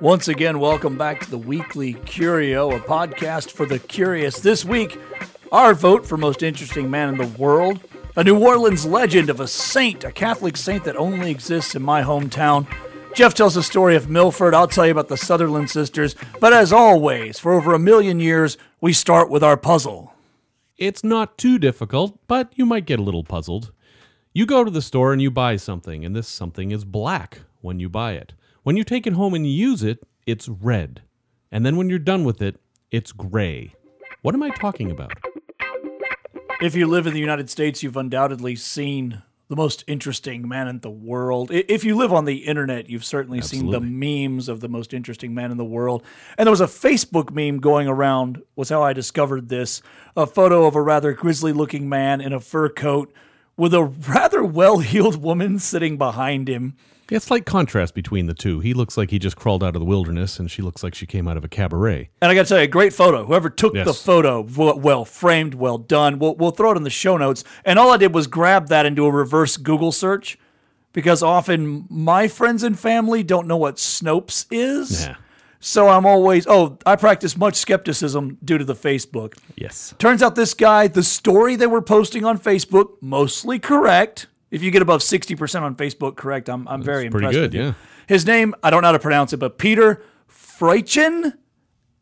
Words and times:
Once 0.00 0.28
again, 0.28 0.58
welcome 0.58 0.96
back 0.96 1.20
to 1.20 1.30
the 1.30 1.36
Weekly 1.36 1.92
Curio, 1.92 2.70
a 2.70 2.80
podcast 2.80 3.50
for 3.50 3.66
the 3.66 3.78
curious. 3.78 4.40
This 4.40 4.64
week, 4.64 4.98
our 5.52 5.74
vote 5.74 6.06
for 6.06 6.16
most 6.16 6.42
interesting 6.42 6.90
man 6.90 7.10
in 7.10 7.18
the 7.18 7.38
world, 7.38 7.80
a 8.16 8.24
New 8.24 8.38
Orleans 8.38 8.86
legend 8.86 9.28
of 9.28 9.40
a 9.40 9.46
saint, 9.46 10.02
a 10.02 10.10
Catholic 10.10 10.56
saint 10.56 10.84
that 10.84 10.96
only 10.96 11.30
exists 11.30 11.74
in 11.74 11.82
my 11.82 12.02
hometown. 12.02 12.66
Jeff 13.14 13.34
tells 13.34 13.54
the 13.54 13.62
story 13.62 13.94
of 13.94 14.08
Milford. 14.08 14.54
I'll 14.54 14.66
tell 14.66 14.86
you 14.86 14.92
about 14.92 15.08
the 15.08 15.18
Sutherland 15.18 15.68
sisters. 15.68 16.14
But 16.40 16.54
as 16.54 16.72
always, 16.72 17.38
for 17.38 17.52
over 17.52 17.74
a 17.74 17.78
million 17.78 18.20
years, 18.20 18.56
we 18.80 18.94
start 18.94 19.28
with 19.28 19.44
our 19.44 19.58
puzzle. 19.58 20.14
It's 20.78 21.04
not 21.04 21.36
too 21.36 21.58
difficult, 21.58 22.18
but 22.26 22.54
you 22.56 22.64
might 22.64 22.86
get 22.86 23.00
a 23.00 23.02
little 23.02 23.24
puzzled. 23.24 23.70
You 24.32 24.46
go 24.46 24.64
to 24.64 24.70
the 24.70 24.80
store 24.80 25.12
and 25.12 25.20
you 25.20 25.30
buy 25.30 25.56
something, 25.56 26.06
and 26.06 26.16
this 26.16 26.26
something 26.26 26.70
is 26.70 26.86
black 26.86 27.40
when 27.60 27.80
you 27.80 27.90
buy 27.90 28.12
it. 28.12 28.32
When 28.62 28.76
you 28.76 28.84
take 28.84 29.06
it 29.06 29.14
home 29.14 29.32
and 29.32 29.46
use 29.46 29.82
it, 29.82 30.00
it's 30.26 30.46
red. 30.46 31.02
And 31.50 31.64
then 31.64 31.76
when 31.76 31.88
you're 31.88 31.98
done 31.98 32.24
with 32.24 32.42
it, 32.42 32.60
it's 32.90 33.10
gray. 33.10 33.74
What 34.20 34.34
am 34.34 34.42
I 34.42 34.50
talking 34.50 34.90
about? 34.90 35.12
If 36.60 36.74
you 36.74 36.86
live 36.86 37.06
in 37.06 37.14
the 37.14 37.20
United 37.20 37.48
States, 37.48 37.82
you've 37.82 37.96
undoubtedly 37.96 38.54
seen 38.56 39.22
the 39.48 39.56
most 39.56 39.82
interesting 39.86 40.46
man 40.46 40.68
in 40.68 40.80
the 40.80 40.90
world. 40.90 41.50
If 41.50 41.84
you 41.84 41.96
live 41.96 42.12
on 42.12 42.26
the 42.26 42.44
internet, 42.46 42.90
you've 42.90 43.04
certainly 43.04 43.40
seen 43.40 43.70
the 43.70 43.80
memes 43.80 44.46
of 44.48 44.60
the 44.60 44.68
most 44.68 44.92
interesting 44.92 45.32
man 45.32 45.50
in 45.50 45.56
the 45.56 45.64
world. 45.64 46.02
And 46.36 46.46
there 46.46 46.52
was 46.52 46.60
a 46.60 46.66
Facebook 46.66 47.30
meme 47.30 47.60
going 47.60 47.88
around, 47.88 48.42
was 48.56 48.68
how 48.68 48.82
I 48.82 48.92
discovered 48.92 49.48
this 49.48 49.80
a 50.16 50.26
photo 50.26 50.66
of 50.66 50.76
a 50.76 50.82
rather 50.82 51.14
grisly 51.14 51.54
looking 51.54 51.88
man 51.88 52.20
in 52.20 52.34
a 52.34 52.40
fur 52.40 52.68
coat 52.68 53.10
with 53.60 53.74
a 53.74 53.84
rather 53.84 54.42
well 54.42 54.78
heeled 54.78 55.22
woman 55.22 55.58
sitting 55.58 55.98
behind 55.98 56.48
him. 56.48 56.74
It's 57.10 57.30
like 57.30 57.44
contrast 57.44 57.94
between 57.94 58.26
the 58.26 58.32
two. 58.32 58.60
He 58.60 58.72
looks 58.72 58.96
like 58.96 59.10
he 59.10 59.18
just 59.18 59.36
crawled 59.36 59.62
out 59.62 59.76
of 59.76 59.80
the 59.80 59.86
wilderness, 59.86 60.38
and 60.38 60.50
she 60.50 60.62
looks 60.62 60.82
like 60.82 60.94
she 60.94 61.04
came 61.06 61.28
out 61.28 61.36
of 61.36 61.44
a 61.44 61.48
cabaret. 61.48 62.08
And 62.22 62.30
I 62.30 62.34
got 62.34 62.44
to 62.44 62.48
tell 62.48 62.60
you, 62.60 62.68
great 62.68 62.94
photo. 62.94 63.26
Whoever 63.26 63.50
took 63.50 63.74
the 63.74 63.92
photo, 63.92 64.40
well 64.40 65.04
framed, 65.04 65.54
well 65.54 65.76
done. 65.76 66.18
We'll, 66.18 66.36
we'll 66.36 66.52
throw 66.52 66.72
it 66.72 66.76
in 66.76 66.84
the 66.84 66.90
show 66.90 67.18
notes. 67.18 67.44
And 67.64 67.78
all 67.78 67.90
I 67.90 67.98
did 67.98 68.14
was 68.14 68.28
grab 68.28 68.68
that 68.68 68.86
and 68.86 68.96
do 68.96 69.04
a 69.04 69.10
reverse 69.10 69.58
Google 69.58 69.92
search 69.92 70.38
because 70.92 71.22
often 71.22 71.86
my 71.90 72.28
friends 72.28 72.62
and 72.62 72.78
family 72.78 73.22
don't 73.22 73.46
know 73.46 73.58
what 73.58 73.76
Snopes 73.76 74.46
is. 74.50 75.04
Yeah. 75.04 75.16
So 75.62 75.88
I'm 75.88 76.06
always, 76.06 76.46
oh, 76.46 76.78
I 76.86 76.96
practice 76.96 77.36
much 77.36 77.54
skepticism 77.54 78.38
due 78.42 78.56
to 78.56 78.64
the 78.64 78.74
Facebook. 78.74 79.36
Yes. 79.56 79.94
Turns 79.98 80.22
out 80.22 80.34
this 80.34 80.54
guy, 80.54 80.88
the 80.88 81.02
story 81.02 81.54
they 81.54 81.66
were 81.66 81.82
posting 81.82 82.24
on 82.24 82.38
Facebook, 82.38 82.96
mostly 83.02 83.58
correct. 83.58 84.26
If 84.50 84.62
you 84.62 84.70
get 84.70 84.80
above 84.80 85.00
60% 85.02 85.60
on 85.60 85.76
Facebook 85.76 86.16
correct, 86.16 86.48
I'm, 86.48 86.66
I'm 86.66 86.82
very 86.82 87.10
pretty 87.10 87.26
impressed. 87.26 87.34
good, 87.34 87.52
with 87.52 87.54
you. 87.54 87.62
yeah. 87.68 87.74
His 88.06 88.26
name, 88.26 88.54
I 88.62 88.70
don't 88.70 88.80
know 88.80 88.88
how 88.88 88.92
to 88.92 88.98
pronounce 88.98 89.34
it, 89.34 89.36
but 89.36 89.58
Peter 89.58 90.02
Freuchen, 90.28 91.34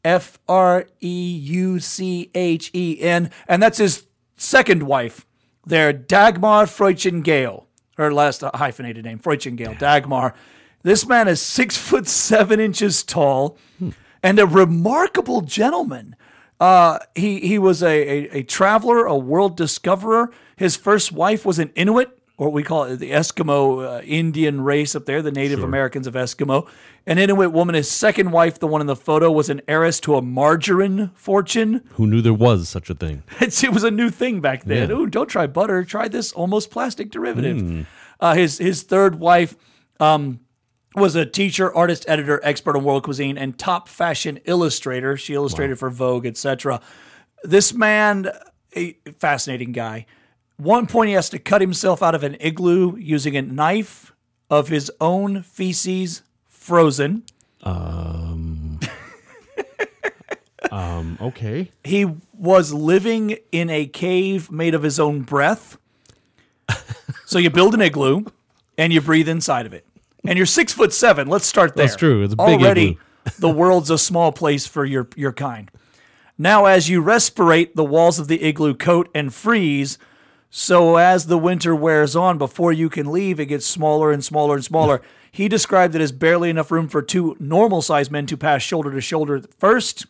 F 0.04 0.38
R 0.48 0.86
E 1.02 1.36
U 1.36 1.80
C 1.80 2.30
H 2.34 2.70
E 2.72 2.98
N, 3.00 3.30
and 3.48 3.62
that's 3.62 3.78
his 3.78 4.06
second 4.36 4.84
wife. 4.84 5.26
There, 5.66 5.92
Dagmar 5.92 6.64
Freuchen 6.64 7.22
Gale, 7.22 7.66
her 7.98 8.10
last 8.14 8.42
uh, 8.42 8.50
hyphenated 8.54 9.04
name, 9.04 9.18
Freuchen 9.18 9.56
Gale, 9.56 9.74
Dagmar. 9.74 10.32
This 10.82 11.06
man 11.06 11.28
is 11.28 11.40
six 11.40 11.76
foot 11.76 12.06
seven 12.06 12.60
inches 12.60 13.02
tall 13.02 13.58
and 14.22 14.38
a 14.38 14.46
remarkable 14.46 15.40
gentleman. 15.40 16.16
Uh, 16.60 16.98
he 17.14 17.40
he 17.40 17.58
was 17.58 17.82
a, 17.82 17.86
a, 17.88 18.38
a 18.38 18.42
traveler, 18.42 19.04
a 19.06 19.16
world 19.16 19.56
discoverer. 19.56 20.30
His 20.56 20.76
first 20.76 21.12
wife 21.12 21.44
was 21.46 21.58
an 21.60 21.70
Inuit, 21.76 22.18
or 22.36 22.50
we 22.50 22.62
call 22.64 22.84
it 22.84 22.96
the 22.96 23.12
Eskimo 23.12 23.98
uh, 23.98 24.02
Indian 24.02 24.60
race 24.62 24.96
up 24.96 25.04
there, 25.06 25.22
the 25.22 25.30
Native 25.30 25.62
Americans 25.62 26.06
of 26.08 26.14
Eskimo. 26.14 26.68
An 27.06 27.16
Inuit 27.18 27.52
woman. 27.52 27.74
His 27.76 27.88
second 27.90 28.32
wife, 28.32 28.58
the 28.58 28.66
one 28.66 28.80
in 28.80 28.86
the 28.88 28.96
photo, 28.96 29.30
was 29.30 29.48
an 29.48 29.62
heiress 29.68 30.00
to 30.00 30.16
a 30.16 30.22
margarine 30.22 31.10
fortune. 31.14 31.82
Who 31.92 32.06
knew 32.06 32.20
there 32.20 32.34
was 32.34 32.68
such 32.68 32.90
a 32.90 32.94
thing? 32.94 33.22
It's, 33.40 33.62
it 33.62 33.72
was 33.72 33.84
a 33.84 33.90
new 33.90 34.10
thing 34.10 34.40
back 34.40 34.64
then. 34.64 34.90
Yeah. 34.90 34.96
Ooh, 34.96 35.06
don't 35.06 35.28
try 35.28 35.46
butter. 35.46 35.84
Try 35.84 36.08
this 36.08 36.32
almost 36.32 36.70
plastic 36.70 37.10
derivative. 37.10 37.86
Uh, 38.20 38.34
his 38.34 38.58
his 38.58 38.82
third 38.82 39.20
wife 39.20 39.56
um, 40.00 40.40
was 40.94 41.14
a 41.14 41.26
teacher, 41.26 41.74
artist, 41.74 42.04
editor, 42.08 42.40
expert 42.42 42.76
on 42.76 42.84
world 42.84 43.04
cuisine, 43.04 43.38
and 43.38 43.58
top 43.58 43.88
fashion 43.88 44.38
illustrator. 44.44 45.16
She 45.16 45.34
illustrated 45.34 45.78
for 45.78 45.90
Vogue, 45.90 46.26
etc. 46.26 46.80
This 47.42 47.72
man, 47.74 48.30
a 48.74 48.92
fascinating 49.18 49.72
guy. 49.72 50.06
One 50.56 50.86
point, 50.86 51.08
he 51.08 51.14
has 51.14 51.30
to 51.30 51.38
cut 51.38 51.60
himself 51.60 52.02
out 52.02 52.14
of 52.14 52.24
an 52.24 52.36
igloo 52.40 52.96
using 52.96 53.36
a 53.36 53.42
knife 53.42 54.12
of 54.50 54.68
his 54.68 54.90
own 55.00 55.42
feces, 55.42 56.22
frozen. 56.48 57.22
Um, 57.62 58.80
okay. 61.20 61.70
He 61.84 62.06
was 62.32 62.72
living 62.72 63.38
in 63.52 63.70
a 63.70 63.86
cave 63.86 64.50
made 64.50 64.74
of 64.74 64.82
his 64.82 64.98
own 64.98 65.22
breath. 65.22 65.76
so 67.26 67.38
you 67.38 67.50
build 67.50 67.74
an 67.74 67.80
igloo 67.80 68.24
and 68.76 68.92
you 68.92 69.00
breathe 69.00 69.28
inside 69.28 69.66
of 69.66 69.72
it. 69.72 69.86
And 70.28 70.36
you're 70.36 70.44
six 70.44 70.74
foot 70.74 70.92
seven. 70.92 71.26
Let's 71.26 71.46
start 71.46 71.74
there. 71.74 71.86
That's 71.86 71.96
true. 71.96 72.22
It's 72.22 72.34
a 72.34 72.36
big 72.36 72.60
Already, 72.60 72.98
the 73.38 73.48
world's 73.48 73.88
a 73.88 73.96
small 73.96 74.30
place 74.30 74.66
for 74.66 74.84
your, 74.84 75.08
your 75.16 75.32
kind. 75.32 75.70
Now, 76.36 76.66
as 76.66 76.90
you 76.90 77.02
respirate, 77.02 77.76
the 77.76 77.84
walls 77.84 78.18
of 78.18 78.28
the 78.28 78.42
igloo 78.42 78.74
coat 78.74 79.08
and 79.14 79.32
freeze. 79.32 79.96
So 80.50 80.96
as 80.96 81.28
the 81.28 81.38
winter 81.38 81.74
wears 81.74 82.14
on, 82.14 82.36
before 82.36 82.74
you 82.74 82.90
can 82.90 83.10
leave, 83.10 83.40
it 83.40 83.46
gets 83.46 83.64
smaller 83.64 84.12
and 84.12 84.22
smaller 84.22 84.56
and 84.56 84.64
smaller. 84.64 85.00
he 85.32 85.48
described 85.48 85.94
it 85.94 86.02
as 86.02 86.12
barely 86.12 86.50
enough 86.50 86.70
room 86.70 86.88
for 86.88 87.00
two 87.00 87.34
normal 87.40 87.80
sized 87.80 88.10
men 88.10 88.26
to 88.26 88.36
pass 88.36 88.60
shoulder 88.60 88.92
to 88.92 89.00
shoulder 89.00 89.42
first. 89.58 90.04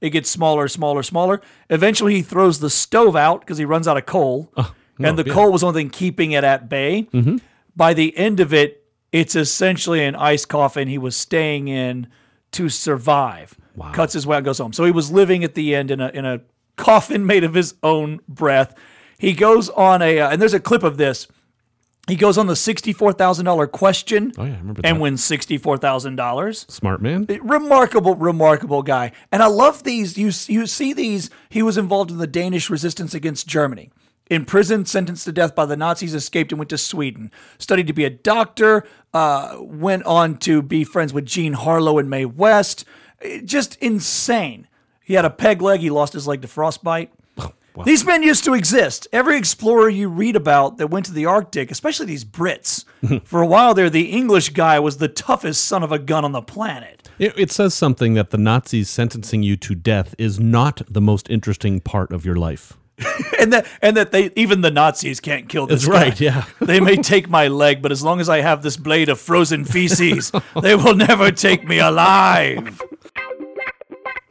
It 0.00 0.10
gets 0.10 0.30
smaller, 0.30 0.66
smaller, 0.68 1.02
smaller. 1.02 1.42
Eventually, 1.68 2.14
he 2.14 2.22
throws 2.22 2.60
the 2.60 2.70
stove 2.70 3.16
out 3.16 3.40
because 3.40 3.58
he 3.58 3.66
runs 3.66 3.86
out 3.86 3.98
of 3.98 4.06
coal. 4.06 4.50
Oh, 4.56 4.74
and 4.96 5.08
oh, 5.08 5.22
the 5.22 5.28
yeah. 5.28 5.34
coal 5.34 5.52
was 5.52 5.60
the 5.60 5.66
only 5.66 5.82
thing 5.82 5.90
keeping 5.90 6.32
it 6.32 6.42
at 6.42 6.70
bay. 6.70 7.06
Mm-hmm. 7.12 7.36
By 7.76 7.92
the 7.92 8.16
end 8.16 8.40
of 8.40 8.54
it, 8.54 8.87
it's 9.12 9.34
essentially 9.36 10.04
an 10.04 10.14
ice 10.16 10.44
coffin 10.44 10.88
he 10.88 10.98
was 10.98 11.16
staying 11.16 11.68
in 11.68 12.08
to 12.52 12.68
survive. 12.68 13.56
Cuts 13.92 14.12
his 14.12 14.26
way 14.26 14.36
out, 14.38 14.44
goes 14.44 14.58
home. 14.58 14.72
So 14.72 14.84
he 14.84 14.90
was 14.90 15.10
living 15.12 15.44
at 15.44 15.54
the 15.54 15.74
end 15.74 15.90
in 15.90 16.00
a 16.00 16.08
in 16.08 16.24
a 16.24 16.40
coffin 16.76 17.24
made 17.32 17.44
of 17.44 17.54
his 17.54 17.74
own 17.82 18.20
breath. 18.28 18.74
He 19.18 19.32
goes 19.32 19.68
on 19.70 20.02
a 20.02 20.18
uh, 20.18 20.30
and 20.30 20.42
there's 20.42 20.54
a 20.54 20.60
clip 20.60 20.82
of 20.82 20.96
this. 20.96 21.28
He 22.08 22.16
goes 22.16 22.38
on 22.38 22.46
the 22.46 22.56
sixty-four 22.56 23.12
thousand 23.12 23.44
dollar 23.44 23.66
question. 23.66 24.32
Oh, 24.38 24.44
yeah, 24.44 24.54
I 24.54 24.58
remember 24.58 24.80
and 24.82 24.96
that. 24.96 25.00
wins 25.00 25.22
sixty-four 25.22 25.76
thousand 25.76 26.16
dollars 26.16 26.64
Smart 26.68 27.02
man. 27.02 27.26
remarkable, 27.42 28.14
remarkable 28.16 28.82
guy. 28.82 29.12
And 29.30 29.42
I 29.42 29.46
love 29.46 29.84
these. 29.84 30.16
You 30.18 30.32
you 30.52 30.66
see 30.66 30.92
these. 30.94 31.28
He 31.50 31.62
was 31.62 31.76
involved 31.76 32.10
in 32.10 32.16
the 32.18 32.26
Danish 32.26 32.70
resistance 32.70 33.14
against 33.14 33.46
Germany. 33.46 33.90
Imprisoned, 34.30 34.88
sentenced 34.88 35.24
to 35.24 35.32
death 35.32 35.54
by 35.54 35.64
the 35.66 35.76
Nazis, 35.76 36.14
escaped 36.14 36.52
and 36.52 36.58
went 36.58 36.70
to 36.70 36.78
Sweden. 36.78 37.30
Studied 37.58 37.86
to 37.86 37.92
be 37.92 38.04
a 38.04 38.10
doctor. 38.10 38.86
Uh, 39.14 39.56
went 39.60 40.02
on 40.04 40.36
to 40.38 40.60
be 40.60 40.84
friends 40.84 41.12
with 41.12 41.24
Jean 41.24 41.54
Harlow 41.54 41.98
and 41.98 42.10
Mae 42.10 42.26
West. 42.26 42.84
Eh, 43.22 43.40
Just 43.44 43.76
insane. 43.76 44.68
He 45.02 45.14
had 45.14 45.24
a 45.24 45.30
peg 45.30 45.62
leg. 45.62 45.80
He 45.80 45.88
lost 45.90 46.12
his 46.12 46.26
leg 46.26 46.42
to 46.42 46.48
frostbite. 46.48 47.10
These 47.84 48.04
men 48.04 48.22
used 48.22 48.44
to 48.44 48.54
exist. 48.54 49.06
Every 49.12 49.38
explorer 49.38 49.88
you 49.88 50.08
read 50.08 50.34
about 50.36 50.78
that 50.78 50.88
went 50.88 51.06
to 51.06 51.12
the 51.12 51.26
Arctic, 51.26 51.70
especially 51.70 52.06
these 52.06 52.24
Brits, 52.24 52.84
for 53.24 53.40
a 53.40 53.46
while 53.46 53.72
there, 53.72 53.88
the 53.88 54.10
English 54.10 54.48
guy 54.50 54.80
was 54.80 54.96
the 54.96 55.06
toughest 55.08 55.64
son 55.64 55.82
of 55.84 55.92
a 55.92 55.98
gun 55.98 56.24
on 56.24 56.32
the 56.32 56.42
planet. 56.42 57.08
It, 57.20 57.38
it 57.38 57.52
says 57.52 57.74
something 57.74 58.14
that 58.14 58.30
the 58.30 58.38
Nazis 58.38 58.90
sentencing 58.90 59.42
you 59.44 59.56
to 59.58 59.74
death 59.76 60.14
is 60.18 60.40
not 60.40 60.82
the 60.88 61.00
most 61.00 61.30
interesting 61.30 61.80
part 61.80 62.12
of 62.12 62.24
your 62.24 62.36
life. 62.36 62.76
and 63.38 63.52
that 63.52 63.66
and 63.80 63.96
that 63.96 64.10
they 64.10 64.30
even 64.34 64.60
the 64.60 64.70
Nazis 64.70 65.20
can't 65.20 65.48
kill 65.48 65.66
this 65.66 65.82
That's 65.84 65.92
guy. 65.92 66.02
right, 66.08 66.20
yeah. 66.20 66.44
they 66.60 66.80
may 66.80 66.96
take 66.96 67.28
my 67.28 67.48
leg, 67.48 67.80
but 67.80 67.92
as 67.92 68.02
long 68.02 68.20
as 68.20 68.28
I 68.28 68.40
have 68.40 68.62
this 68.62 68.76
blade 68.76 69.08
of 69.08 69.20
frozen 69.20 69.64
feces, 69.64 70.32
they 70.62 70.74
will 70.74 70.94
never 70.94 71.30
take 71.30 71.66
me 71.66 71.78
alive. 71.78 72.82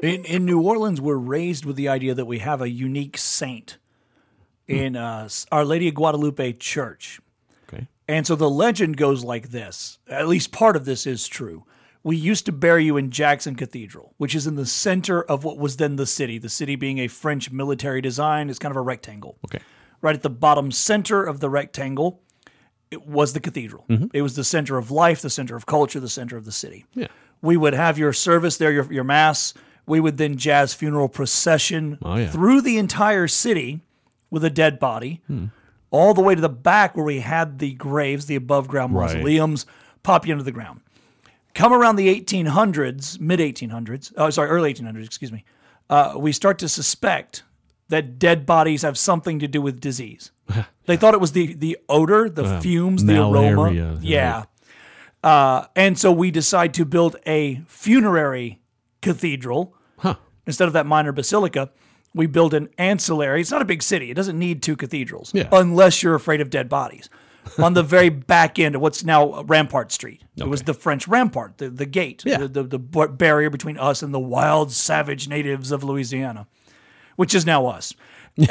In 0.02 0.26
in 0.26 0.46
New 0.46 0.62
Orleans, 0.62 1.00
we're 1.00 1.16
raised 1.16 1.66
with 1.66 1.76
the 1.76 1.88
idea 1.88 2.14
that 2.14 2.26
we 2.26 2.40
have 2.40 2.62
a 2.62 2.70
unique 2.70 3.18
saint 3.18 3.78
in 4.68 4.96
uh, 4.96 5.30
Our 5.52 5.64
Lady 5.64 5.88
of 5.88 5.96
Guadalupe 5.96 6.54
Church. 6.54 7.22
Okay. 7.68 7.88
And 8.08 8.28
so 8.28 8.36
the 8.36 8.50
legend 8.50 8.98
goes 8.98 9.24
like 9.24 9.50
this. 9.50 9.98
At 10.10 10.28
least 10.28 10.52
part 10.52 10.76
of 10.76 10.84
this 10.86 11.08
is 11.08 11.28
true. 11.28 11.64
We 12.04 12.16
used 12.16 12.46
to 12.46 12.52
bury 12.52 12.86
you 12.86 12.96
in 12.98 13.12
Jackson 13.12 13.56
Cathedral, 13.56 14.14
which 14.18 14.34
is 14.36 14.48
in 14.48 14.56
the 14.56 14.66
center 14.66 15.22
of 15.24 15.44
what 15.44 15.58
was 15.58 15.78
then 15.78 15.96
the 15.98 16.06
city. 16.06 16.38
The 16.38 16.50
city 16.50 16.76
being 16.76 17.00
a 17.00 17.08
French 17.08 17.52
military 17.52 18.02
design 18.02 18.50
is 18.50 18.60
kind 18.60 18.72
of 18.72 18.78
a 18.78 18.82
rectangle. 18.82 19.38
Okay. 19.46 19.60
Right 20.02 20.16
at 20.16 20.22
the 20.24 20.30
bottom 20.30 20.72
center 20.72 21.24
of 21.24 21.40
the 21.40 21.50
rectangle, 21.50 22.22
it 22.92 23.06
was 23.06 23.34
the 23.34 23.40
cathedral. 23.40 23.86
Mm-hmm. 23.90 24.06
It 24.14 24.22
was 24.22 24.36
the 24.36 24.44
center 24.44 24.78
of 24.78 24.92
life, 24.92 25.22
the 25.22 25.30
center 25.30 25.56
of 25.56 25.66
culture, 25.66 26.00
the 26.00 26.08
center 26.08 26.38
of 26.38 26.46
the 26.46 26.52
city. 26.52 26.86
Yeah. 26.94 27.08
We 27.42 27.58
would 27.58 27.74
have 27.74 27.98
your 27.98 28.14
service 28.14 28.58
there, 28.58 28.72
your, 28.72 28.92
your 28.94 29.04
mass. 29.04 29.54
We 29.86 30.00
would 30.00 30.18
then 30.18 30.38
jazz 30.38 30.74
funeral 30.74 31.10
procession 31.10 31.98
Oh, 32.02 32.16
yeah. 32.16 32.30
through 32.30 32.62
the 32.62 32.78
entire 32.78 33.28
city 33.28 33.82
with 34.30 34.44
a 34.44 34.50
dead 34.50 34.80
body, 34.80 35.22
hmm. 35.28 35.46
all 35.92 36.14
the 36.14 36.22
way 36.22 36.36
to 36.36 36.42
the 36.42 36.50
back 36.50 36.96
where 36.96 37.06
we 37.06 37.20
had 37.20 37.60
the 37.60 37.74
graves, 37.74 38.26
the 38.28 38.36
above 38.36 38.68
ground 38.68 38.94
Right. 38.94 39.14
mausoleums, 39.16 39.66
pop 40.04 40.26
you 40.28 40.32
into 40.34 40.44
the 40.44 40.52
ground. 40.52 40.82
Come 41.58 41.74
around 41.74 41.96
the 41.96 42.08
1800s, 42.22 43.20
mid 43.20 43.40
1800s, 43.40 44.14
oh, 44.16 44.30
sorry, 44.30 44.48
early 44.50 44.72
1800s, 44.74 45.06
excuse 45.06 45.32
me, 45.32 45.44
uh, 45.90 46.14
we 46.16 46.32
start 46.32 46.60
to 46.60 46.70
suspect 46.70 47.42
that 47.90 48.20
dead 48.20 48.46
bodies 48.46 48.84
have 48.84 48.96
something 48.98 49.40
to 49.40 49.48
do 49.48 49.60
with 49.62 49.80
disease. 49.82 50.32
they 50.86 50.96
thought 50.98 51.16
it 51.16 51.20
was 51.20 51.32
the, 51.32 51.54
the 51.56 51.76
odor, 51.90 52.30
the 52.30 52.60
fumes, 52.62 53.06
the 53.06 53.18
aroma. 53.20 53.72
malaria, 53.72 53.98
Yeah. 54.02 54.44
Uh, 55.24 55.66
and 55.76 55.98
so 55.98 56.12
we 56.12 56.30
decide 56.30 56.76
to 56.76 56.86
build 56.86 57.16
a 57.26 57.62
funerary 57.68 58.62
cathedral 59.02 59.74
Huh. 59.98 60.16
instead 60.46 60.68
of 60.68 60.74
that 60.74 60.86
minor 60.86 61.12
basilica, 61.12 61.72
we 62.14 62.28
build 62.28 62.54
an 62.54 62.70
ancillary. 62.78 63.42
It's 63.42 63.50
not 63.52 63.64
a 63.64 63.66
big 63.66 63.82
city. 63.82 64.12
It 64.12 64.14
doesn't 64.14 64.38
need 64.38 64.62
two 64.62 64.76
cathedrals 64.76 65.32
Yeah. 65.34 65.48
unless 65.52 66.04
you're 66.04 66.14
afraid 66.16 66.40
of 66.40 66.52
dead 66.52 66.70
bodies. 66.70 67.10
On 67.58 67.74
the 67.74 67.84
very 67.84 68.10
back 68.10 68.60
end 68.60 68.76
of 68.76 68.82
what's 68.82 69.04
now 69.04 69.44
Rampart 69.44 69.92
Street. 69.92 70.24
It 70.36 70.48
was 70.48 70.64
the 70.64 70.74
French 70.74 71.08
rampart, 71.08 71.58
the, 71.58 71.70
the 71.70 71.86
gate, 71.86 72.24
Yeah. 72.26 72.38
the, 72.38 72.48
the, 72.48 72.64
the 72.64 72.80
barrier 73.08 73.50
between 73.50 73.78
us 73.78 74.04
and 74.04 74.14
the 74.14 74.20
wild, 74.20 74.72
savage 74.72 75.28
natives 75.28 75.72
of 75.72 75.84
Louisiana, 75.84 76.48
which 77.16 77.34
is 77.36 77.46
now 77.46 77.66
us. 77.68 77.94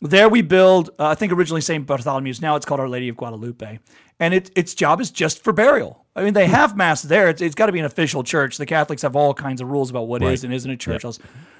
There 0.00 0.28
we 0.28 0.42
build, 0.42 0.90
uh, 1.00 1.06
I 1.08 1.14
think 1.16 1.32
originally 1.32 1.60
St. 1.60 1.84
Bartholomew's, 1.84 2.40
now 2.40 2.54
it's 2.54 2.64
called 2.64 2.78
Our 2.78 2.88
Lady 2.88 3.08
of 3.08 3.16
Guadalupe. 3.16 3.80
And 4.20 4.32
it, 4.32 4.48
its 4.54 4.72
job 4.72 5.00
is 5.00 5.10
just 5.10 5.42
for 5.42 5.52
burial. 5.52 6.04
I 6.14 6.22
mean, 6.22 6.34
they 6.34 6.46
have 6.46 6.76
mass 6.76 7.02
there. 7.02 7.28
It's, 7.28 7.42
it's 7.42 7.56
got 7.56 7.66
to 7.66 7.72
be 7.72 7.80
an 7.80 7.84
official 7.84 8.22
church. 8.22 8.58
The 8.58 8.66
Catholics 8.66 9.02
have 9.02 9.16
all 9.16 9.34
kinds 9.34 9.60
of 9.60 9.68
rules 9.68 9.90
about 9.90 10.06
what 10.06 10.22
is 10.22 10.28
Right. 10.28 10.44
and 10.44 10.54
isn't 10.54 10.70
a 10.70 10.76
church. 10.76 11.04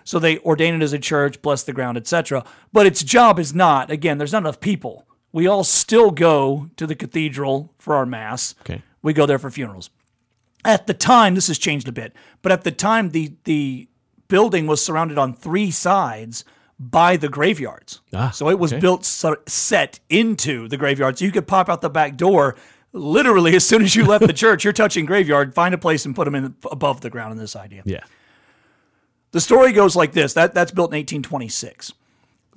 So 0.05 0.19
they 0.21 0.39
ordain 0.41 0.75
it 0.77 0.83
as 0.83 0.93
a 0.93 1.01
church, 1.01 1.43
bless 1.43 1.65
the 1.65 1.73
ground, 1.73 1.97
etc. 1.97 2.45
But 2.73 2.87
its 2.87 3.03
job 3.03 3.41
is 3.41 3.55
not, 3.57 3.91
again, 3.91 4.19
there's 4.19 4.33
not 4.33 4.43
enough 4.45 4.61
people. 4.61 5.05
We 5.33 5.47
all 5.47 5.65
still 5.65 6.11
go 6.11 6.71
to 6.77 6.87
the 6.87 6.95
cathedral 6.95 7.73
for 7.79 7.95
our 7.95 8.07
mass. 8.07 8.55
Okay. 8.63 8.83
We 9.03 9.13
go 9.13 9.27
there 9.27 9.39
for 9.39 9.51
funerals. 9.51 9.91
At 10.65 10.87
the 10.87 10.95
time, 10.95 11.35
this 11.35 11.47
has 11.49 11.59
changed 11.59 11.87
a 11.89 11.93
bit, 11.93 12.13
but 12.43 12.51
at 12.51 12.65
the 12.65 12.73
time, 12.73 13.11
the, 13.11 13.33
the 13.45 13.89
building 14.27 14.67
was 14.67 14.85
surrounded 14.85 15.19
on 15.19 15.35
three 15.35 15.71
sides 15.71 16.45
by 16.79 17.17
the 17.17 17.29
graveyards. 17.29 18.01
Ah, 18.13 18.31
so 18.31 18.49
it 18.49 18.59
was 18.59 18.73
okay. 18.73 18.81
built 18.81 19.05
so, 19.05 19.37
set 19.47 20.01
into 20.09 20.69
the 20.69 20.77
graveyards. 20.77 21.21
You 21.21 21.33
could 21.33 21.47
pop 21.47 21.69
out 21.69 21.81
the 21.81 21.91
back 21.91 22.17
door 22.17 22.57
literally 22.93 23.57
as 23.57 23.67
soon 23.67 23.83
as 23.83 23.97
you 23.97 24.05
left 24.05 24.27
the 24.27 24.33
church. 24.45 24.65
You're 24.65 24.73
touching 24.73 25.07
graveyard, 25.07 25.55
find 25.55 25.75
a 25.75 25.79
place 25.79 26.05
and 26.05 26.15
put 26.15 26.25
them 26.25 26.35
in 26.35 26.55
above 26.71 27.01
the 27.01 27.11
ground 27.11 27.33
in 27.33 27.39
this 27.39 27.57
idea. 27.57 27.83
Yeah. 27.85 28.05
The 29.33 29.41
story 29.41 29.73
goes 29.73 29.95
like 29.95 30.13
this 30.13 30.33
that, 30.35 30.55
that's 30.55 30.73
built 30.73 30.91
in 30.93 30.99
1826. 30.99 31.93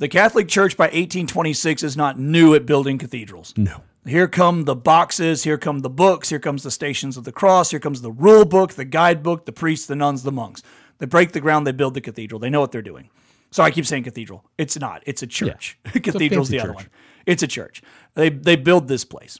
The 0.01 0.09
Catholic 0.09 0.47
Church 0.47 0.75
by 0.75 0.85
1826 0.85 1.83
is 1.83 1.95
not 1.95 2.17
new 2.17 2.55
at 2.55 2.65
building 2.65 2.97
cathedrals. 2.97 3.53
No. 3.55 3.83
Here 4.03 4.27
come 4.27 4.65
the 4.65 4.75
boxes, 4.75 5.43
here 5.43 5.59
come 5.59 5.81
the 5.81 5.91
books, 5.91 6.29
here 6.29 6.39
comes 6.39 6.63
the 6.63 6.71
stations 6.71 7.17
of 7.17 7.23
the 7.23 7.31
cross, 7.31 7.69
here 7.69 7.79
comes 7.79 8.01
the 8.01 8.09
rule 8.09 8.43
book, 8.43 8.73
the 8.73 8.83
guidebook, 8.83 9.45
the 9.45 9.51
priests, 9.51 9.85
the 9.85 9.95
nuns, 9.95 10.23
the 10.23 10.31
monks. 10.31 10.63
They 10.97 11.05
break 11.05 11.33
the 11.33 11.39
ground, 11.39 11.67
they 11.67 11.71
build 11.71 11.93
the 11.93 12.01
cathedral. 12.01 12.39
They 12.39 12.49
know 12.49 12.61
what 12.61 12.71
they're 12.71 12.81
doing. 12.81 13.11
So 13.51 13.61
I 13.61 13.69
keep 13.69 13.85
saying 13.85 14.01
cathedral. 14.01 14.43
It's 14.57 14.79
not. 14.79 15.03
It's 15.05 15.21
a 15.21 15.27
church. 15.27 15.77
Cathedral's 15.85 16.49
fancy 16.49 16.57
the 16.57 16.63
other 16.63 16.73
one. 16.73 16.89
It's 17.27 17.43
a 17.43 17.47
church. 17.47 17.83
They 18.15 18.29
they 18.29 18.55
build 18.55 18.87
this 18.87 19.05
place. 19.05 19.39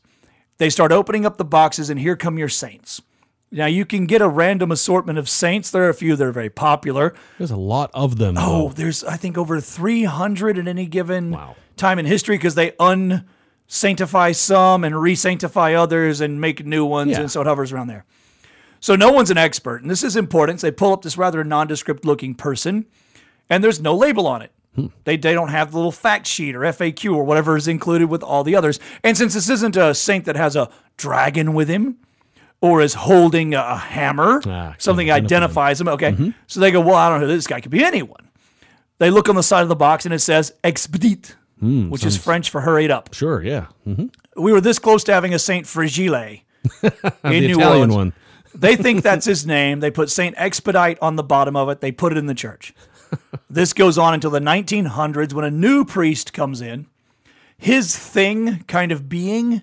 They 0.60 0.70
start 0.70 0.92
opening 0.92 1.26
up 1.26 1.38
the 1.38 1.44
boxes, 1.44 1.90
and 1.90 2.00
here 2.00 2.16
come 2.16 2.38
your 2.38 2.50
saints. 2.50 3.02
Now 3.54 3.66
you 3.66 3.86
can 3.86 4.06
get 4.06 4.22
a 4.22 4.28
random 4.30 4.72
assortment 4.72 5.20
of 5.20 5.28
saints. 5.28 5.72
There 5.72 5.84
are 5.84 5.90
a 5.90 5.94
few 5.94 6.16
that 6.16 6.26
are 6.26 6.32
very 6.32 6.50
popular. 6.50 7.14
There's 7.38 7.52
a 7.52 7.58
lot 7.58 7.92
of 7.94 8.18
them. 8.18 8.36
Oh, 8.38 8.70
though. 8.70 8.74
there's 8.76 9.04
I 9.04 9.18
think 9.18 9.38
over 9.38 9.60
300 9.60 10.58
at 10.58 10.68
any 10.68 10.86
given 10.86 11.32
Wow. 11.32 11.56
time 11.76 12.00
in 12.00 12.06
history 12.06 12.38
because 12.38 12.56
they 12.56 12.72
unsanctify 12.80 14.32
some 14.32 14.84
and 14.84 15.00
re-sanctify 15.02 15.74
others 15.74 16.22
and 16.22 16.40
make 16.40 16.66
new 16.66 16.86
ones, 16.86 17.12
Yeah. 17.12 17.22
and 17.22 17.32
so 17.32 17.42
it 17.42 17.48
hovers 17.48 17.72
around 17.74 17.88
there. 17.88 18.06
So 18.80 18.96
no 18.96 19.12
one's 19.12 19.30
an 19.30 19.38
expert, 19.38 19.82
and 19.82 19.92
this 19.92 20.04
is 20.04 20.16
important. 20.16 20.62
So 20.62 20.68
they 20.68 20.72
pull 20.72 20.94
up 20.94 21.02
this 21.02 21.18
rather 21.18 21.44
nondescript 21.44 22.06
looking 22.06 22.34
person, 22.34 22.86
and 23.50 23.64
there's 23.64 23.82
no 23.82 23.94
label 23.96 24.28
on 24.28 24.42
it. 24.42 24.52
Hmm. 24.76 24.88
They, 25.04 25.18
they 25.18 25.34
don't 25.34 25.50
have 25.50 25.72
the 25.72 25.78
little 25.78 25.92
fact 25.92 26.26
sheet 26.26 26.56
or 26.56 26.62
FAQ 26.62 27.14
or 27.14 27.26
whatever 27.26 27.58
is 27.58 27.68
included 27.68 28.10
with 28.10 28.24
all 28.24 28.46
the 28.46 28.56
others. 28.56 28.80
And 29.04 29.18
since 29.18 29.34
this 29.34 29.50
isn't 29.50 29.76
a 29.76 29.94
saint 29.94 30.24
that 30.26 30.38
has 30.38 30.56
a 30.56 30.70
dragon 30.96 31.54
with 31.54 31.68
him 31.68 31.98
or 32.62 32.82
is 32.82 32.94
holding 32.94 33.54
a, 33.54 33.60
a 33.62 33.76
hammer, 33.76 34.42
Ah, 34.46 34.76
something 34.78 35.08
can 35.08 35.16
identify 35.16 35.70
identifies 35.72 35.82
him. 35.82 35.88
Okay. 35.90 36.34
So 36.48 36.60
they 36.60 36.72
go, 36.72 36.80
well, 36.82 36.96
I 36.96 37.10
don't 37.10 37.22
know. 37.22 37.28
This 37.28 37.48
guy 37.48 37.60
could 37.60 37.72
be 37.72 37.84
anyone. 37.84 38.30
They 39.00 39.10
look 39.10 39.28
on 39.30 39.36
the 39.36 39.44
side 39.44 39.64
of 39.64 39.70
the 39.70 39.76
box 39.76 40.06
and 40.06 40.14
it 40.14 40.20
says 40.20 40.54
expedite, 40.64 41.36
which 41.60 42.06
is 42.06 42.18
French 42.18 42.50
for 42.52 42.62
hurried 42.62 42.92
up. 42.92 43.14
Sure. 43.14 43.42
Yeah. 43.44 43.66
hmm 43.84 44.06
We 44.38 44.52
were 44.54 44.62
this 44.62 44.78
close 44.80 45.04
to 45.06 45.14
having 45.14 45.34
a 45.34 45.40
Saint 45.40 45.66
Frigile 45.66 46.14
in 46.84 46.92
The 47.24 47.40
New 47.42 47.58
Italian 47.58 47.62
Orleans. 47.62 47.94
one. 47.96 48.14
They 48.54 48.76
think 48.76 49.02
that's 49.02 49.26
his 49.26 49.46
name. 49.46 49.80
They 49.80 49.90
put 49.92 50.10
Saint 50.10 50.36
Expedite 50.38 50.98
on 51.02 51.16
the 51.16 51.24
bottom 51.24 51.56
of 51.56 51.70
it. 51.70 51.80
They 51.80 51.94
put 51.94 52.12
it 52.12 52.18
in 52.18 52.26
the 52.28 52.34
church. 52.36 52.74
This 53.50 53.74
goes 53.74 53.98
on 53.98 54.14
until 54.14 54.30
the 54.32 54.40
1900s 54.40 55.34
when 55.34 55.44
a 55.46 55.52
new 55.52 55.84
priest 55.86 56.32
comes 56.34 56.62
in. 56.62 56.88
His 57.58 57.98
thing 57.98 58.64
kind 58.68 58.92
of 58.94 59.08
being 59.10 59.62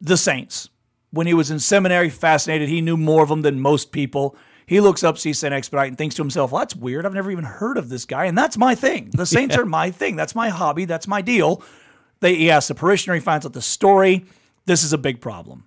the 0.00 0.16
saints. 0.18 0.68
When 1.12 1.26
he 1.26 1.34
was 1.34 1.50
in 1.50 1.60
seminary, 1.60 2.10
fascinated, 2.10 2.68
he 2.68 2.80
knew 2.80 2.96
more 2.96 3.22
of 3.22 3.28
them 3.28 3.42
than 3.42 3.60
most 3.60 3.92
people. 3.92 4.36
He 4.66 4.80
looks 4.80 5.04
up, 5.04 5.18
Saint 5.18 5.52
Expedite, 5.52 5.88
and 5.88 5.98
thinks 5.98 6.14
to 6.16 6.22
himself, 6.22 6.52
well, 6.52 6.60
that's 6.60 6.74
weird. 6.74 7.04
I've 7.04 7.14
never 7.14 7.30
even 7.30 7.44
heard 7.44 7.76
of 7.76 7.88
this 7.88 8.04
guy. 8.04 8.24
And 8.24 8.36
that's 8.36 8.56
my 8.56 8.74
thing. 8.74 9.10
The 9.12 9.26
saints 9.36 9.56
are 9.56 9.66
my 9.66 9.90
thing. 9.90 10.16
That's 10.16 10.34
my 10.34 10.48
hobby. 10.48 10.86
That's 10.86 11.06
my 11.06 11.20
deal. 11.20 11.62
They, 12.20 12.36
he 12.36 12.50
asks 12.50 12.68
the 12.68 12.74
parishioner, 12.74 13.14
he 13.14 13.20
finds 13.20 13.44
out 13.44 13.52
the 13.52 13.62
story. 13.62 14.24
This 14.64 14.84
is 14.84 14.92
a 14.92 14.98
big 14.98 15.20
problem 15.20 15.64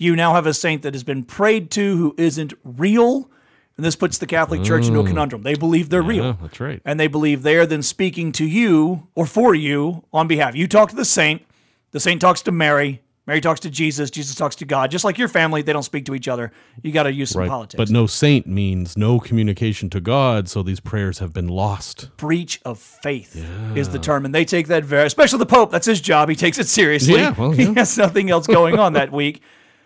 you 0.00 0.16
now 0.16 0.32
have 0.32 0.46
a 0.46 0.54
saint 0.54 0.80
that 0.82 0.94
has 0.94 1.04
been 1.04 1.22
prayed 1.22 1.70
to 1.70 1.96
who 1.96 2.14
isn't 2.16 2.54
real. 2.64 3.30
And 3.76 3.84
this 3.84 3.96
puts 3.96 4.16
the 4.16 4.26
Catholic 4.26 4.64
Church 4.64 4.86
into 4.86 4.98
a 4.98 5.04
mm. 5.04 5.08
conundrum. 5.08 5.42
They 5.42 5.54
believe 5.54 5.90
they're 5.90 6.02
Yeah, 6.02 6.08
real. 6.08 6.32
that's 6.40 6.58
right. 6.58 6.80
And 6.86 6.98
they 6.98 7.06
believe 7.06 7.42
they 7.42 7.56
are 7.56 7.66
then 7.66 7.82
speaking 7.82 8.32
to 8.32 8.46
you 8.46 9.08
or 9.14 9.26
for 9.26 9.54
you 9.54 10.04
on 10.12 10.26
behalf. 10.26 10.56
You 10.56 10.66
talk 10.66 10.88
to 10.88 10.96
the 10.96 11.04
saint, 11.04 11.42
the 11.90 12.00
saint 12.00 12.20
talks 12.20 12.40
to 12.42 12.52
Mary, 12.52 13.02
Mary 13.30 13.40
talks 13.40 13.60
to 13.60 13.70
Jesus, 13.70 14.10
Jesus 14.10 14.34
talks 14.34 14.56
to 14.56 14.64
God. 14.64 14.90
Just 14.90 15.04
like 15.04 15.16
your 15.16 15.28
family, 15.28 15.62
they 15.62 15.72
don't 15.72 15.84
speak 15.84 16.04
to 16.06 16.16
each 16.16 16.26
other. 16.26 16.50
You 16.82 16.90
got 16.90 17.04
to 17.04 17.12
use 17.12 17.30
some 17.30 17.42
Right. 17.42 17.48
politics. 17.48 17.76
But 17.78 17.88
no 17.88 18.06
saint 18.08 18.48
means 18.48 18.96
no 18.96 19.20
communication 19.20 19.88
to 19.90 20.00
God, 20.00 20.48
so 20.48 20.64
these 20.64 20.80
prayers 20.80 21.20
have 21.20 21.32
been 21.32 21.46
lost. 21.46 22.08
breach 22.16 22.60
of 22.64 22.80
faith 22.80 23.36
is 23.76 23.90
the 23.90 24.00
term, 24.00 24.24
and 24.24 24.34
they 24.34 24.44
take 24.44 24.66
that 24.66 24.84
very, 24.84 25.06
especially 25.06 25.38
the 25.38 25.46
Pope. 25.46 25.70
That's 25.70 25.86
his 25.86 26.00
job. 26.00 26.28
He 26.28 26.34
takes 26.34 26.58
it 26.58 26.66
seriously. 26.66 27.14
Yeah, 27.20 27.30
well, 27.38 27.52
He 27.60 27.72
has 27.74 27.96
nothing 27.96 28.30
else 28.30 28.48
going 28.48 28.80
on 28.80 28.94
that 28.94 29.12
week, 29.12 29.42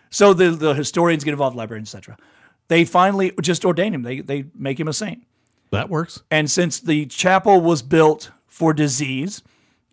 so 0.08 0.32
the 0.32 0.48
the 0.52 0.72
historians 0.72 1.22
get 1.22 1.32
involved, 1.32 1.54
librarians, 1.54 1.94
etc. 1.94 2.16
They 2.68 2.86
finally 2.86 3.32
just 3.42 3.66
ordain 3.66 3.92
him. 3.92 4.04
They 4.04 4.20
they 4.20 4.46
make 4.54 4.80
him 4.80 4.88
a 4.88 4.94
saint, 4.94 5.22
That 5.70 5.90
works. 5.90 6.22
and 6.30 6.50
since 6.50 6.80
the 6.80 7.04
chapel 7.04 7.60
was 7.60 7.82
built 7.82 8.30
for 8.46 8.72
disease, 8.72 9.42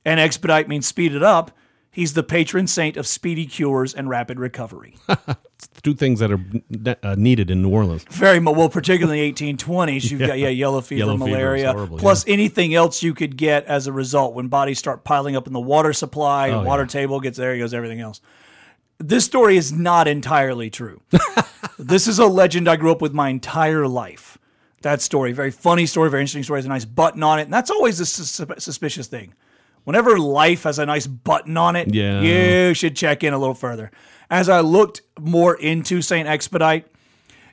and 0.06 0.22
expedite 0.22 0.70
means 0.70 0.88
speed 0.88 1.14
it 1.14 1.22
up, 1.24 1.52
he's 1.92 2.14
the 2.14 2.24
patron 2.24 2.68
saint 2.68 2.98
of 2.98 3.06
speedy 3.06 3.46
cures 3.46 3.94
and 3.94 4.10
rapid 4.10 4.40
recovery. 4.40 4.96
Two 5.84 5.94
things 5.94 6.20
that 6.20 6.32
are 6.32 6.40
uh, 7.04 7.16
needed 7.18 7.52
in 7.52 7.62
New 7.62 7.70
Orleans. 7.70 8.04
Very 8.10 8.40
well, 8.40 8.70
particularly 8.70 9.28
in 9.28 9.36
the 9.36 9.54
1820s, 9.56 10.10
you've 10.10 10.20
got 10.28 10.40
yeah 10.40 10.48
yellow 10.50 10.82
fever, 10.82 11.00
Yellow 11.00 11.18
fever 11.18 11.30
malaria, 11.30 11.74
horrible, 11.74 11.98
plus 11.98 12.26
anything 12.28 12.74
else 12.74 13.04
you 13.04 13.14
could 13.14 13.38
get 13.38 13.66
as 13.66 13.88
a 13.88 13.92
result 13.92 14.34
when 14.34 14.48
bodies 14.48 14.80
start 14.80 15.04
piling 15.04 15.36
up 15.36 15.48
in 15.48 15.54
the 15.54 15.60
water 15.60 15.94
supply, 15.94 16.50
Oh, 16.52 16.64
water 16.64 16.84
yeah. 16.84 16.88
table 16.88 17.20
gets 17.20 17.38
there, 17.38 17.58
goes 17.58 17.74
everything 17.74 18.00
else. 18.00 18.22
This 18.98 19.26
story 19.26 19.58
is 19.58 19.72
not 19.74 20.08
entirely 20.08 20.70
true. 20.70 21.02
this 21.80 22.08
is 22.08 22.20
a 22.20 22.28
legend 22.28 22.70
I 22.70 22.76
grew 22.76 22.92
up 22.92 23.02
with 23.02 23.14
my 23.14 23.30
entire 23.30 23.88
life. 23.88 24.38
That 24.84 25.02
story, 25.02 25.32
very 25.32 25.52
funny 25.52 25.86
story, 25.86 26.10
very 26.10 26.22
interesting 26.22 26.44
story, 26.44 26.60
has 26.60 26.66
a 26.66 26.70
nice 26.70 26.86
button 26.86 27.22
on 27.24 27.40
it, 27.40 27.44
and 27.44 27.54
that's 27.54 27.70
always 27.72 28.00
a 28.00 28.06
sus- 28.06 28.42
suspicious 28.64 29.08
thing. 29.08 29.34
Whenever 29.84 30.18
life 30.20 30.64
has 30.64 30.80
a 30.80 30.86
nice 30.86 31.08
button 31.08 31.58
on 31.58 31.76
it, 31.76 31.94
Yeah. 31.94 32.22
you 32.22 32.74
should 32.74 32.96
check 32.96 33.24
in 33.24 33.34
a 33.34 33.38
little 33.38 33.56
further. 33.56 33.92
As 34.30 34.48
I 34.48 34.60
looked 34.62 35.02
more 35.20 35.56
into 35.56 36.02
Saint 36.02 36.28
Expedite, 36.28 36.88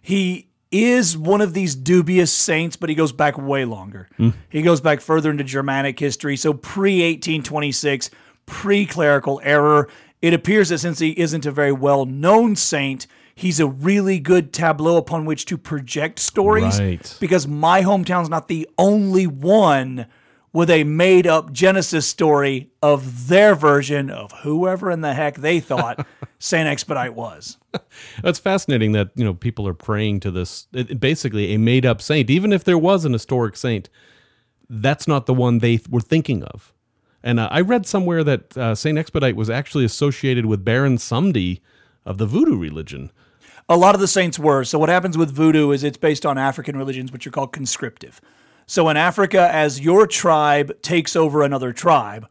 he 0.03 0.49
is 0.71 1.17
one 1.17 1.41
of 1.41 1.55
these 1.55 1.75
dubious 1.75 2.31
saints, 2.33 2.77
but 2.77 2.89
he 2.91 2.95
goes 2.95 3.13
back 3.13 3.39
way 3.39 3.65
longer. 3.65 4.09
Hmm. 4.19 4.31
He 4.51 4.63
goes 4.63 4.81
back 4.81 5.01
further 5.01 5.31
into 5.31 5.45
Germanic 5.45 5.99
history, 5.99 6.37
so 6.37 6.53
pre 6.53 7.01
1826, 7.03 8.11
pre 8.47 8.85
clerical 8.87 9.41
error. 9.43 9.89
It 10.21 10.35
appears 10.35 10.69
that 10.69 10.79
since 10.79 10.99
he 10.99 11.11
isn't 11.19 11.47
a 11.47 11.51
very 11.51 11.73
well 11.73 12.05
known 12.05 12.55
saint, 12.57 13.07
he's 13.35 13.61
a 13.61 13.67
really 13.67 14.19
good 14.19 14.53
tableau 14.53 14.97
upon 14.97 15.25
which 15.25 15.47
to 15.47 15.57
project 15.57 16.19
stories. 16.19 16.79
Right. 16.81 17.17
Because 17.21 17.47
my 17.49 17.83
hometown's 17.83 18.29
not 18.29 18.49
the 18.49 18.69
only 18.77 19.27
one 19.27 20.07
with 20.53 20.71
a 20.71 20.85
made 20.85 21.27
up 21.27 21.53
Genesis 21.53 22.07
story 22.07 22.71
of 22.83 23.29
their 23.29 23.55
version 23.55 24.11
of 24.11 24.33
whoever 24.43 24.91
in 24.91 25.01
the 25.03 25.15
heck 25.15 25.37
they 25.37 25.61
thought 25.61 26.07
Saint 26.39 26.69
Expedite 26.69 27.15
was. 27.15 27.59
That's 28.23 28.39
fascinating 28.39 28.93
that 28.93 29.11
you 29.15 29.25
know 29.25 29.35
people 29.35 29.69
are 29.69 29.75
praying 29.75 30.21
to 30.21 30.31
this 30.31 30.65
basically 30.99 31.55
a 31.55 31.59
made 31.59 31.85
up 31.85 32.01
saint, 32.01 32.31
even 32.31 32.53
if 32.53 32.65
there 32.65 32.79
was 32.79 33.05
an 33.05 33.13
historic 33.13 33.57
saint. 33.57 33.89
That's 34.71 35.09
not 35.09 35.27
the 35.27 35.35
one 35.35 35.59
they 35.59 35.81
were 35.89 36.01
thinking 36.01 36.43
of. 36.45 36.75
And 37.23 37.41
uh, 37.41 37.49
I 37.51 37.63
read 37.63 37.87
somewhere 37.87 38.23
that 38.25 38.57
uh, 38.57 38.75
Saint 38.75 38.99
Expedite 38.99 39.35
was 39.35 39.51
actually 39.51 39.85
associated 39.85 40.47
with 40.47 40.65
Baron 40.65 40.99
Samedi 40.99 41.61
of 42.05 42.19
the 42.19 42.27
Voodoo 42.27 42.57
religion. 42.57 43.11
A 43.69 43.77
lot 43.77 43.95
of 43.95 44.01
the 44.01 44.09
saints 44.09 44.39
were. 44.39 44.65
So 44.65 44.79
what 44.79 44.89
happens 44.89 45.19
with 45.19 45.31
voodoo 45.31 45.73
is 45.73 45.85
it's 45.85 45.99
based 45.99 46.25
on 46.25 46.39
African 46.39 46.77
religions, 46.77 47.13
which 47.13 47.27
are 47.27 47.31
called 47.31 47.53
conscriptive. 47.53 48.21
So 48.71 48.91
in 48.91 48.99
Africa, 48.99 49.49
as 49.51 49.81
your 49.81 50.07
tribe 50.07 50.83
takes 50.83 51.17
over 51.17 51.43
another 51.43 51.73
tribe, 51.73 52.29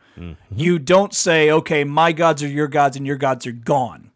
you 0.55 0.77
don't 0.79 1.13
say, 1.13 1.49
okay, 1.51 1.83
my 1.83 2.11
gods 2.11 2.41
are 2.43 2.47
your 2.47 2.67
gods 2.67 2.95
and 2.95 3.05
your 3.07 3.17
gods 3.17 3.45
are 3.47 3.51
gone. 3.51 4.11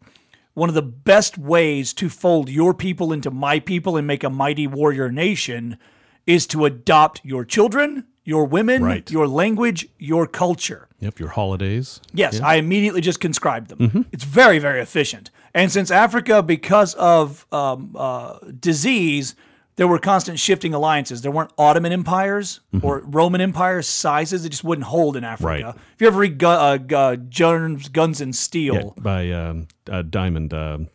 One 0.54 0.68
of 0.68 0.74
the 0.76 0.82
best 0.82 1.36
ways 1.36 1.92
to 1.94 2.08
fold 2.08 2.48
your 2.48 2.74
people 2.74 3.12
into 3.12 3.30
my 3.30 3.58
people 3.58 3.96
and 3.96 4.06
make 4.06 4.22
a 4.22 4.30
mighty 4.30 4.66
warrior 4.68 5.10
nation 5.10 5.78
is 6.24 6.46
to 6.48 6.64
adopt 6.64 7.20
your 7.24 7.44
children, 7.44 8.04
your 8.24 8.44
women, 8.44 8.84
Right. 8.84 9.10
your 9.10 9.26
language, 9.26 9.88
your 9.98 10.28
culture. 10.28 10.88
Yep, 11.00 11.18
your 11.18 11.30
holidays. 11.30 12.00
Yes, 12.14 12.38
I 12.40 12.54
immediately 12.56 13.00
just 13.00 13.18
conscribed 13.18 13.68
them. 13.68 13.78
Mm-hmm. 13.78 14.02
It's 14.12 14.22
very, 14.24 14.60
very 14.60 14.80
efficient. 14.80 15.30
And 15.54 15.72
since 15.72 15.90
Africa, 15.90 16.40
because 16.40 16.94
of 16.94 17.46
um, 17.50 17.96
uh, 17.98 18.38
disease, 18.60 19.34
there 19.76 19.88
were 19.88 19.98
constant 19.98 20.38
shifting 20.38 20.74
alliances. 20.74 21.22
There 21.22 21.30
weren't 21.32 21.50
Ottoman 21.56 21.92
empires 21.92 22.60
or 22.82 23.00
Roman 23.04 23.40
empires 23.40 23.86
sizes; 23.88 24.44
it 24.44 24.50
just 24.50 24.64
wouldn't 24.64 24.86
hold 24.86 25.16
in 25.16 25.24
Africa. 25.24 25.52
Mm-hmm. 25.52 25.66
Right. 25.66 25.76
If 25.94 26.00
you 26.00 26.06
ever 26.06 26.18
read 26.18 26.42
uh, 26.44 27.16
Jones, 27.28 27.88
Guns 27.88 28.20
and 28.20 28.34
Steel, 28.36 28.74
Yeah, 28.96 29.02
by 29.02 29.30
um, 29.30 29.68
uh, 29.90 30.02
Diamond. 30.02 30.52
Ugh, 30.54 30.88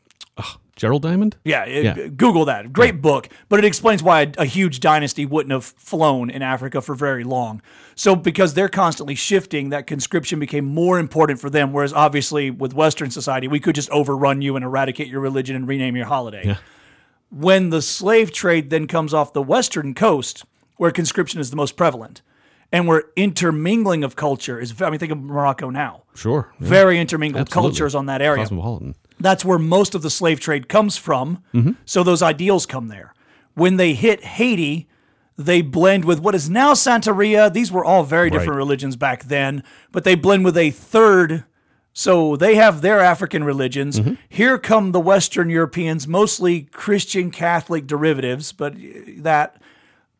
Gerald 0.75 1.01
Diamond? 1.01 1.35
Yeah, 1.43 1.63
it- 1.65 1.83
Yeah. 1.85 2.07
Google 2.09 2.45
that. 2.45 2.71
Great 2.71 3.01
book, 3.01 3.29
but 3.49 3.57
it 3.57 3.65
explains 3.65 4.03
why 4.03 4.21
a, 4.21 4.31
a 4.37 4.45
huge 4.45 4.79
dynasty 4.79 5.25
wouldn't 5.25 5.51
have 5.51 5.65
flown 5.65 6.29
in 6.29 6.43
Africa 6.43 6.81
for 6.81 6.93
very 6.93 7.23
long. 7.23 7.63
So, 7.95 8.15
because 8.15 8.53
they're 8.53 8.69
constantly 8.69 9.15
shifting, 9.15 9.69
that 9.69 9.87
conscription 9.87 10.37
became 10.39 10.65
more 10.65 10.99
important 10.99 11.39
for 11.41 11.49
them. 11.49 11.73
Whereas, 11.73 11.93
obviously, 11.93 12.51
with 12.51 12.75
Western 12.75 13.09
society, 13.09 13.47
we 13.47 13.59
could 13.59 13.73
just 13.73 13.89
overrun 13.89 14.43
you 14.43 14.55
and 14.55 14.63
eradicate 14.63 15.07
your 15.07 15.19
religion 15.21 15.55
and 15.55 15.67
rename 15.67 15.95
your 15.95 16.05
holiday. 16.05 16.55
When 17.29 17.69
the 17.71 17.81
slave 17.81 18.31
trade 18.31 18.69
then 18.69 18.87
comes 18.87 19.13
off 19.13 19.33
the 19.33 19.41
Western 19.41 19.93
coast, 19.93 20.45
where 20.77 20.91
conscription 20.91 21.39
is 21.39 21.49
the 21.49 21.55
most 21.57 21.75
prevalent, 21.75 22.21
and 22.71 22.87
where 22.87 23.03
intermingling 23.15 24.03
of 24.03 24.15
culture 24.15 24.59
is, 24.59 24.81
I 24.81 24.89
mean, 24.89 24.99
think 24.99 25.11
of 25.11 25.19
Morocco 25.21 25.69
now. 25.69 26.03
Sure. 26.15 26.53
yeah, 26.59 26.67
Very 26.67 26.99
intermingled 26.99 27.41
absolutely. 27.47 27.69
cultures 27.71 27.95
on 27.95 28.05
that 28.07 28.21
area 28.21 28.43
Cosmopolitan. 28.43 28.95
that's 29.19 29.43
where 29.45 29.59
most 29.59 29.93
of 29.95 30.01
the 30.01 30.09
slave 30.09 30.39
trade 30.39 30.67
comes 30.69 30.97
from. 30.97 31.43
Mm-hmm. 31.53 31.71
So 31.85 32.03
those 32.03 32.21
ideals 32.21 32.65
come 32.65 32.87
there. 32.87 33.13
When 33.55 33.77
they 33.77 33.93
hit 33.93 34.23
Haiti, 34.23 34.87
they 35.37 35.61
blend 35.61 36.05
with 36.05 36.19
what 36.19 36.33
is 36.35 36.49
now 36.49 36.73
Santeria. 36.73 37.51
These 37.51 37.71
were 37.71 37.83
all 37.85 38.03
very 38.03 38.29
different 38.29 38.51
Right. 38.51 38.57
religions 38.57 38.95
back 38.95 39.23
then, 39.25 39.63
but 39.91 40.03
they 40.03 40.15
blend 40.15 40.45
with 40.45 40.57
a 40.57 40.71
third. 40.71 41.43
So 41.97 42.35
they 42.35 42.53
have 42.53 42.81
their 42.81 42.99
African 42.99 43.43
religions. 43.43 43.99
Mm-hmm. 43.99 44.13
Here 44.29 44.59
come 44.59 44.91
the 44.91 44.99
Western 44.99 45.49
Europeans, 45.49 46.07
mostly 46.07 46.61
Christian 46.71 47.31
Catholic 47.31 47.87
derivatives, 47.87 48.51
but 48.51 48.75
that 49.17 49.59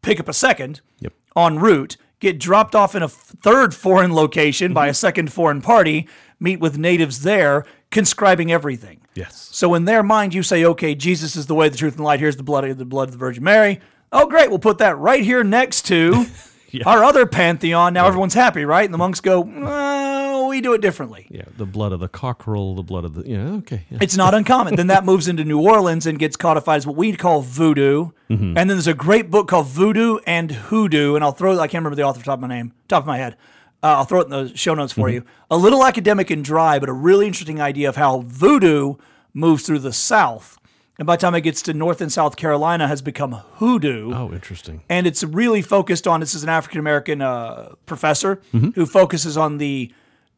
pick 0.02 0.20
up 0.20 0.28
a 0.28 0.34
second 0.34 0.82
Yep. 1.02 1.14
en 1.36 1.60
route, 1.60 1.96
get 2.20 2.40
dropped 2.40 2.74
off 2.74 2.96
in 2.96 3.04
a 3.04 3.08
third 3.08 3.76
foreign 3.76 4.12
location 4.16 4.74
by 4.74 4.88
a 4.88 4.94
second 4.94 5.32
foreign 5.32 5.62
party, 5.62 6.08
meet 6.40 6.60
with 6.60 6.80
natives 6.80 7.22
there, 7.22 7.64
conscribing 7.92 8.52
everything. 8.52 9.02
Yes. 9.14 9.48
So 9.52 9.76
in 9.76 9.86
their 9.86 10.02
mind, 10.02 10.34
you 10.34 10.42
say, 10.42 10.66
okay, 10.66 10.96
Jesus 10.96 11.36
is 11.36 11.46
the 11.46 11.54
way, 11.54 11.70
the 11.70 11.78
truth, 11.78 11.94
and 11.94 12.00
the 12.00 12.04
light. 12.06 12.20
Here's 12.20 12.38
the 12.38 12.44
blood 12.44 12.64
of 12.66 12.80
the 12.80 12.86
blood 12.86 13.10
of 13.10 13.12
the 13.12 13.20
Virgin 13.20 13.44
Mary. 13.44 13.82
Oh, 14.12 14.26
great. 14.26 14.50
We'll 14.50 14.58
put 14.58 14.80
that 14.80 14.98
right 14.98 15.24
here 15.24 15.44
next 15.44 15.84
to 15.90 16.26
our 16.88 17.04
other 17.04 17.28
pantheon. 17.28 17.94
Now 17.94 18.08
everyone's 18.08 18.34
happy, 18.34 18.66
right? 18.66 18.84
And 18.86 18.94
the 18.96 18.98
monks 18.98 19.20
go, 19.22 19.44
"Uh, 19.44 20.27
we 20.48 20.62
do 20.62 20.74
it 20.74 20.82
differently. 20.82 21.28
Yeah, 21.30 21.44
the 21.58 21.66
blood 21.66 21.92
of 21.92 22.00
the 22.00 22.08
cockerel, 22.08 22.76
the 22.76 22.84
blood 22.84 23.06
of 23.06 23.14
the. 23.16 23.28
Yeah, 23.28 23.50
okay. 23.60 23.86
Yeah. 23.90 24.00
It's 24.02 24.18
not 24.18 24.34
uncommon. 24.34 24.76
then 24.76 24.88
that 24.88 25.06
moves 25.12 25.28
into 25.28 25.44
New 25.44 25.60
Orleans 25.62 26.06
and 26.06 26.18
gets 26.20 26.36
codified 26.38 26.78
as 26.78 26.88
what 26.88 26.96
we 26.96 27.16
call 27.16 27.42
voodoo. 27.42 28.10
And 28.30 28.56
then 28.58 28.68
there's 28.68 28.88
a 28.88 28.94
great 28.94 29.32
book 29.32 29.48
called 29.48 29.68
Voodoo 29.68 30.18
and 30.28 30.52
Hoodoo, 30.52 31.16
and 31.16 31.24
I'll 31.24 31.32
throw. 31.32 31.54
I 31.60 31.68
can't 31.68 31.82
remember 31.84 31.96
the 31.96 32.04
author 32.04 32.22
top 32.24 32.40
of 32.40 32.42
my 32.42 32.48
name, 32.48 32.74
top 32.90 33.04
of 33.04 33.08
my 33.08 33.18
head. 33.18 33.38
Uh, 33.82 33.98
I'll 33.98 34.06
throw 34.06 34.20
it 34.22 34.26
in 34.26 34.32
the 34.32 34.52
show 34.58 34.74
notes 34.74 34.92
for 34.92 35.08
you. 35.10 35.24
A 35.52 35.56
little 35.56 35.86
academic 35.86 36.30
and 36.30 36.44
dry, 36.44 36.78
but 36.80 36.90
a 36.90 36.94
really 36.94 37.26
interesting 37.28 37.62
idea 37.62 37.88
of 37.88 37.96
how 37.96 38.22
voodoo 38.22 38.96
moves 39.34 39.64
through 39.66 39.80
the 39.80 39.94
South, 39.94 40.58
and 40.98 41.06
by 41.06 41.16
the 41.16 41.22
time 41.22 41.36
it 41.36 41.42
gets 41.42 41.62
to 41.62 41.74
North 41.74 42.02
and 42.02 42.12
South 42.12 42.36
Carolina, 42.36 42.88
has 42.88 43.02
become 43.04 43.34
hoodoo 43.58 44.12
Oh, 44.14 44.34
interesting. 44.34 44.82
and 44.90 45.06
it's 45.08 45.24
really 45.24 45.62
focused 45.62 46.08
on 46.08 46.20
this 46.20 46.34
is 46.34 46.42
an 46.44 46.50
African 46.50 46.80
American 46.80 47.22
uh, 47.22 47.76
professor 47.86 48.42
who 48.52 48.86
focuses 48.88 49.38
on 49.38 49.58
the 49.60 49.94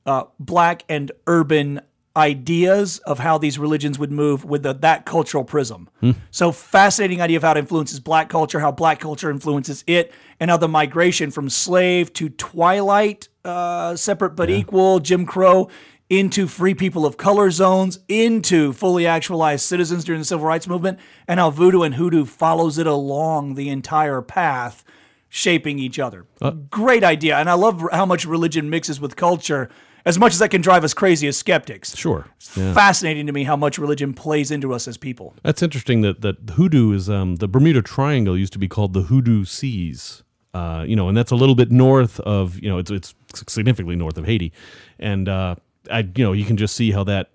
uh, 0.10 0.24
black 0.40 0.84
and 0.90 1.12
urban 1.28 1.82
ideas 2.16 2.98
of 3.12 3.20
how 3.20 3.38
these 3.38 3.60
religions 3.60 4.00
would 4.00 4.12
move 4.12 4.44
with 4.44 4.64
the, 4.64 4.74
that 4.74 5.06
cultural 5.06 5.44
prism. 5.44 5.88
So 6.32 6.52
fascinating 6.52 7.22
idea 7.22 7.38
of 7.38 7.44
how 7.44 7.52
it 7.52 7.58
influences 7.58 8.00
black 8.00 8.28
culture, 8.28 8.60
how 8.60 8.72
black 8.72 9.00
culture 9.00 9.30
influences 9.30 9.84
it, 9.86 10.12
and 10.40 10.50
how 10.50 10.58
the 10.58 10.68
migration 10.68 11.32
from 11.32 11.48
slave 11.50 12.12
to 12.14 12.30
twilight, 12.30 13.30
uh, 13.46 13.96
separate 13.96 14.36
but 14.36 14.50
equal, 14.50 15.00
Jim 15.00 15.26
Crow. 15.26 15.70
Into 16.10 16.48
free 16.48 16.74
people 16.74 17.06
of 17.06 17.18
color 17.18 17.52
zones, 17.52 18.00
into 18.08 18.74
fully 18.74 19.06
actualized 19.06 19.64
citizens 19.64 20.04
during 20.04 20.22
the 20.22 20.26
civil 20.26 20.48
rights 20.54 20.68
movement, 20.68 20.98
and 21.28 21.40
how 21.40 21.52
voodoo 21.52 21.84
and 21.84 21.94
hoodoo 21.94 22.26
follows 22.26 22.80
it 22.80 22.88
along 22.88 23.54
the 23.54 23.70
entire 23.70 24.20
path, 24.24 24.84
shaping 25.30 25.78
each 25.78 26.00
other. 26.00 26.26
Great 26.72 27.04
idea. 27.04 27.38
And 27.38 27.48
I 27.48 27.54
love 27.54 27.86
how 27.92 28.08
much 28.08 28.26
religion 28.26 28.72
mixes 28.72 29.00
with 29.00 29.16
culture, 29.16 29.70
as 30.06 30.20
much 30.20 30.34
as 30.34 30.40
that 30.40 30.50
can 30.50 30.62
drive 30.62 30.84
us 30.84 30.94
crazy 30.94 31.28
as 31.28 31.38
skeptics. 31.38 31.96
Sure. 31.96 32.28
Yeah. 32.56 32.74
Fascinating 32.74 33.26
to 33.28 33.32
me 33.32 33.44
how 33.44 33.56
much 33.56 33.78
religion 33.78 34.14
plays 34.14 34.52
into 34.52 34.74
us 34.74 34.88
as 34.88 34.98
people. 34.98 35.36
That's 35.44 35.62
interesting 35.62 36.02
that, 36.02 36.22
that 36.22 36.38
hoodoo 36.52 36.94
is 36.94 37.10
um, 37.10 37.38
the 37.38 37.48
Bermuda 37.48 37.82
Triangle 37.82 38.38
used 38.38 38.54
to 38.54 38.60
be 38.60 38.68
called 38.68 38.94
the 38.94 39.04
Hoodoo 39.04 39.46
Seas. 39.46 40.24
Uh, 40.54 40.84
you 40.88 40.96
know, 40.96 41.08
and 41.08 41.16
that's 41.16 41.32
a 41.32 41.36
little 41.36 41.54
bit 41.54 41.72
north 41.72 42.20
of, 42.22 42.60
you 42.60 42.70
know, 42.70 42.80
it's, 42.80 42.90
it's 42.90 43.14
significantly 43.48 43.96
north 43.96 44.18
of 44.18 44.26
Haiti. 44.26 44.52
And, 44.98 45.30
uh, 45.30 45.56
I, 45.92 46.00
you 46.00 46.24
know, 46.24 46.34
you 46.34 46.44
can 46.44 46.58
just 46.58 46.76
see 46.76 46.92
how 46.92 47.04
that 47.04 47.30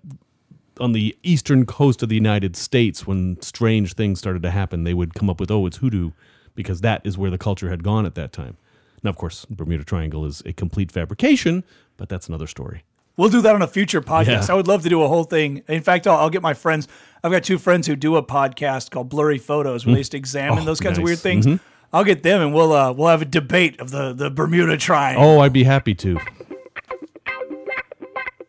on 0.79 0.91
the 0.91 1.17
eastern 1.23 1.65
coast 1.65 2.03
of 2.03 2.09
the 2.09 2.15
United 2.15 2.55
States, 2.55 3.07
when 3.07 3.41
strange 3.41 3.93
things 3.93 4.19
started 4.19 4.41
to 4.43 4.51
happen, 4.51 4.83
they 4.83 4.93
would 4.93 5.13
come 5.13 5.29
up 5.29 5.39
with, 5.39 5.49
oh, 5.49 5.65
it's 5.65 5.77
hoodoo, 5.77 6.11
because 6.55 6.81
that 6.81 7.01
is 7.05 7.17
where 7.17 7.31
the 7.31 7.37
culture 7.37 7.69
had 7.69 7.83
gone 7.83 8.05
at 8.05 8.15
that 8.15 8.33
time. 8.33 8.57
Now, 9.03 9.09
of 9.09 9.17
course, 9.17 9.45
Bermuda 9.45 9.83
Triangle 9.83 10.25
is 10.25 10.41
a 10.45 10.53
complete 10.53 10.91
fabrication, 10.91 11.63
but 11.97 12.09
that's 12.09 12.27
another 12.27 12.47
story. 12.47 12.83
We'll 13.17 13.29
do 13.29 13.41
that 13.41 13.55
on 13.55 13.61
a 13.61 13.67
future 13.67 14.01
podcast. 14.13 14.47
Yeah. 14.47 14.53
I 14.53 14.53
would 14.55 14.67
love 14.67 14.83
to 14.83 14.89
do 14.89 15.01
a 15.03 15.07
whole 15.07 15.23
thing. 15.23 15.63
In 15.67 15.81
fact, 15.81 16.05
I'll, 16.07 16.17
I'll 16.17 16.29
get 16.29 16.41
my 16.41 16.53
friends. 16.53 16.87
I've 17.23 17.31
got 17.31 17.43
two 17.43 17.57
friends 17.57 17.87
who 17.87 17.95
do 17.95 18.15
a 18.17 18.23
podcast 18.23 18.91
called 18.91 19.09
Blurry 19.09 19.37
Photos, 19.37 19.85
where 19.85 19.95
they 19.95 20.01
just 20.01 20.13
examine 20.13 20.59
Oh, 20.59 20.65
those 20.65 20.79
kinds 20.79 20.97
of 20.97 21.03
weird 21.03 21.19
things. 21.19 21.47
I'll 21.93 22.03
get 22.03 22.23
them, 22.23 22.41
and 22.41 22.53
we'll 22.53 22.73
uh, 22.73 22.91
we'll 22.91 23.07
have 23.07 23.21
a 23.21 23.25
debate 23.25 23.79
of 23.79 23.89
the 23.91 24.11
the 24.13 24.29
Bermuda 24.29 24.75
Triangle. 24.77 25.23
Oh, 25.23 25.39
I'd 25.39 25.53
be 25.53 25.63
happy 25.63 25.95
to. 25.95 26.19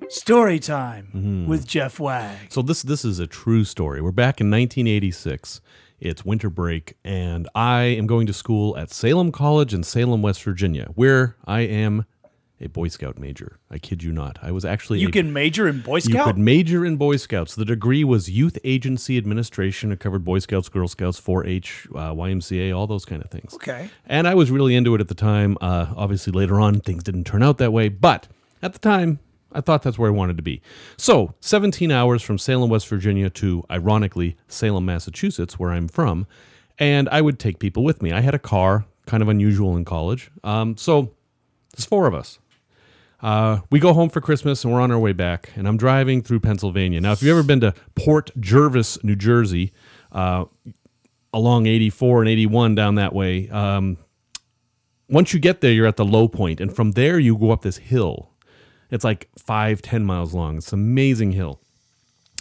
Story 0.08 0.58
time 0.60 1.08
Mm-hmm. 1.14 1.46
with 1.48 1.66
Jeff 1.66 1.98
Wagg. 1.98 2.52
So 2.52 2.62
this 2.62 2.82
this 2.82 3.04
is 3.04 3.18
a 3.18 3.26
true 3.26 3.64
story. 3.64 4.00
We're 4.00 4.12
back 4.12 4.40
in 4.40 4.50
1986. 4.50 5.60
It's 5.98 6.24
winter 6.24 6.50
break, 6.50 6.94
and 7.04 7.48
I 7.54 7.82
am 7.82 8.06
going 8.06 8.26
to 8.26 8.32
school 8.32 8.76
at 8.76 8.90
Salem 8.90 9.32
College 9.32 9.72
in 9.74 9.82
Salem, 9.82 10.22
West 10.22 10.42
Virginia, 10.42 10.90
where 10.94 11.36
I 11.46 11.60
am 11.60 12.04
a 12.60 12.68
Boy 12.68 12.88
Scout 12.88 13.18
major. 13.18 13.58
I 13.70 13.78
kid 13.78 14.02
you 14.02 14.12
not. 14.12 14.38
I 14.42 14.50
was 14.50 14.64
actually 14.64 15.00
You 15.00 15.08
a- 15.08 15.12
can 15.12 15.32
major 15.32 15.68
in 15.68 15.80
Boy 15.82 15.98
Scout. 15.98 16.14
you 16.14 16.24
could 16.24 16.38
major 16.38 16.84
in 16.86 16.96
Boy 16.96 17.16
Scouts. 17.16 17.54
The 17.54 17.64
degree 17.66 18.02
was 18.04 18.30
Youth 18.30 18.58
Agency 18.64 19.18
Administration. 19.18 19.92
It 19.92 20.00
covered 20.00 20.24
Boy 20.24 20.38
Scouts, 20.38 20.68
Girl 20.70 20.88
Scouts, 20.88 21.20
4-H, 21.20 21.88
uh, 21.94 22.12
YMCA, 22.14 22.74
all 22.76 22.86
those 22.86 23.04
kind 23.04 23.22
of 23.22 23.30
things. 23.30 23.54
Okay. 23.54 23.90
And 24.06 24.26
I 24.26 24.34
was 24.34 24.50
really 24.50 24.74
into 24.74 24.94
it 24.94 25.00
at 25.00 25.08
the 25.08 25.14
time. 25.14 25.58
Uh, 25.60 25.86
obviously, 25.96 26.32
later 26.32 26.58
on, 26.60 26.80
things 26.80 27.02
didn't 27.02 27.24
turn 27.24 27.42
out 27.42 27.58
that 27.58 27.72
way. 27.72 27.88
But 27.90 28.26
at 28.62 28.72
the 28.72 28.78
time, 28.78 29.18
I 29.52 29.60
thought 29.60 29.82
that's 29.82 29.98
where 29.98 30.08
I 30.10 30.12
wanted 30.14 30.36
to 30.38 30.42
be. 30.42 30.60
So, 30.96 31.34
17 31.40 31.90
hours 31.92 32.22
from 32.22 32.38
Salem, 32.38 32.70
West 32.70 32.88
Virginia 32.88 33.28
to, 33.30 33.64
ironically, 33.70 34.36
Salem, 34.48 34.84
Massachusetts, 34.86 35.58
where 35.58 35.70
I'm 35.72 35.88
from. 35.88 36.26
And 36.78 37.08
I 37.10 37.20
would 37.20 37.38
take 37.38 37.58
people 37.58 37.84
with 37.84 38.02
me. 38.02 38.12
I 38.12 38.20
had 38.20 38.34
a 38.34 38.38
car, 38.38 38.84
kind 39.06 39.22
of 39.22 39.28
unusual 39.28 39.76
in 39.76 39.84
college. 39.84 40.30
Um, 40.44 40.76
so, 40.76 41.12
there's 41.74 41.84
four 41.86 42.06
of 42.06 42.14
us. 42.14 42.38
Uh, 43.20 43.60
we 43.70 43.80
go 43.80 43.92
home 43.92 44.10
for 44.10 44.20
Christmas 44.20 44.62
and 44.64 44.72
we're 44.72 44.80
on 44.80 44.90
our 44.90 44.98
way 44.98 45.12
back, 45.12 45.50
and 45.56 45.66
I'm 45.66 45.76
driving 45.76 46.22
through 46.22 46.40
Pennsylvania. 46.40 47.00
Now, 47.00 47.12
if 47.12 47.22
you've 47.22 47.30
ever 47.36 47.42
been 47.42 47.60
to 47.60 47.74
Port 47.94 48.30
Jervis, 48.38 49.02
New 49.02 49.16
Jersey, 49.16 49.72
uh, 50.12 50.44
along 51.32 51.66
84 51.66 52.22
and 52.22 52.28
81 52.28 52.74
down 52.74 52.96
that 52.96 53.14
way, 53.14 53.48
um, 53.48 53.96
once 55.08 55.32
you 55.32 55.40
get 55.40 55.60
there, 55.60 55.72
you're 55.72 55.86
at 55.86 55.96
the 55.96 56.04
low 56.04 56.28
point, 56.28 56.60
and 56.60 56.74
from 56.74 56.92
there 56.92 57.18
you 57.18 57.36
go 57.36 57.50
up 57.50 57.62
this 57.62 57.78
hill. 57.78 58.32
It's 58.90 59.04
like 59.04 59.28
five, 59.38 59.82
ten 59.82 60.04
miles 60.04 60.34
long. 60.34 60.58
It's 60.58 60.72
an 60.72 60.78
amazing 60.78 61.32
hill. 61.32 61.60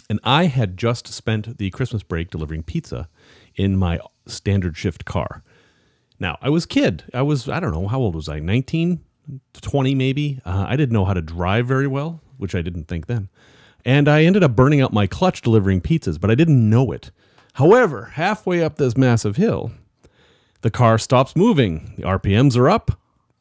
And 0.08 0.20
I 0.22 0.44
had 0.46 0.76
just 0.76 1.08
spent 1.08 1.58
the 1.58 1.70
Christmas 1.70 2.02
break 2.02 2.30
delivering 2.30 2.62
pizza 2.62 3.08
in 3.56 3.76
my 3.76 3.98
standard 4.26 4.76
shift 4.76 5.04
car. 5.04 5.42
Now, 6.20 6.38
I 6.40 6.48
was 6.48 6.66
kid. 6.66 7.04
I 7.12 7.22
was, 7.22 7.48
I 7.48 7.60
don't 7.60 7.72
know, 7.72 7.88
how 7.88 7.98
old 7.98 8.14
was 8.14 8.28
I? 8.28 8.38
19, 8.38 9.00
20 9.60 9.94
maybe. 9.94 10.40
Uh, 10.44 10.66
I 10.68 10.76
didn't 10.76 10.92
know 10.92 11.04
how 11.04 11.14
to 11.14 11.22
drive 11.22 11.66
very 11.66 11.86
well, 11.86 12.20
which 12.36 12.54
I 12.54 12.62
didn't 12.62 12.84
think 12.84 13.06
then. 13.06 13.28
And 13.84 14.08
I 14.08 14.24
ended 14.24 14.42
up 14.42 14.56
burning 14.56 14.80
out 14.80 14.92
my 14.92 15.06
clutch 15.06 15.42
delivering 15.42 15.80
pizzas, 15.80 16.20
but 16.20 16.30
I 16.30 16.34
didn't 16.34 16.68
know 16.68 16.92
it. 16.92 17.10
However, 17.54 18.10
halfway 18.14 18.62
up 18.62 18.76
this 18.76 18.96
massive 18.96 19.36
hill, 19.36 19.70
the 20.62 20.70
car 20.70 20.98
stops 20.98 21.36
moving. 21.36 21.94
The 21.96 22.02
RPMs 22.02 22.56
are 22.56 22.68
up. 22.68 22.98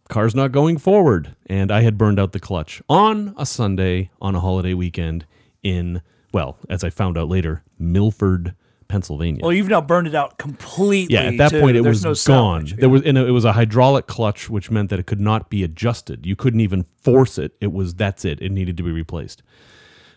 Car's 0.08 0.36
not 0.36 0.52
going 0.52 0.78
forward. 0.78 1.36
And 1.48 1.72
I 1.72 1.82
had 1.82 1.98
burned 1.98 2.20
out 2.20 2.32
the 2.32 2.40
clutch 2.40 2.82
on 2.88 3.34
a 3.38 3.46
Sunday 3.46 4.12
on 4.22 4.36
a 4.36 4.40
holiday 4.40 4.74
weekend 4.74 5.26
in, 5.64 6.02
well, 6.32 6.58
as 6.70 6.84
I 6.84 6.92
found 6.92 7.18
out 7.18 7.28
later, 7.28 7.64
Milford, 7.80 8.54
Pennsylvania. 8.88 9.42
Well, 9.44 9.54
you've 9.54 9.68
now 9.68 9.82
burned 9.82 10.08
it 10.08 10.16
out 10.16 10.38
completely. 10.38 11.14
Yeah, 11.16 11.24
at 11.24 11.38
that 11.38 11.52
too. 11.52 11.62
point 11.62 11.78
it 11.78 11.84
There's 11.84 12.06
was 12.06 12.28
no 12.28 12.34
gone. 12.34 12.68
salvage. 12.68 12.80
There 12.80 12.90
was 12.90 13.02
and 13.04 13.18
it 13.18 13.32
was 13.32 13.46
a 13.46 13.54
hydraulic 13.54 14.08
clutch, 14.08 14.50
which 14.50 14.70
meant 14.72 14.90
that 14.90 15.00
it 15.00 15.06
could 15.06 15.20
not 15.20 15.50
be 15.50 15.64
adjusted. 15.64 16.26
You 16.26 16.36
couldn't 16.36 16.60
even 16.62 16.86
force 17.02 17.38
it. 17.38 17.54
It 17.62 17.72
was 17.72 17.96
that's 17.96 18.26
it. 18.26 18.42
It 18.42 18.52
needed 18.52 18.78
to 18.78 18.84
be 18.84 18.92
replaced. 18.92 19.42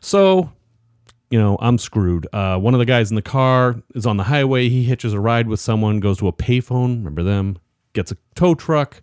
So, 0.00 0.52
you 1.30 1.38
know, 1.38 1.56
I'm 1.60 1.78
screwed. 1.78 2.26
Uh, 2.32 2.58
one 2.58 2.74
of 2.74 2.78
the 2.78 2.86
guys 2.86 3.10
in 3.10 3.16
the 3.16 3.22
car 3.22 3.82
is 3.94 4.06
on 4.06 4.16
the 4.16 4.24
highway. 4.24 4.68
He 4.68 4.84
hitches 4.84 5.12
a 5.12 5.20
ride 5.20 5.48
with 5.48 5.60
someone, 5.60 6.00
goes 6.00 6.18
to 6.18 6.28
a 6.28 6.32
payphone. 6.32 6.98
Remember 6.98 7.22
them? 7.22 7.58
Gets 7.94 8.12
a 8.12 8.16
tow 8.34 8.54
truck. 8.54 9.02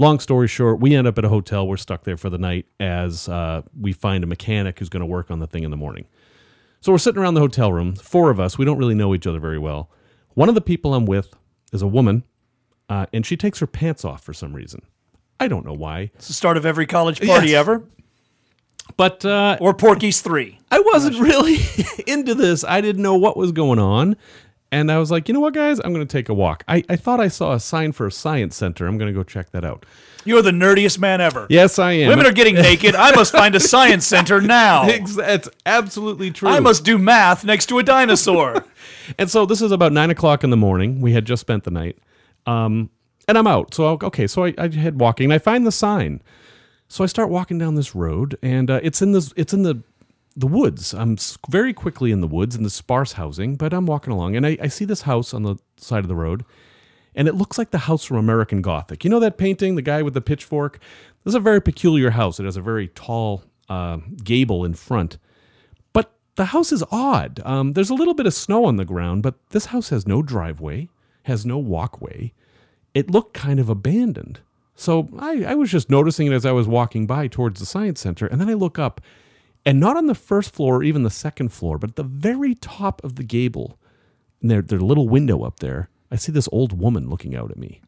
Long 0.00 0.20
story 0.20 0.46
short, 0.46 0.78
we 0.78 0.94
end 0.94 1.08
up 1.08 1.18
at 1.18 1.24
a 1.24 1.28
hotel. 1.28 1.66
We're 1.66 1.76
stuck 1.76 2.04
there 2.04 2.16
for 2.16 2.30
the 2.30 2.38
night 2.38 2.66
as 2.78 3.28
uh, 3.28 3.62
we 3.78 3.92
find 3.92 4.22
a 4.22 4.28
mechanic 4.28 4.78
who's 4.78 4.88
going 4.88 5.00
to 5.00 5.06
work 5.06 5.28
on 5.28 5.40
the 5.40 5.46
thing 5.48 5.64
in 5.64 5.72
the 5.72 5.76
morning. 5.76 6.06
So 6.80 6.92
we're 6.92 6.98
sitting 6.98 7.20
around 7.20 7.34
the 7.34 7.40
hotel 7.40 7.72
room, 7.72 7.94
four 7.96 8.30
of 8.30 8.38
us. 8.38 8.56
We 8.56 8.64
don't 8.64 8.78
really 8.78 8.94
know 8.94 9.14
each 9.14 9.26
other 9.26 9.40
very 9.40 9.58
well. 9.58 9.90
One 10.34 10.48
of 10.48 10.54
the 10.54 10.60
people 10.60 10.94
I'm 10.94 11.06
with 11.06 11.34
is 11.72 11.82
a 11.82 11.86
woman, 11.88 12.24
uh, 12.88 13.06
and 13.12 13.26
she 13.26 13.36
takes 13.36 13.58
her 13.58 13.66
pants 13.66 14.04
off 14.04 14.22
for 14.22 14.32
some 14.32 14.54
reason. 14.54 14.82
I 15.40 15.48
don't 15.48 15.64
know 15.66 15.72
why, 15.72 16.10
It's 16.14 16.28
the 16.28 16.34
start 16.34 16.56
of 16.56 16.64
every 16.66 16.86
college 16.86 17.20
party 17.24 17.48
Yes. 17.48 17.58
ever. 17.58 17.84
but 18.96 19.24
uh, 19.24 19.56
Or 19.60 19.74
Porky's 19.74 20.20
3. 20.20 20.58
I 20.70 20.80
wasn't 20.80 21.18
really 21.20 21.58
into 22.06 22.34
this. 22.34 22.64
I 22.64 22.80
didn't 22.80 23.02
know 23.02 23.16
what 23.16 23.36
was 23.36 23.52
going 23.52 23.78
on. 23.78 24.16
And 24.70 24.92
I 24.92 24.98
was 24.98 25.10
like, 25.10 25.28
you 25.28 25.34
know 25.34 25.40
what, 25.40 25.54
guys? 25.54 25.78
I'm 25.82 25.94
going 25.94 26.06
to 26.06 26.12
take 26.12 26.28
a 26.28 26.34
walk. 26.34 26.62
I, 26.68 26.84
I 26.90 26.96
thought 26.96 27.20
I 27.20 27.28
saw 27.28 27.54
a 27.54 27.60
sign 27.60 27.92
for 27.92 28.06
a 28.06 28.12
science 28.12 28.54
center. 28.56 28.86
I'm 28.86 28.98
going 28.98 29.12
to 29.12 29.18
go 29.18 29.22
check 29.22 29.50
that 29.52 29.64
out. 29.64 29.86
You're 30.26 30.42
the 30.42 30.50
nerdiest 30.50 30.98
man 30.98 31.22
ever. 31.22 31.46
Yes, 31.48 31.78
I 31.78 31.92
am. 31.92 32.08
Women 32.10 32.26
are 32.26 32.32
getting 32.32 32.54
naked. 32.70 32.94
I 32.94 33.12
must 33.12 33.32
find 33.32 33.54
a 33.54 33.60
science 33.60 34.06
center 34.06 34.42
now. 34.42 34.84
That's 35.16 35.48
absolutely 35.64 36.30
true. 36.32 36.50
I 36.50 36.60
must 36.60 36.84
do 36.84 36.98
math 36.98 37.44
next 37.46 37.66
to 37.66 37.78
a 37.78 37.82
dinosaur. 37.82 38.64
And 39.16 39.30
so 39.30 39.46
this 39.46 39.62
is 39.62 39.72
about 39.72 39.92
nine 39.94 40.10
o'clock 40.10 40.44
in 40.44 40.50
the 40.50 40.56
morning. 40.58 41.00
We 41.00 41.14
had 41.14 41.24
just 41.24 41.40
spent 41.40 41.64
the 41.64 41.70
night. 41.70 41.96
Um, 42.44 42.90
and 43.26 43.38
I'm 43.38 43.46
out. 43.46 43.72
So, 43.72 43.86
I'll- 43.86 43.98
okay, 44.02 44.26
so 44.26 44.44
I, 44.44 44.52
I 44.58 44.68
head 44.68 45.00
walking 45.00 45.24
and 45.24 45.32
I 45.32 45.38
find 45.38 45.66
the 45.66 45.72
sign. 45.72 46.20
So 46.88 47.02
I 47.02 47.06
start 47.06 47.30
walking 47.30 47.56
down 47.56 47.74
this 47.74 47.94
road 47.94 48.36
and 48.42 48.70
uh, 48.70 48.80
it's 48.82 49.00
in 49.00 49.12
this, 49.12 49.32
it's 49.34 49.54
in 49.54 49.62
the, 49.62 49.82
the 50.38 50.46
woods. 50.46 50.94
I'm 50.94 51.16
very 51.48 51.72
quickly 51.72 52.12
in 52.12 52.20
the 52.20 52.26
woods 52.26 52.54
in 52.54 52.62
the 52.62 52.70
sparse 52.70 53.12
housing, 53.12 53.56
but 53.56 53.72
I'm 53.72 53.86
walking 53.86 54.12
along 54.12 54.36
and 54.36 54.46
I, 54.46 54.56
I 54.62 54.68
see 54.68 54.84
this 54.84 55.02
house 55.02 55.34
on 55.34 55.42
the 55.42 55.56
side 55.76 56.04
of 56.04 56.08
the 56.08 56.16
road 56.16 56.44
and 57.14 57.26
it 57.26 57.34
looks 57.34 57.58
like 57.58 57.72
the 57.72 57.78
house 57.78 58.04
from 58.04 58.16
American 58.16 58.62
Gothic. 58.62 59.02
You 59.02 59.10
know 59.10 59.18
that 59.20 59.38
painting, 59.38 59.74
the 59.74 59.82
guy 59.82 60.02
with 60.02 60.14
the 60.14 60.20
pitchfork? 60.20 60.78
This 61.24 61.32
is 61.32 61.34
a 61.34 61.40
very 61.40 61.60
peculiar 61.60 62.10
house. 62.10 62.38
It 62.38 62.44
has 62.44 62.56
a 62.56 62.62
very 62.62 62.88
tall 62.88 63.42
uh, 63.68 63.98
gable 64.22 64.64
in 64.64 64.74
front. 64.74 65.18
But 65.92 66.12
the 66.36 66.46
house 66.46 66.70
is 66.70 66.84
odd. 66.92 67.40
Um, 67.44 67.72
there's 67.72 67.90
a 67.90 67.94
little 67.94 68.14
bit 68.14 68.26
of 68.26 68.34
snow 68.34 68.64
on 68.64 68.76
the 68.76 68.84
ground, 68.84 69.24
but 69.24 69.34
this 69.50 69.66
house 69.66 69.88
has 69.88 70.06
no 70.06 70.22
driveway, 70.22 70.88
has 71.24 71.44
no 71.44 71.58
walkway. 71.58 72.32
It 72.94 73.10
looked 73.10 73.34
kind 73.34 73.58
of 73.58 73.68
abandoned. 73.68 74.38
So 74.76 75.08
I, 75.18 75.42
I 75.42 75.54
was 75.54 75.72
just 75.72 75.90
noticing 75.90 76.28
it 76.28 76.32
as 76.32 76.46
I 76.46 76.52
was 76.52 76.68
walking 76.68 77.08
by 77.08 77.26
towards 77.26 77.58
the 77.58 77.66
science 77.66 78.00
center, 78.00 78.26
and 78.26 78.40
then 78.40 78.48
I 78.48 78.54
look 78.54 78.78
up, 78.78 79.00
and 79.68 79.78
not 79.78 79.98
on 79.98 80.06
the 80.06 80.14
first 80.14 80.54
floor 80.54 80.76
or 80.76 80.82
even 80.82 81.02
the 81.02 81.10
second 81.10 81.50
floor, 81.50 81.76
but 81.76 81.90
at 81.90 81.96
the 81.96 82.02
very 82.02 82.54
top 82.54 83.04
of 83.04 83.16
the 83.16 83.22
gable, 83.22 83.78
their, 84.40 84.62
their 84.62 84.80
little 84.80 85.10
window 85.10 85.42
up 85.42 85.60
there, 85.60 85.90
I 86.10 86.16
see 86.16 86.32
this 86.32 86.48
old 86.50 86.80
woman 86.80 87.10
looking 87.10 87.36
out 87.36 87.50
at 87.50 87.58
me. 87.58 87.82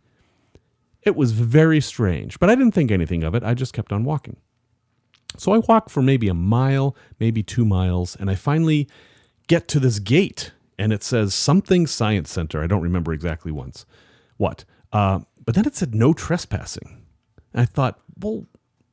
It 1.05 1.17
was 1.17 1.33
very 1.33 1.81
strange, 1.81 2.39
but 2.39 2.51
I 2.51 2.55
didn't 2.55 2.73
think 2.73 2.91
anything 2.91 3.25
of 3.25 3.35
it. 3.35 3.43
I 3.43 3.55
just 3.55 3.73
kept 3.73 3.95
on 3.95 4.05
walking. 4.05 4.37
So 5.39 5.53
I 5.53 5.59
walk 5.59 5.89
for 5.89 6.03
maybe 6.03 6.29
a 6.29 6.35
mile, 6.35 6.95
maybe 7.19 7.43
two 7.43 7.65
miles, 7.65 8.15
and 8.15 8.29
I 8.29 8.35
finally 8.35 8.87
get 9.47 9.67
to 9.69 9.81
this 9.81 10.01
gate, 10.01 10.53
and 10.79 10.93
it 10.93 11.03
says 11.03 11.35
something 11.35 11.87
Science 11.87 12.31
Center. 12.31 12.63
I 12.63 12.67
don't 12.67 12.83
remember 12.83 13.15
exactly 13.15 13.53
once 13.53 13.87
what. 14.37 14.67
Uh, 14.93 15.21
but 15.47 15.55
then 15.55 15.65
it 15.65 15.77
said 15.77 15.95
no 15.95 16.13
trespassing. 16.13 17.07
And 17.55 17.63
I 17.63 17.65
thought, 17.65 18.03
well, 18.19 18.45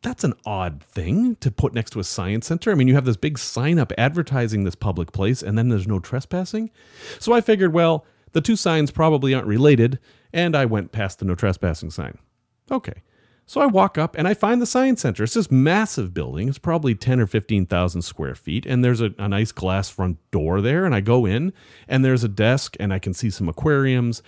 that's 0.08 0.24
an 0.24 0.34
odd 0.46 0.82
thing 0.82 1.36
to 1.38 1.52
put 1.52 1.74
next 1.74 1.92
to 1.92 2.00
a 2.00 2.04
science 2.04 2.48
center. 2.48 2.72
I 2.72 2.76
mean, 2.76 2.88
you 2.88 2.96
have 2.96 3.04
this 3.04 3.18
big 3.18 3.38
sign 3.38 3.78
up 3.78 3.92
advertising 3.98 4.64
this 4.64 4.74
public 4.74 5.12
place, 5.12 5.44
and 5.44 5.58
then 5.58 5.68
there's 5.68 5.88
no 5.88 6.00
trespassing. 6.00 6.72
So 7.20 7.34
I 7.34 7.42
figured, 7.42 7.74
well, 7.74 8.06
the 8.32 8.40
two 8.40 8.56
signs 8.56 8.90
probably 8.90 9.34
aren't 9.34 9.48
related, 9.48 10.00
and 10.32 10.56
I 10.56 10.64
went 10.64 10.94
past 10.94 11.20
the 11.20 11.26
no 11.26 11.36
trespassing 11.36 11.92
sign. 11.92 12.18
Okay. 12.72 13.04
So 13.46 13.60
I 13.60 13.66
walk 13.66 13.98
up 13.98 14.18
and 14.18 14.28
I 14.28 14.34
find 14.34 14.62
the 14.62 14.66
science 14.66 15.02
center. 15.02 15.24
It's 15.24 15.34
this 15.34 15.52
massive 15.52 16.14
building. 16.14 16.50
It's 16.50 16.58
probably 16.58 16.96
10 16.96 17.22
or 17.22 17.28
15,000 17.28 18.02
square 18.02 18.36
feet. 18.36 18.66
And 18.66 18.84
there's 18.84 19.00
a, 19.00 19.14
a 19.18 19.30
nice 19.30 19.54
glass 19.54 19.90
front 19.90 20.18
door 20.32 20.60
there. 20.60 20.86
And 20.86 20.94
I 20.94 21.00
go 21.00 21.26
in 21.26 21.54
and 21.88 22.04
there's 22.04 22.26
a 22.26 22.28
desk 22.28 22.76
and 22.78 22.94
I 22.94 23.00
can 23.00 23.14
see 23.14 23.30
some 23.30 23.48
aquariums, 23.48 24.22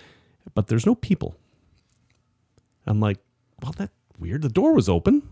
but 0.54 0.68
there's 0.68 0.86
no 0.86 0.94
people. 0.94 1.36
I'm 2.86 2.98
like, 2.98 3.18
well, 3.62 3.74
that's 3.76 3.92
weird. 4.18 4.40
The 4.40 4.48
door 4.48 4.74
was 4.74 4.88
open. 4.88 5.22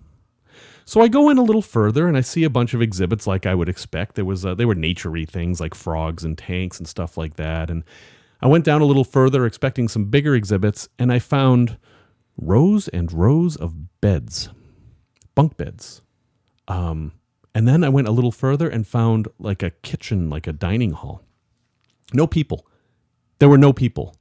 So 0.89 1.03
I 1.03 1.09
go 1.09 1.29
in 1.29 1.37
a 1.37 1.43
little 1.43 1.61
further 1.61 2.09
and 2.09 2.17
I 2.17 2.23
see 2.23 2.45
a 2.45 2.49
bunch 2.49 2.73
of 2.73 2.81
exhibits 2.81 3.27
like 3.27 3.45
I 3.45 3.55
would 3.55 3.69
expect. 3.69 4.15
There 4.15 4.25
was 4.25 4.47
uh, 4.47 4.55
they 4.55 4.65
were 4.65 4.75
naturey 4.75 5.29
things 5.29 5.61
like 5.61 5.75
frogs 5.75 6.25
and 6.25 6.39
tanks 6.39 6.79
and 6.79 6.89
stuff 6.89 7.19
like 7.19 7.37
that. 7.37 7.69
And 7.69 7.85
I 8.41 8.47
went 8.47 8.65
down 8.65 8.81
a 8.81 8.87
little 8.87 9.05
further 9.05 9.45
expecting 9.45 9.87
some 9.89 10.07
bigger 10.07 10.35
exhibits 10.35 10.89
and 10.99 11.13
I 11.13 11.19
found 11.19 11.77
rows 12.39 12.89
and 12.89 13.13
rows 13.13 13.55
of 13.55 14.01
beds, 14.01 14.49
bunk 15.35 15.59
beds. 15.59 16.01
Um, 16.69 17.13
and 17.55 17.69
then 17.69 17.85
I 17.85 17.91
went 17.91 18.09
a 18.09 18.13
little 18.13 18.33
further 18.33 18.67
and 18.67 18.87
found 18.87 19.29
like 19.39 19.63
a 19.63 19.73
kitchen, 19.83 20.31
like 20.31 20.47
a 20.47 20.55
dining 20.55 20.93
hall. 20.93 21.23
No 22.15 22.27
people. 22.27 22.67
There 23.41 23.51
were 23.51 23.59
no 23.59 23.75
people. 23.75 24.17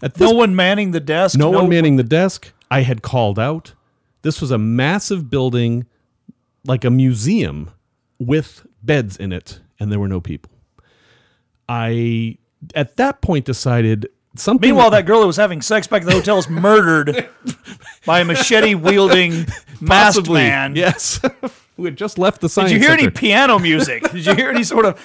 At 0.00 0.14
this 0.14 0.30
no 0.30 0.36
one 0.36 0.54
manning 0.54 0.92
the 0.92 1.00
desk. 1.00 1.36
no, 1.36 1.50
one 1.50 1.68
manning 1.68 1.96
the 1.96 2.04
desk. 2.04 2.52
I 2.70 2.82
had 2.82 3.02
called 3.02 3.40
out. 3.40 3.74
This 4.22 4.40
was 4.40 4.50
a 4.50 4.58
massive 4.58 5.30
building, 5.30 5.86
like 6.64 6.84
a 6.84 6.90
museum 6.90 7.70
with 8.18 8.66
beds 8.82 9.16
in 9.16 9.32
it, 9.32 9.60
and 9.78 9.90
there 9.90 9.98
were 9.98 10.08
no 10.08 10.20
people. 10.20 10.52
I, 11.68 12.36
at 12.74 12.96
that 12.96 13.22
point, 13.22 13.44
decided 13.46 14.08
something. 14.36 14.68
Meanwhile, 14.68 14.90
that 14.90 15.06
girl 15.06 15.20
who 15.20 15.26
was 15.26 15.36
having 15.36 15.62
sex 15.62 15.86
back 15.86 16.02
at 16.02 16.06
the 16.06 16.12
hotel 16.12 16.38
is 16.38 16.48
murdered 16.48 17.28
by 18.06 18.20
a 18.20 18.24
machete 18.24 18.74
wielding 18.74 19.46
masked 19.80 20.28
man. 20.28 20.74
yes, 20.76 21.20
who 21.76 21.84
had 21.84 21.96
just 21.96 22.18
left 22.18 22.40
the 22.40 22.48
science 22.48 22.70
Did 22.72 22.80
you 22.80 22.86
hear 22.86 22.96
any 22.96 23.08
piano 23.10 23.58
music? 23.70 24.10
Did 24.10 24.26
you 24.26 24.34
hear 24.34 24.50
any 24.50 24.64
sort 24.64 24.84
of? 24.84 24.98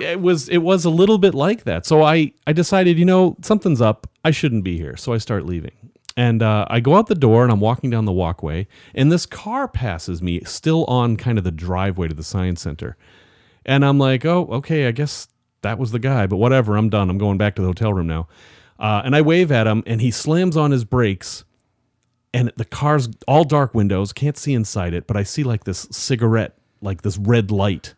it 0.00 0.20
was 0.20 0.48
it 0.48 0.58
was 0.58 0.84
a 0.84 0.90
little 0.90 1.18
bit 1.18 1.34
like 1.34 1.64
that. 1.64 1.86
So 1.86 2.02
I 2.02 2.32
I 2.46 2.52
decided, 2.52 2.98
you 2.98 3.04
know, 3.04 3.36
something's 3.42 3.80
up. 3.80 4.06
I 4.24 4.30
shouldn't 4.30 4.64
be 4.64 4.76
here. 4.76 4.96
So 4.96 5.12
I 5.12 5.18
start 5.18 5.46
leaving. 5.46 5.72
And 6.16 6.42
uh, 6.42 6.66
I 6.68 6.80
go 6.80 6.96
out 6.96 7.06
the 7.06 7.14
door 7.14 7.42
and 7.42 7.50
I'm 7.52 7.60
walking 7.60 7.90
down 7.90 8.04
the 8.04 8.12
walkway, 8.12 8.66
and 8.94 9.10
this 9.10 9.24
car 9.24 9.66
passes 9.66 10.20
me 10.22 10.40
still 10.44 10.84
on 10.84 11.16
kind 11.16 11.38
of 11.38 11.44
the 11.44 11.50
driveway 11.50 12.08
to 12.08 12.14
the 12.14 12.22
science 12.22 12.60
center. 12.60 12.96
And 13.64 13.84
I'm 13.84 13.98
like, 13.98 14.24
oh, 14.24 14.46
okay, 14.52 14.86
I 14.86 14.90
guess 14.90 15.28
that 15.62 15.78
was 15.78 15.92
the 15.92 15.98
guy, 15.98 16.26
but 16.26 16.36
whatever, 16.36 16.76
I'm 16.76 16.90
done. 16.90 17.08
I'm 17.08 17.18
going 17.18 17.38
back 17.38 17.54
to 17.56 17.62
the 17.62 17.68
hotel 17.68 17.94
room 17.94 18.08
now. 18.08 18.28
Uh, 18.78 19.00
and 19.04 19.14
I 19.14 19.22
wave 19.22 19.52
at 19.52 19.66
him, 19.66 19.82
and 19.86 20.00
he 20.00 20.10
slams 20.10 20.56
on 20.56 20.70
his 20.70 20.84
brakes, 20.84 21.44
and 22.34 22.52
the 22.56 22.64
car's 22.64 23.08
all 23.28 23.44
dark 23.44 23.74
windows, 23.74 24.12
can't 24.12 24.36
see 24.36 24.54
inside 24.54 24.92
it, 24.92 25.06
but 25.06 25.16
I 25.16 25.22
see 25.22 25.44
like 25.44 25.64
this 25.64 25.86
cigarette, 25.90 26.58
like 26.80 27.02
this 27.02 27.16
red 27.16 27.50
light. 27.50 27.94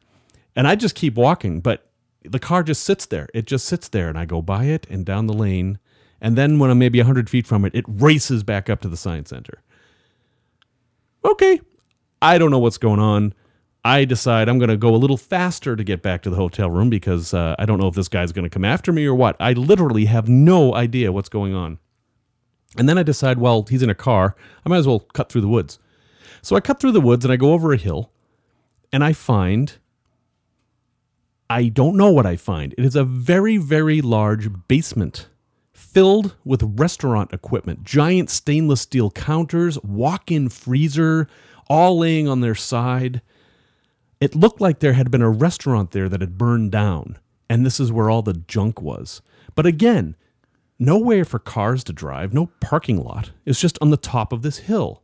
And 0.54 0.68
I 0.68 0.76
just 0.76 0.94
keep 0.94 1.14
walking, 1.14 1.60
but 1.60 1.88
the 2.22 2.38
car 2.38 2.62
just 2.62 2.84
sits 2.84 3.06
there. 3.06 3.28
It 3.34 3.46
just 3.46 3.64
sits 3.66 3.88
there, 3.88 4.08
and 4.08 4.18
I 4.18 4.24
go 4.24 4.42
by 4.42 4.64
it 4.64 4.86
and 4.90 5.04
down 5.04 5.26
the 5.26 5.32
lane. 5.32 5.78
And 6.20 6.36
then 6.36 6.58
when 6.58 6.70
I'm 6.70 6.78
maybe 6.78 6.98
100 6.98 7.28
feet 7.28 7.46
from 7.46 7.64
it, 7.64 7.74
it 7.74 7.84
races 7.88 8.42
back 8.42 8.70
up 8.70 8.80
to 8.82 8.88
the 8.88 8.96
science 8.96 9.30
center. 9.30 9.62
Okay, 11.24 11.60
I 12.20 12.38
don't 12.38 12.50
know 12.50 12.58
what's 12.58 12.78
going 12.78 13.00
on. 13.00 13.34
I 13.84 14.06
decide 14.06 14.48
I'm 14.48 14.58
going 14.58 14.70
to 14.70 14.78
go 14.78 14.94
a 14.94 14.96
little 14.96 15.18
faster 15.18 15.76
to 15.76 15.84
get 15.84 16.00
back 16.00 16.22
to 16.22 16.30
the 16.30 16.36
hotel 16.36 16.70
room 16.70 16.88
because 16.88 17.34
uh, 17.34 17.54
I 17.58 17.66
don't 17.66 17.78
know 17.78 17.88
if 17.88 17.94
this 17.94 18.08
guy's 18.08 18.32
going 18.32 18.44
to 18.44 18.50
come 18.50 18.64
after 18.64 18.92
me 18.92 19.04
or 19.04 19.14
what. 19.14 19.36
I 19.38 19.52
literally 19.52 20.06
have 20.06 20.28
no 20.28 20.74
idea 20.74 21.12
what's 21.12 21.28
going 21.28 21.54
on. 21.54 21.78
And 22.78 22.88
then 22.88 22.96
I 22.96 23.02
decide, 23.02 23.38
well, 23.38 23.66
he's 23.68 23.82
in 23.82 23.90
a 23.90 23.94
car. 23.94 24.34
I 24.64 24.68
might 24.70 24.78
as 24.78 24.86
well 24.86 25.00
cut 25.00 25.30
through 25.30 25.42
the 25.42 25.48
woods. 25.48 25.78
So 26.40 26.56
I 26.56 26.60
cut 26.60 26.80
through 26.80 26.92
the 26.92 27.00
woods 27.00 27.24
and 27.24 27.32
I 27.32 27.36
go 27.36 27.52
over 27.52 27.72
a 27.72 27.76
hill 27.76 28.10
and 28.92 29.04
I 29.04 29.12
find 29.12 29.78
I 31.50 31.68
don't 31.68 31.96
know 31.96 32.10
what 32.10 32.26
I 32.26 32.36
find. 32.36 32.74
It 32.78 32.84
is 32.84 32.96
a 32.96 33.04
very, 33.04 33.58
very 33.58 34.00
large 34.00 34.48
basement 34.66 35.28
filled 35.94 36.36
with 36.44 36.62
restaurant 36.78 37.32
equipment, 37.32 37.84
giant 37.84 38.28
stainless 38.28 38.82
steel 38.82 39.10
counters, 39.10 39.82
walk 39.82 40.30
in 40.30 40.48
freezer, 40.50 41.28
all 41.68 41.98
laying 41.98 42.28
on 42.28 42.40
their 42.40 42.54
side. 42.54 43.22
It 44.20 44.34
looked 44.34 44.60
like 44.60 44.80
there 44.80 44.94
had 44.94 45.10
been 45.10 45.22
a 45.22 45.30
restaurant 45.30 45.92
there 45.92 46.08
that 46.08 46.20
had 46.20 46.36
burned 46.36 46.72
down. 46.72 47.18
and 47.48 47.64
this 47.64 47.78
is 47.78 47.92
where 47.92 48.10
all 48.10 48.22
the 48.22 48.32
junk 48.34 48.80
was. 48.82 49.20
But 49.54 49.66
again, 49.66 50.16
nowhere 50.78 51.24
for 51.24 51.38
cars 51.38 51.84
to 51.84 51.92
drive, 51.92 52.32
no 52.34 52.46
parking 52.60 53.02
lot. 53.02 53.30
It's 53.44 53.60
just 53.60 53.78
on 53.80 53.90
the 53.90 53.96
top 53.96 54.32
of 54.32 54.42
this 54.42 54.58
hill. 54.58 55.02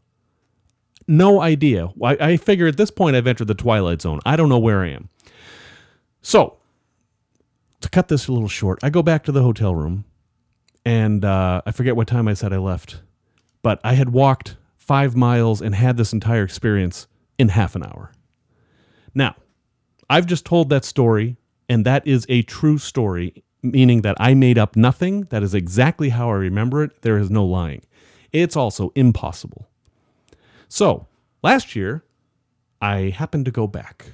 No 1.06 1.40
idea. 1.40 1.88
I, 2.02 2.16
I 2.20 2.36
figure 2.36 2.66
at 2.66 2.76
this 2.76 2.90
point 2.90 3.14
I've 3.16 3.26
entered 3.26 3.48
the 3.48 3.54
twilight 3.54 4.02
zone. 4.02 4.20
I 4.24 4.36
don't 4.36 4.48
know 4.48 4.58
where 4.58 4.82
I 4.82 4.88
am. 4.88 5.08
So, 6.22 6.56
to 7.80 7.88
cut 7.88 8.08
this 8.08 8.26
a 8.28 8.32
little 8.32 8.48
short, 8.48 8.78
I 8.82 8.90
go 8.90 9.02
back 9.02 9.24
to 9.24 9.32
the 9.32 9.42
hotel 9.42 9.74
room, 9.74 10.04
and 10.90 11.24
uh, 11.24 11.62
I 11.64 11.70
forget 11.70 11.94
what 11.94 12.08
time 12.08 12.26
I 12.26 12.34
said 12.34 12.52
I 12.52 12.56
left, 12.56 13.00
but 13.62 13.78
I 13.84 13.94
had 13.94 14.08
walked 14.08 14.56
five 14.76 15.14
miles 15.14 15.62
and 15.62 15.72
had 15.72 15.96
this 15.96 16.12
entire 16.12 16.42
experience 16.42 17.06
in 17.38 17.50
half 17.50 17.76
an 17.76 17.84
hour. 17.84 18.10
Now, 19.14 19.36
I've 20.08 20.26
just 20.26 20.44
told 20.44 20.68
that 20.70 20.84
story, 20.84 21.36
and 21.68 21.86
that 21.86 22.04
is 22.08 22.26
a 22.28 22.42
true 22.42 22.76
story, 22.76 23.44
meaning 23.62 24.02
that 24.02 24.16
I 24.18 24.34
made 24.34 24.58
up 24.58 24.74
nothing. 24.74 25.28
That 25.30 25.44
is 25.44 25.54
exactly 25.54 26.08
how 26.08 26.28
I 26.28 26.34
remember 26.34 26.82
it. 26.82 27.02
There 27.02 27.18
is 27.18 27.30
no 27.30 27.46
lying. 27.46 27.82
It's 28.32 28.56
also 28.56 28.90
impossible. 28.96 29.68
So, 30.68 31.06
last 31.40 31.76
year, 31.76 32.02
I 32.82 33.10
happened 33.10 33.44
to 33.44 33.52
go 33.52 33.68
back. 33.68 34.06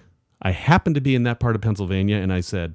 I 0.43 0.51
happened 0.51 0.97
to 0.97 1.01
be 1.01 1.15
in 1.15 1.23
that 1.23 1.41
part 1.41 1.57
of 1.57 1.63
Pennsylvania, 1.63 2.19
and 2.19 2.35
I 2.35 2.41
said, 2.41 2.75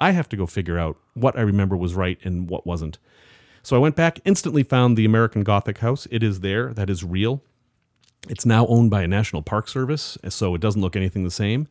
I 0.00 0.12
have 0.12 0.30
to 0.30 0.38
go 0.38 0.46
figure 0.46 0.78
out 0.78 0.96
what 1.12 1.36
I 1.38 1.42
remember 1.42 1.76
was 1.76 1.94
right 1.94 2.18
and 2.24 2.48
what 2.48 2.66
wasn't. 2.66 2.96
So 3.62 3.76
I 3.76 3.78
went 3.78 3.96
back, 3.96 4.18
instantly 4.24 4.62
found 4.62 4.96
the 4.96 5.04
American 5.04 5.42
Gothic 5.42 5.78
House. 5.78 6.06
It 6.10 6.22
is 6.22 6.40
there, 6.40 6.72
that 6.74 6.90
is 6.90 7.04
real. 7.04 7.42
It's 8.28 8.46
now 8.46 8.66
owned 8.68 8.90
by 8.90 9.02
a 9.02 9.08
National 9.08 9.42
Park 9.42 9.66
Service, 9.66 10.16
so 10.28 10.54
it 10.54 10.60
doesn't 10.60 10.80
look 10.80 10.94
anything 10.94 11.24
the 11.24 11.30
same. 11.30 11.66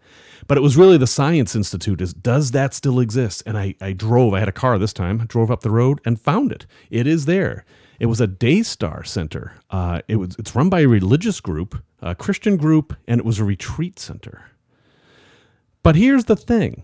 But 0.47 0.57
it 0.57 0.61
was 0.61 0.75
really 0.75 0.97
the 0.97 1.07
Science 1.07 1.55
Institute. 1.55 2.01
Is 2.01 2.13
does 2.13 2.51
that 2.51 2.73
still 2.73 2.99
exist? 2.99 3.41
And 3.45 3.57
I, 3.57 3.75
I 3.79 3.93
drove. 3.93 4.33
I 4.33 4.39
had 4.39 4.49
a 4.49 4.53
car 4.53 4.77
this 4.77 4.91
time. 4.91 5.19
Drove 5.27 5.49
up 5.49 5.61
the 5.61 5.71
road 5.71 6.01
and 6.03 6.19
found 6.19 6.51
it. 6.51 6.65
It 6.89 7.07
is 7.07 7.25
there. 7.25 7.63
It 7.99 8.07
was 8.07 8.19
a 8.19 8.27
Daystar 8.27 9.05
Center. 9.05 9.53
Uh, 9.69 10.01
it 10.09 10.17
was. 10.17 10.35
It's 10.37 10.53
run 10.53 10.69
by 10.69 10.81
a 10.81 10.87
religious 10.87 11.39
group, 11.39 11.81
a 12.01 12.15
Christian 12.15 12.57
group, 12.57 12.97
and 13.07 13.19
it 13.19 13.25
was 13.25 13.39
a 13.39 13.45
retreat 13.45 13.97
center. 13.97 14.51
But 15.83 15.95
here's 15.95 16.25
the 16.25 16.35
thing. 16.35 16.83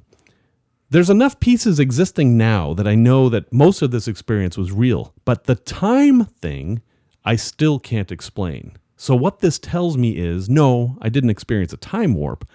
There's 0.90 1.10
enough 1.10 1.40
pieces 1.42 1.80
existing 1.80 2.38
now 2.38 2.74
that 2.74 2.88
I 2.88 2.96
know 2.96 3.28
that 3.30 3.52
most 3.52 3.82
of 3.82 3.92
this 3.92 4.08
experience 4.08 4.58
was 4.58 4.72
real, 4.72 5.14
but 5.26 5.44
the 5.44 5.56
time 5.56 6.26
thing 6.26 6.82
I 7.26 7.36
still 7.36 7.78
can't 7.78 8.12
explain. 8.12 8.78
So, 8.96 9.14
what 9.16 9.40
this 9.40 9.60
tells 9.60 9.98
me 9.98 10.18
is 10.18 10.50
no, 10.50 10.98
I 11.02 11.10
didn't 11.10 11.30
experience 11.30 11.74
a 11.74 11.78
time 11.78 12.14
warp. 12.14 12.48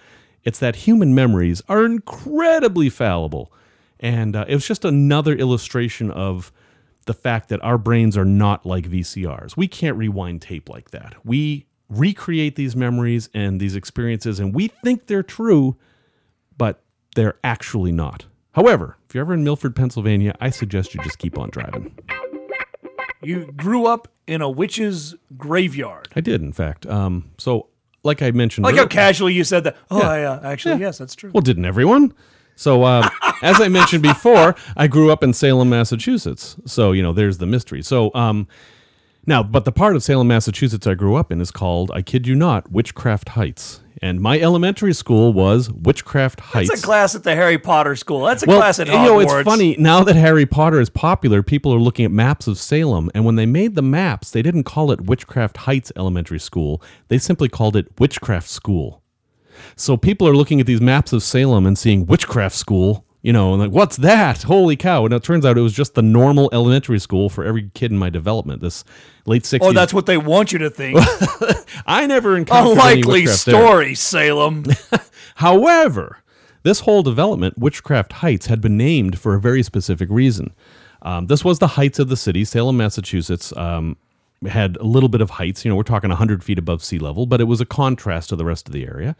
It's 0.43 0.59
that 0.59 0.77
human 0.77 1.13
memories 1.13 1.61
are 1.69 1.85
incredibly 1.85 2.89
fallible. 2.89 3.53
And 3.99 4.35
uh, 4.35 4.45
it 4.47 4.55
was 4.55 4.67
just 4.67 4.83
another 4.83 5.33
illustration 5.33 6.11
of 6.11 6.51
the 7.05 7.13
fact 7.13 7.49
that 7.49 7.63
our 7.63 7.77
brains 7.77 8.17
are 8.17 8.25
not 8.25 8.65
like 8.65 8.89
VCRs. 8.89 9.55
We 9.55 9.67
can't 9.67 9.95
rewind 9.95 10.41
tape 10.41 10.69
like 10.69 10.91
that. 10.91 11.15
We 11.23 11.67
recreate 11.87 12.55
these 12.55 12.75
memories 12.75 13.29
and 13.33 13.59
these 13.59 13.75
experiences, 13.75 14.39
and 14.39 14.53
we 14.53 14.67
think 14.67 15.05
they're 15.05 15.23
true, 15.23 15.77
they're 17.15 17.35
actually 17.43 17.91
not. 17.91 18.25
However, 18.53 18.97
if 19.07 19.15
you're 19.15 19.21
ever 19.23 19.33
in 19.33 19.43
Milford, 19.43 19.75
Pennsylvania, 19.75 20.35
I 20.39 20.49
suggest 20.49 20.93
you 20.93 21.01
just 21.03 21.17
keep 21.17 21.37
on 21.39 21.49
driving. 21.49 21.95
You 23.21 23.51
grew 23.55 23.85
up 23.85 24.09
in 24.27 24.41
a 24.41 24.49
witch's 24.49 25.15
graveyard. 25.37 26.09
I 26.15 26.21
did, 26.21 26.41
in 26.41 26.51
fact. 26.51 26.85
Um, 26.85 27.31
so, 27.37 27.67
like 28.03 28.21
I 28.21 28.31
mentioned, 28.31 28.65
Like 28.65 28.75
how 28.75 28.85
casually 28.85 29.33
you 29.33 29.43
said 29.43 29.63
that. 29.63 29.77
Oh, 29.89 29.99
Yeah. 29.99 30.09
I, 30.09 30.23
uh, 30.23 30.39
actually, 30.43 30.73
Yeah. 30.75 30.87
yes, 30.87 30.97
that's 30.97 31.15
true. 31.15 31.31
Well, 31.33 31.41
didn't 31.41 31.65
everyone? 31.65 32.13
So, 32.55 32.83
uh, 32.83 33.09
as 33.41 33.61
I 33.61 33.69
mentioned 33.69 34.03
before, 34.03 34.55
I 34.75 34.87
grew 34.87 35.09
up 35.11 35.23
in 35.23 35.33
Salem, 35.33 35.69
Massachusetts. 35.69 36.57
So, 36.65 36.91
you 36.91 37.01
know, 37.01 37.13
there's 37.13 37.37
the 37.37 37.45
mystery. 37.47 37.81
So, 37.81 38.11
um, 38.13 38.47
now, 39.25 39.43
but 39.43 39.65
the 39.65 39.71
part 39.71 39.95
of 39.95 40.03
Salem, 40.03 40.27
Massachusetts 40.27 40.85
I 40.85 40.95
grew 40.95 41.15
up 41.15 41.31
in 41.31 41.39
is 41.39 41.51
called, 41.51 41.91
I 41.93 42.01
kid 42.01 42.27
you 42.27 42.35
not, 42.35 42.71
Witchcraft 42.71 43.29
Heights. 43.29 43.79
And 44.01 44.19
my 44.19 44.37
elementary 44.37 44.93
school 44.93 45.31
was 45.31 45.71
Witchcraft 45.71 46.41
Heights. 46.41 46.67
That's 46.67 46.81
a 46.81 46.85
class 46.85 47.15
at 47.15 47.23
the 47.23 47.35
Harry 47.35 47.57
Potter 47.57 47.95
school. 47.95 48.25
That's 48.25 48.43
a 48.43 48.47
well, 48.47 48.57
class 48.57 48.79
at 48.79 48.87
Hogwarts. 48.87 48.99
you 48.99 49.05
know, 49.05 49.19
it's 49.21 49.43
funny 49.43 49.75
now 49.79 50.03
that 50.03 50.17
Harry 50.17 50.45
Potter 50.45 50.81
is 50.81 50.89
popular. 50.89 51.41
People 51.41 51.73
are 51.73 51.79
looking 51.79 52.03
at 52.03 52.11
maps 52.11 52.45
of 52.45 52.57
Salem, 52.57 53.09
and 53.15 53.23
when 53.23 53.37
they 53.37 53.45
made 53.45 53.75
the 53.75 53.81
maps, 53.81 54.31
they 54.31 54.41
didn't 54.41 54.65
call 54.65 54.91
it 54.91 55.01
Witchcraft 55.01 55.55
Heights 55.55 55.89
Elementary 55.95 56.39
School. 56.39 56.81
They 57.07 57.17
simply 57.17 57.47
called 57.47 57.77
it 57.77 57.97
Witchcraft 57.97 58.49
School. 58.49 59.01
So 59.77 59.95
people 59.95 60.27
are 60.27 60.35
looking 60.35 60.59
at 60.59 60.65
these 60.67 60.81
maps 60.81 61.13
of 61.13 61.23
Salem 61.23 61.65
and 61.65 61.77
seeing 61.77 62.05
Witchcraft 62.05 62.55
School, 62.55 63.05
you 63.23 63.31
know, 63.31 63.53
and 63.53 63.61
like, 63.61 63.71
what's 63.71 63.97
that? 63.97 64.43
Holy 64.43 64.75
cow! 64.75 65.05
And 65.05 65.13
it 65.13 65.23
turns 65.23 65.45
out 65.45 65.57
it 65.57 65.61
was 65.61 65.73
just 65.73 65.95
the 65.95 66.01
normal 66.01 66.49
elementary 66.53 66.99
school 66.99 67.29
for 67.29 67.45
every 67.45 67.71
kid 67.73 67.89
in 67.89 67.97
my 67.97 68.09
development. 68.09 68.61
This 68.61 68.83
late 69.25 69.45
sixties. 69.45 69.69
Oh, 69.69 69.73
that's 69.73 69.93
what 69.93 70.05
they 70.05 70.17
want 70.17 70.51
you 70.51 70.59
to 70.59 70.69
think. 70.69 70.99
I 71.87 72.05
never 72.05 72.37
encountered 72.37 72.77
any 72.77 73.01
Unlikely 73.01 73.21
witchcraft 73.21 73.45
there. 73.45 73.55
story, 73.55 73.95
Salem. 73.95 74.65
However, 75.35 76.19
this 76.63 76.81
whole 76.81 77.01
development, 77.01 77.57
Witchcraft 77.57 78.13
Heights, 78.13 78.47
had 78.47 78.59
been 78.61 78.77
named 78.77 79.17
for 79.17 79.35
a 79.35 79.39
very 79.39 79.63
specific 79.63 80.09
reason. 80.11 80.53
Um, 81.01 81.27
this 81.27 81.43
was 81.45 81.59
the 81.59 81.67
heights 81.67 81.99
of 81.99 82.09
the 82.09 82.17
city. 82.17 82.43
Salem, 82.45 82.77
Massachusetts, 82.77 83.55
um, 83.57 83.97
had 84.45 84.75
a 84.77 84.83
little 84.83 85.09
bit 85.09 85.21
of 85.21 85.31
heights. 85.31 85.63
You 85.63 85.69
know, 85.69 85.75
we're 85.75 85.83
talking 85.83 86.09
100 86.09 86.43
feet 86.43 86.59
above 86.59 86.83
sea 86.83 86.99
level, 86.99 87.25
but 87.25 87.39
it 87.39 87.45
was 87.45 87.61
a 87.61 87.65
contrast 87.65 88.29
to 88.29 88.35
the 88.35 88.45
rest 88.45 88.67
of 88.67 88.73
the 88.73 88.85
area. 88.85 89.15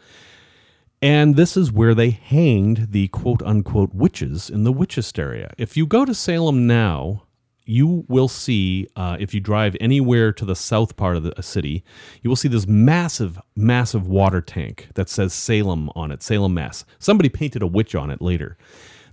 And 1.04 1.36
this 1.36 1.54
is 1.54 1.70
where 1.70 1.94
they 1.94 2.08
hanged 2.08 2.92
the 2.92 3.08
quote 3.08 3.42
unquote 3.42 3.92
witches 3.92 4.48
in 4.48 4.64
the 4.64 4.72
Witchesteria. 4.72 5.52
If 5.58 5.76
you 5.76 5.86
go 5.86 6.06
to 6.06 6.14
Salem 6.14 6.66
now, 6.66 7.24
you 7.66 8.06
will 8.08 8.26
see, 8.26 8.88
uh, 8.96 9.18
if 9.20 9.34
you 9.34 9.40
drive 9.40 9.76
anywhere 9.82 10.32
to 10.32 10.46
the 10.46 10.56
south 10.56 10.96
part 10.96 11.18
of 11.18 11.22
the 11.22 11.42
city, 11.42 11.84
you 12.22 12.30
will 12.30 12.36
see 12.36 12.48
this 12.48 12.66
massive, 12.66 13.38
massive 13.54 14.08
water 14.08 14.40
tank 14.40 14.88
that 14.94 15.10
says 15.10 15.34
Salem 15.34 15.90
on 15.94 16.10
it, 16.10 16.22
Salem, 16.22 16.54
Mass. 16.54 16.86
Somebody 16.98 17.28
painted 17.28 17.60
a 17.60 17.66
witch 17.66 17.94
on 17.94 18.10
it 18.10 18.22
later. 18.22 18.56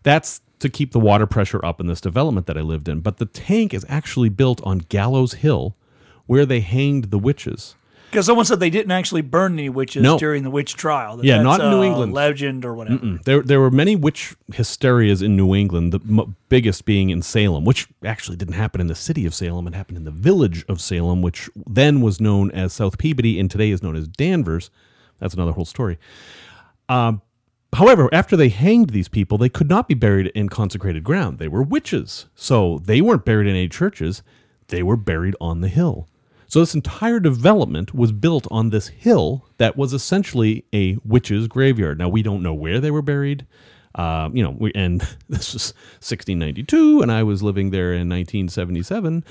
That's 0.04 0.39
to 0.60 0.69
keep 0.69 0.93
the 0.93 0.99
water 0.99 1.27
pressure 1.27 1.60
up 1.65 1.82
in 1.82 1.88
this 1.88 1.99
development 1.99 2.47
that 2.47 2.58
I 2.58 2.62
lived 2.62 2.88
in. 2.88 3.01
But 3.01 3.17
the 3.17 3.25
tank 3.25 3.73
is 3.73 3.86
actually 3.89 4.30
built 4.30 4.62
on 4.63 4.77
Gallows 4.77 5.34
Hill, 5.34 5.75
where 6.25 6.45
they 6.45 6.62
hanged 6.62 7.12
the 7.12 7.19
witches. 7.19 7.75
Because 8.12 8.26
someone 8.26 8.45
said 8.45 8.60
they 8.60 8.69
didn't 8.69 8.91
actually 8.91 9.21
burn 9.21 9.54
any 9.54 9.69
witches 9.69 10.04
No. 10.04 10.19
during 10.19 10.43
the 10.43 10.50
witch 10.50 10.76
trial. 10.76 11.15
That 11.15 11.26
Yeah, 11.26 11.38
that's 11.38 11.45
not 11.45 11.62
in 11.62 11.71
New 11.71 11.82
England. 11.84 12.13
Legend 12.13 12.65
or 12.65 12.74
whatever. 12.76 13.00
Mm. 13.00 13.24
There, 13.24 13.41
there 13.41 13.62
were 13.62 13.71
many 13.71 13.95
witch 13.95 14.36
hysterias 14.52 15.21
in 15.21 15.38
New 15.38 15.56
England. 15.56 15.93
The 15.93 16.00
m- 16.08 16.36
biggest 16.50 16.84
being 16.84 17.10
in 17.10 17.21
Salem, 17.21 17.63
which 17.63 17.88
actually 18.04 18.36
didn't 18.36 18.56
happen 18.56 18.82
in 18.82 18.88
the 18.88 18.95
city 18.95 19.26
of 19.26 19.34
Salem. 19.34 19.65
It 19.65 19.74
happened 19.76 19.97
in 19.97 20.04
the 20.04 20.12
village 20.12 20.65
of 20.67 20.82
Salem, 20.82 21.21
which 21.21 21.50
then 21.65 22.02
was 22.02 22.19
known 22.19 22.52
as 22.52 22.74
South 22.74 22.97
Peabody, 22.97 23.39
and 23.39 23.50
today 23.50 23.71
is 23.71 23.82
known 23.82 23.95
as 23.95 24.10
Danvers. 24.10 24.69
That's 25.19 25.34
another 25.34 25.54
whole 25.54 25.63
story. 25.65 25.97
Um, 26.89 27.21
however, 27.74 28.10
after 28.12 28.36
they 28.36 28.50
hanged 28.50 28.89
these 28.89 29.08
people, 29.08 29.38
they 29.38 29.47
could 29.50 29.69
not 29.69 29.88
be 29.88 29.93
buried 29.93 30.28
in 30.36 30.50
consecrated 30.50 31.06
ground. 31.06 31.38
They 31.39 31.47
were 31.47 31.63
witches, 31.63 32.26
so 32.36 32.80
they 32.84 33.00
weren't 33.00 33.24
buried 33.24 33.47
in 33.47 33.56
any 33.56 33.69
churches. 33.69 34.21
They 34.67 34.84
were 34.84 34.97
buried 34.97 35.36
on 35.39 35.62
the 35.62 35.69
hill. 35.69 36.08
So 36.51 36.59
this 36.59 36.75
entire 36.75 37.21
development 37.21 37.95
was 37.95 38.11
built 38.11 38.45
on 38.51 38.71
this 38.71 38.89
hill 38.89 39.47
that 39.57 39.77
was 39.77 39.93
essentially 39.93 40.65
a 40.73 40.97
witch's 41.05 41.47
graveyard. 41.47 41.97
Now 41.97 42.09
we 42.09 42.21
don't 42.23 42.43
know 42.43 42.53
where 42.53 42.81
they 42.81 42.91
were 42.91 43.01
buried. 43.01 43.47
Um, 43.95 44.35
you 44.35 44.43
know, 44.43 44.53
we, 44.59 44.73
and 44.75 44.99
this 45.29 45.53
was 45.53 45.73
1692, 46.01 47.03
and 47.03 47.09
I 47.09 47.23
was 47.23 47.41
living 47.41 47.69
there 47.69 47.93
in 47.93 48.09
1977. 48.09 49.23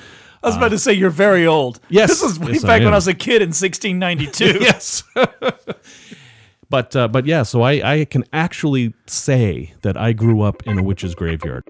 I 0.43 0.47
was 0.47 0.57
about 0.57 0.71
to 0.71 0.79
say 0.79 0.95
you're 0.95 1.11
very 1.11 1.47
old. 1.47 1.79
yes. 1.91 2.09
This 2.09 2.23
was 2.23 2.39
way 2.39 2.53
Yes, 2.53 2.65
I 2.65 2.67
back 2.69 2.85
when. 2.85 2.95
I 2.95 2.97
was 2.97 3.07
a 3.07 3.13
kid 3.13 3.43
in 3.43 3.49
1692. 3.49 4.59
yes. 4.63 5.03
but 6.71 6.97
uh, 6.97 7.07
but 7.07 7.27
yeah, 7.27 7.43
so 7.43 7.61
I, 7.61 7.97
I 7.97 8.05
can 8.07 8.25
actually 8.33 8.95
say 9.07 9.75
that 9.83 9.99
I 9.99 10.15
grew 10.15 10.41
up 10.41 10.67
in 10.67 10.79
a 10.79 10.83
witch's 10.83 11.15
graveyard. 11.15 11.65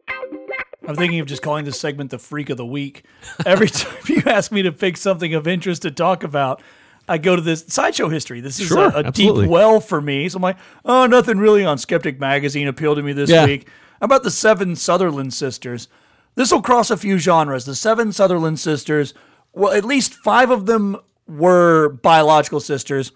I'm 0.87 0.97
thinking 0.97 1.21
of 1.21 1.27
just 1.27 1.43
calling 1.43 1.65
this 1.65 1.79
segment 1.79 2.11
the 2.11 2.19
Freak 2.19 2.51
of 2.51 2.57
the 2.57 2.67
Week. 2.67 3.05
Every 3.45 3.69
time 3.71 3.95
you 4.09 4.23
ask 4.27 4.51
me 4.51 4.63
to 4.63 4.73
pick 4.73 4.97
something 4.97 5.35
of 5.35 5.47
interest 5.47 5.83
to 5.83 5.91
talk 5.91 6.23
about, 6.25 6.63
I 7.09 7.19
go 7.19 7.37
to 7.37 7.43
this 7.43 7.65
sideshow 7.69 8.09
history. 8.09 8.41
This 8.41 8.59
is 8.61 8.69
Sure, 8.69 8.89
a, 8.91 8.99
a 9.09 9.13
deep 9.13 9.35
well 9.49 9.81
for 9.81 10.01
me. 10.01 10.29
So 10.29 10.37
I'm 10.37 10.43
like, 10.43 10.57
oh, 10.85 11.07
nothing 11.07 11.39
really 11.39 11.65
on 11.65 11.77
Skeptic 11.79 12.19
Magazine 12.21 12.67
appealed 12.69 12.97
to 12.97 13.03
me 13.03 13.13
this 13.13 13.31
Yeah. 13.31 13.45
week. 13.47 13.69
How 14.01 14.07
about 14.07 14.23
the 14.23 14.31
Seven 14.31 14.77
Sutherland 14.77 15.35
Sisters? 15.35 15.89
This 16.37 16.51
will 16.53 16.63
cross 16.63 16.91
a 16.91 16.97
few 16.97 17.19
genres. 17.19 17.65
The 17.65 17.75
Seven 17.75 18.13
Sutherland 18.13 18.59
Sisters, 18.61 19.13
well, 19.53 19.73
at 19.73 19.85
least 19.85 20.15
five 20.15 20.51
of 20.51 20.67
them 20.67 20.97
were 21.29 21.91
biological 22.03 22.61
sisters. 22.61 23.13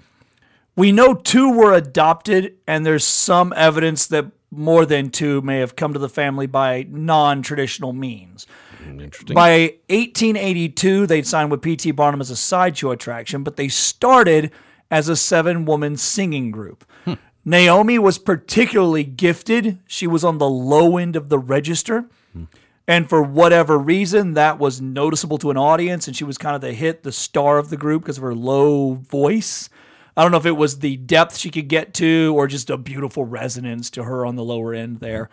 We 0.77 0.91
know 0.93 1.15
two 1.15 1.53
were 1.57 1.73
adopted, 1.73 2.57
and 2.67 2.85
there's 2.85 3.05
some 3.05 3.53
evidence 3.57 4.07
that 4.09 4.27
more 4.57 4.87
than 4.87 5.11
two 5.11 5.41
may 5.43 5.59
have 5.59 5.77
come 5.77 5.93
to 5.93 5.99
the 5.99 6.09
family 6.09 6.47
by 6.47 6.87
non 6.89 7.43
traditional 7.43 7.93
means. 7.93 8.47
Hmm, 8.83 9.01
interesting. 9.01 9.35
By 9.35 9.75
1882, 9.89 11.07
they'd 11.07 11.27
signed 11.27 11.51
with 11.51 11.63
P.T. 11.63 11.91
Barnum 11.93 12.21
as 12.21 12.31
a 12.31 12.37
sideshow 12.37 12.91
attraction, 12.91 13.43
but 13.43 13.57
they 13.57 13.69
started 13.69 14.51
as 14.91 15.09
a 15.09 15.17
seven 15.17 15.65
woman 15.65 15.97
singing 15.97 16.51
group. 16.51 16.85
Hmm. 17.05 17.15
Naomi 17.45 17.99
was 17.99 18.19
particularly 18.19 19.05
gifted. 19.05 19.79
She 19.87 20.07
was 20.07 20.25
on 20.25 20.39
the 20.39 20.49
low 20.49 20.97
end 20.97 21.17
of 21.17 21.29
the 21.29 21.39
register. 21.39 22.07
Hmm. 22.33 22.45
And 22.87 23.09
for 23.09 23.23
whatever 23.23 23.79
reason, 23.79 24.35
that 24.35 24.59
was 24.59 24.81
noticeable 24.81 25.39
to 25.39 25.51
an 25.51 25.57
audience, 25.57 26.07
and 26.07 26.15
she 26.15 26.25
was 26.25 26.37
kind 26.37 26.55
of 26.55 26.61
the 26.61 26.75
hit, 26.75 27.03
the 27.03 27.13
star 27.13 27.57
of 27.59 27.71
the 27.71 27.79
group 27.79 28.03
because 28.03 28.19
of 28.19 28.23
her 28.23 28.35
low 28.35 28.95
voice. 28.95 29.71
I 30.17 30.23
don't 30.23 30.31
know 30.31 30.39
if 30.39 30.47
it 30.47 30.53
was 30.53 30.79
the 30.79 30.97
depth 30.97 31.37
she 31.37 31.51
could 31.51 31.69
get 31.69 31.93
to 31.95 32.33
or 32.37 32.47
just 32.47 32.71
a 32.71 32.77
beautiful 32.77 33.25
resonance 33.25 33.91
to 33.91 34.05
her 34.05 34.25
on 34.25 34.37
the 34.37 34.45
lower 34.45 34.73
end 34.73 35.01
there. 35.01 35.29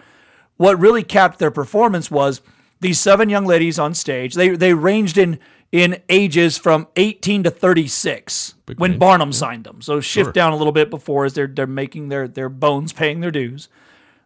What 0.57 0.79
really 0.79 1.03
capped 1.03 1.39
their 1.39 1.51
performance 1.51 2.09
was 2.09 2.41
these 2.79 2.99
seven 2.99 3.29
young 3.29 3.45
ladies 3.45 3.77
on 3.79 3.93
stage. 3.93 4.33
They 4.33 4.49
they 4.49 4.73
ranged 4.73 5.17
in 5.17 5.39
in 5.71 6.01
ages 6.09 6.57
from 6.57 6.87
18 6.97 7.43
to 7.43 7.49
36 7.49 8.55
when 8.77 8.91
range, 8.91 8.99
Barnum 8.99 9.31
signed 9.31 9.63
them. 9.63 9.81
So 9.81 10.01
shift 10.01 10.33
down 10.33 10.51
a 10.51 10.57
little 10.57 10.73
bit 10.73 10.89
before 10.89 11.25
as 11.25 11.33
they're 11.33 11.47
they're 11.47 11.67
making 11.67 12.09
their 12.09 12.27
their 12.27 12.49
bones 12.49 12.91
paying 12.91 13.21
their 13.21 13.31
dues. 13.31 13.69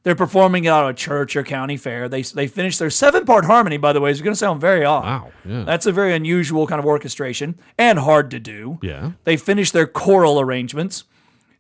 They're 0.06 0.13
performing 0.13 0.68
out 0.68 0.84
of 0.84 0.91
a 0.91 0.94
church 0.94 1.36
or 1.36 1.41
county 1.41 1.78
fair. 1.78 2.08
They 2.08 2.22
they 2.22 2.46
finished 2.46 2.78
their 2.78 2.91
seven 2.91 3.26
part 3.26 3.46
harmony. 3.46 3.78
By 3.78 3.91
the 3.91 4.00
way, 4.00 4.12
is 4.12 4.22
going 4.22 4.34
to 4.34 4.38
sound 4.38 4.62
very 4.62 4.86
odd. 4.86 5.04
Wow, 5.04 5.32
yeah. 5.44 5.63
that's 5.63 5.88
a 5.88 5.91
very 5.91 6.13
unusual 6.13 6.68
kind 6.68 6.78
of 6.78 6.86
orchestration 6.86 7.58
and 7.76 7.98
hard 7.98 8.30
to 8.30 8.39
do. 8.39 8.78
Yeah. 8.84 9.13
They 9.24 9.36
finish 9.36 9.72
their 9.72 9.88
choral 9.88 10.39
arrangements. 10.39 11.06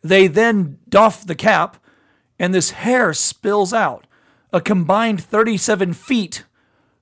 They 0.03 0.27
then 0.27 0.77
doff 0.87 1.25
the 1.25 1.33
cap, 1.33 1.77
and 2.37 2.53
this 2.53 2.69
hair 2.69 3.15
spills 3.15 3.73
out. 3.73 4.05
A 4.53 4.61
combined 4.61 5.23
37 5.23 5.93
feet 5.93 6.43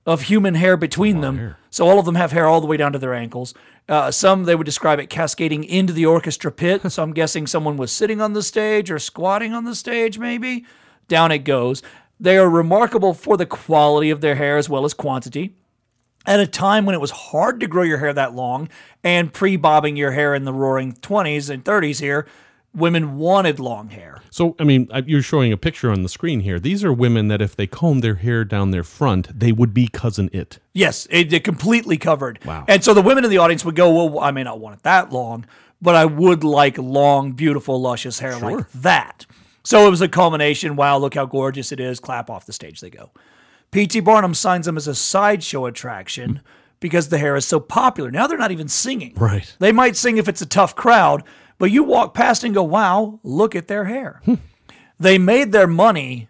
of 0.06 0.22
human 0.22 0.54
hair 0.54 0.78
between 0.78 1.20
them. 1.20 1.36
hair. 1.36 1.58
So 1.68 1.86
all 1.86 1.98
of 1.98 2.06
them 2.06 2.14
have 2.14 2.32
hair 2.32 2.46
all 2.46 2.62
the 2.62 2.66
way 2.66 2.78
down 2.78 2.94
to 2.94 2.98
their 2.98 3.12
ankles. 3.12 3.52
Uh, 3.86 4.10
some 4.10 4.44
they 4.44 4.54
would 4.54 4.64
describe 4.64 4.98
it 4.98 5.10
cascading 5.10 5.64
into 5.64 5.92
the 5.92 6.06
orchestra 6.06 6.50
pit. 6.50 6.80
so 6.90 7.02
I'm 7.02 7.12
guessing 7.12 7.46
someone 7.46 7.76
was 7.76 7.92
sitting 7.92 8.22
on 8.22 8.32
the 8.32 8.42
stage 8.42 8.90
or 8.90 8.98
squatting 8.98 9.52
on 9.52 9.64
the 9.64 9.74
stage, 9.74 10.18
maybe. 10.18 10.64
Down 11.08 11.32
it 11.32 11.38
goes. 11.40 11.82
They 12.20 12.36
are 12.38 12.48
remarkable 12.48 13.14
for 13.14 13.36
the 13.36 13.46
quality 13.46 14.10
of 14.10 14.20
their 14.20 14.36
hair 14.36 14.56
as 14.56 14.68
well 14.68 14.84
as 14.84 14.94
quantity 14.94 15.54
at 16.26 16.40
a 16.40 16.46
time 16.46 16.86
when 16.86 16.94
it 16.94 17.00
was 17.00 17.10
hard 17.10 17.60
to 17.60 17.66
grow 17.66 17.82
your 17.82 17.98
hair 17.98 18.12
that 18.12 18.34
long 18.34 18.68
and 19.02 19.30
pre-bobbing 19.32 19.94
your 19.96 20.12
hair 20.12 20.34
in 20.34 20.44
the 20.44 20.52
roaring 20.54 20.92
20s 20.94 21.50
and 21.50 21.62
30s 21.64 22.00
here 22.00 22.26
women 22.72 23.18
wanted 23.18 23.60
long 23.60 23.88
hair 23.90 24.22
So, 24.30 24.56
I 24.58 24.64
mean, 24.64 24.88
you're 25.06 25.20
showing 25.22 25.52
a 25.52 25.56
picture 25.56 25.90
on 25.90 26.02
the 26.02 26.08
screen 26.08 26.40
here. 26.40 26.58
These 26.58 26.82
are 26.82 26.92
women 26.92 27.28
that 27.28 27.40
if 27.42 27.54
they 27.54 27.66
combed 27.68 28.02
their 28.02 28.16
hair 28.16 28.44
down 28.44 28.70
their 28.72 28.82
front, 28.82 29.38
they 29.38 29.52
would 29.52 29.74
be 29.74 29.86
cousin 29.86 30.30
it. 30.32 30.58
yes 30.72 31.06
it, 31.10 31.30
it 31.32 31.44
completely 31.44 31.98
covered 31.98 32.38
Wow. 32.44 32.64
and 32.68 32.82
so 32.82 32.94
the 32.94 33.02
women 33.02 33.24
in 33.24 33.30
the 33.30 33.38
audience 33.38 33.64
would 33.64 33.76
go 33.76 33.90
well 34.06 34.20
i 34.24 34.30
may 34.30 34.44
not 34.44 34.60
want 34.60 34.76
it 34.78 34.82
that 34.84 35.12
long 35.12 35.44
but 35.82 35.94
i 35.94 36.04
would 36.06 36.42
like 36.42 36.78
long 36.78 37.32
beautiful 37.32 37.80
luscious 37.80 38.18
hair 38.20 38.38
like 38.38 38.70
that 38.72 39.26
so 39.64 39.86
it 39.86 39.90
was 39.90 40.00
a 40.00 40.08
culmination 40.08 40.76
wow 40.76 40.96
look 40.96 41.14
how 41.14 41.26
gorgeous 41.26 41.72
it 41.72 41.80
is 41.80 42.00
clap 42.00 42.30
off 42.30 42.46
the 42.46 42.52
stage 42.52 42.80
they 42.80 42.90
go 42.90 43.10
P.T. 43.74 43.98
Barnum 43.98 44.34
signs 44.34 44.66
them 44.66 44.76
as 44.76 44.86
a 44.86 44.94
sideshow 44.94 45.66
attraction 45.66 46.42
because 46.78 47.08
the 47.08 47.18
hair 47.18 47.34
is 47.34 47.44
so 47.44 47.58
popular. 47.58 48.08
Now 48.08 48.28
they're 48.28 48.38
not 48.38 48.52
even 48.52 48.68
singing. 48.68 49.14
Right. 49.16 49.52
They 49.58 49.72
might 49.72 49.96
sing 49.96 50.16
if 50.16 50.28
it's 50.28 50.42
a 50.42 50.46
tough 50.46 50.76
crowd, 50.76 51.24
but 51.58 51.72
you 51.72 51.82
walk 51.82 52.14
past 52.14 52.44
and 52.44 52.54
go, 52.54 52.62
wow, 52.62 53.18
look 53.24 53.56
at 53.56 53.66
their 53.66 53.86
hair. 53.86 54.20
Hmm. 54.26 54.34
they 55.00 55.18
made 55.18 55.50
their 55.50 55.66
money, 55.66 56.28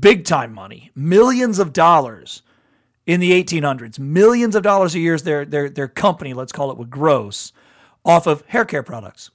big 0.00 0.24
time 0.24 0.52
money, 0.52 0.90
millions 0.96 1.60
of 1.60 1.72
dollars 1.72 2.42
in 3.06 3.20
the 3.20 3.30
1800s. 3.40 4.00
Millions 4.00 4.56
of 4.56 4.64
dollars 4.64 4.96
a 4.96 4.98
year 4.98 5.16
their, 5.16 5.44
their, 5.44 5.70
their 5.70 5.86
company, 5.86 6.34
let's 6.34 6.50
call 6.50 6.72
it, 6.72 6.76
would 6.76 6.90
gross 6.90 7.52
off 8.04 8.26
of 8.26 8.42
hair 8.48 8.64
care 8.64 8.82
products. 8.82 9.30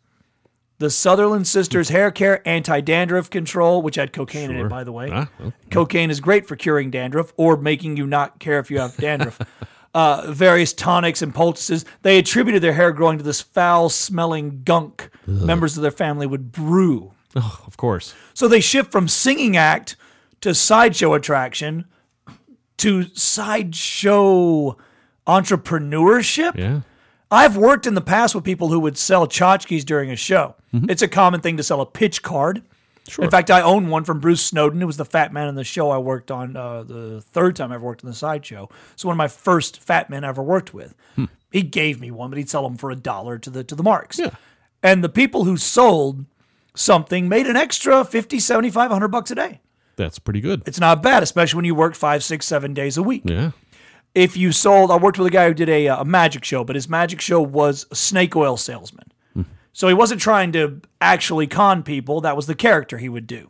The 0.79 0.89
Sutherland 0.89 1.45
Sisters 1.45 1.89
Hair 1.89 2.11
Care 2.11 2.47
Anti 2.47 2.81
Dandruff 2.81 3.29
Control, 3.29 3.81
which 3.81 3.95
had 3.95 4.13
cocaine 4.13 4.49
in 4.49 4.65
it, 4.65 4.69
by 4.69 4.83
the 4.83 4.91
way. 4.91 5.09
Ah, 5.11 5.29
well. 5.39 5.53
Cocaine 5.69 6.09
is 6.09 6.19
great 6.19 6.47
for 6.47 6.55
curing 6.55 6.89
dandruff 6.89 7.33
or 7.37 7.57
making 7.57 7.97
you 7.97 8.07
not 8.07 8.39
care 8.39 8.59
if 8.59 8.71
you 8.71 8.79
have 8.79 8.95
dandruff. 8.97 9.39
uh, 9.93 10.31
various 10.31 10.71
tonics 10.71 11.21
and 11.21 11.35
poultices. 11.35 11.83
They 12.01 12.17
attributed 12.17 12.61
their 12.61 12.73
hair 12.73 12.91
growing 12.91 13.17
to 13.17 13.23
this 13.23 13.41
foul 13.41 13.89
smelling 13.89 14.61
gunk 14.63 15.09
members 15.27 15.75
of 15.77 15.81
their 15.81 15.91
family 15.91 16.25
would 16.25 16.51
brew. 16.51 17.11
Oh, 17.35 17.61
of 17.67 17.77
course. 17.77 18.15
So 18.33 18.47
they 18.47 18.61
shift 18.61 18.91
from 18.91 19.07
singing 19.07 19.57
act 19.57 19.95
to 20.41 20.55
sideshow 20.55 21.13
attraction 21.13 21.85
to 22.77 23.03
sideshow 23.13 24.77
entrepreneurship. 25.27 26.55
Yeah. 26.55 26.81
I've 27.29 27.57
worked 27.57 27.85
in 27.85 27.93
the 27.93 28.01
past 28.01 28.33
with 28.33 28.43
people 28.43 28.69
who 28.69 28.79
would 28.79 28.97
sell 28.97 29.27
tchotchkes 29.27 29.83
during 29.85 30.09
a 30.09 30.15
show. 30.15 30.55
It's 30.73 31.01
a 31.01 31.07
common 31.07 31.41
thing 31.41 31.57
to 31.57 31.63
sell 31.63 31.81
a 31.81 31.85
pitch 31.85 32.21
card. 32.23 32.61
In 33.17 33.31
fact, 33.31 33.49
I 33.49 33.61
own 33.61 33.89
one 33.89 34.03
from 34.03 34.19
Bruce 34.19 34.41
Snowden. 34.45 34.81
It 34.81 34.85
was 34.85 34.97
the 34.97 35.05
fat 35.05 35.33
man 35.33 35.47
in 35.47 35.55
the 35.55 35.63
show 35.63 35.89
I 35.89 35.97
worked 35.97 36.29
on 36.29 36.55
uh, 36.55 36.83
the 36.83 37.21
third 37.21 37.55
time 37.55 37.71
I 37.71 37.75
ever 37.75 37.85
worked 37.85 38.03
in 38.03 38.09
the 38.09 38.15
sideshow. 38.15 38.69
So 38.95 39.07
one 39.07 39.13
of 39.13 39.17
my 39.17 39.27
first 39.27 39.81
fat 39.81 40.11
men 40.11 40.23
I 40.23 40.27
ever 40.29 40.43
worked 40.43 40.73
with. 40.73 40.93
He 41.51 41.63
gave 41.63 41.99
me 41.99 42.11
one, 42.11 42.29
but 42.29 42.37
he'd 42.37 42.49
sell 42.51 42.61
them 42.61 42.77
for 42.77 42.91
a 42.91 42.95
dollar 42.95 43.39
to 43.39 43.49
the 43.49 43.63
to 43.63 43.73
the 43.73 43.81
marks. 43.81 44.19
Yeah. 44.19 44.29
And 44.83 45.03
the 45.03 45.09
people 45.09 45.45
who 45.45 45.57
sold 45.57 46.25
something 46.75 47.27
made 47.27 47.47
an 47.47 47.55
extra 47.55 48.05
50, 48.05 48.39
75, 48.39 48.91
100 48.91 49.07
bucks 49.07 49.31
a 49.31 49.35
day. 49.35 49.59
That's 49.95 50.19
pretty 50.19 50.39
good. 50.41 50.61
It's 50.67 50.79
not 50.79 51.01
bad, 51.01 51.23
especially 51.23 51.57
when 51.57 51.65
you 51.65 51.73
work 51.75 51.95
five, 51.95 52.23
six, 52.23 52.45
seven 52.45 52.75
days 52.75 52.95
a 52.97 53.03
week 53.03 53.23
Yeah. 53.25 53.51
if 54.13 54.37
you 54.37 54.51
sold, 54.51 54.91
I 54.91 54.97
worked 54.97 55.17
with 55.17 55.27
a 55.27 55.31
guy 55.31 55.47
who 55.47 55.53
did 55.55 55.67
a, 55.69 55.87
uh, 55.89 56.01
a 56.01 56.05
magic 56.05 56.45
show, 56.45 56.63
but 56.63 56.75
his 56.75 56.87
magic 56.87 57.19
show 57.19 57.41
was 57.41 57.85
a 57.91 57.95
snake 57.95 58.35
oil 58.35 58.55
salesman. 58.55 58.98
So 59.79 59.87
he 59.87 59.93
wasn't 59.93 60.19
trying 60.19 60.51
to 60.51 60.81
actually 60.99 61.47
con 61.47 61.83
people. 61.83 62.19
That 62.19 62.35
was 62.35 62.47
the 62.47 62.53
character 62.53 62.97
he 62.97 63.07
would 63.07 63.25
do. 63.25 63.49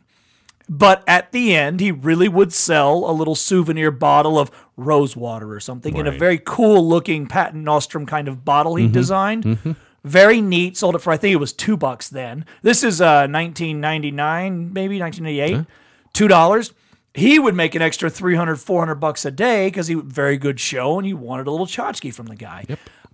But 0.68 1.02
at 1.08 1.32
the 1.32 1.56
end, 1.56 1.80
he 1.80 1.90
really 1.90 2.28
would 2.28 2.52
sell 2.52 3.10
a 3.10 3.10
little 3.10 3.34
souvenir 3.34 3.90
bottle 3.90 4.38
of 4.38 4.52
rose 4.76 5.16
water 5.16 5.52
or 5.52 5.58
something 5.58 5.96
in 5.96 6.06
a 6.06 6.12
very 6.12 6.38
cool 6.38 6.88
looking 6.88 7.26
patent 7.26 7.64
nostrum 7.64 8.06
kind 8.06 8.28
of 8.28 8.44
bottle 8.44 8.76
he 8.76 8.86
designed. 8.86 9.58
Very 10.04 10.40
neat. 10.40 10.76
Sold 10.76 10.94
it 10.94 11.00
for 11.00 11.12
I 11.12 11.16
think 11.16 11.32
it 11.32 11.38
was 11.38 11.52
two 11.52 11.76
bucks 11.76 12.08
then. 12.08 12.44
This 12.62 12.84
is 12.84 13.00
uh, 13.00 13.26
1999, 13.26 14.72
maybe 14.72 15.00
1988. 15.00 15.66
Two 16.12 16.28
dollars. 16.28 16.72
He 17.12 17.40
would 17.40 17.56
make 17.56 17.74
an 17.74 17.82
extra 17.82 18.08
300, 18.08 18.54
400 18.60 18.94
bucks 18.94 19.24
a 19.24 19.32
day 19.32 19.66
because 19.66 19.88
he 19.88 19.96
would 19.96 20.06
very 20.06 20.36
good 20.36 20.60
show 20.60 20.96
and 20.96 21.04
he 21.04 21.12
wanted 21.12 21.48
a 21.48 21.50
little 21.50 21.66
tchotchke 21.66 22.14
from 22.14 22.26
the 22.26 22.36
guy. 22.36 22.66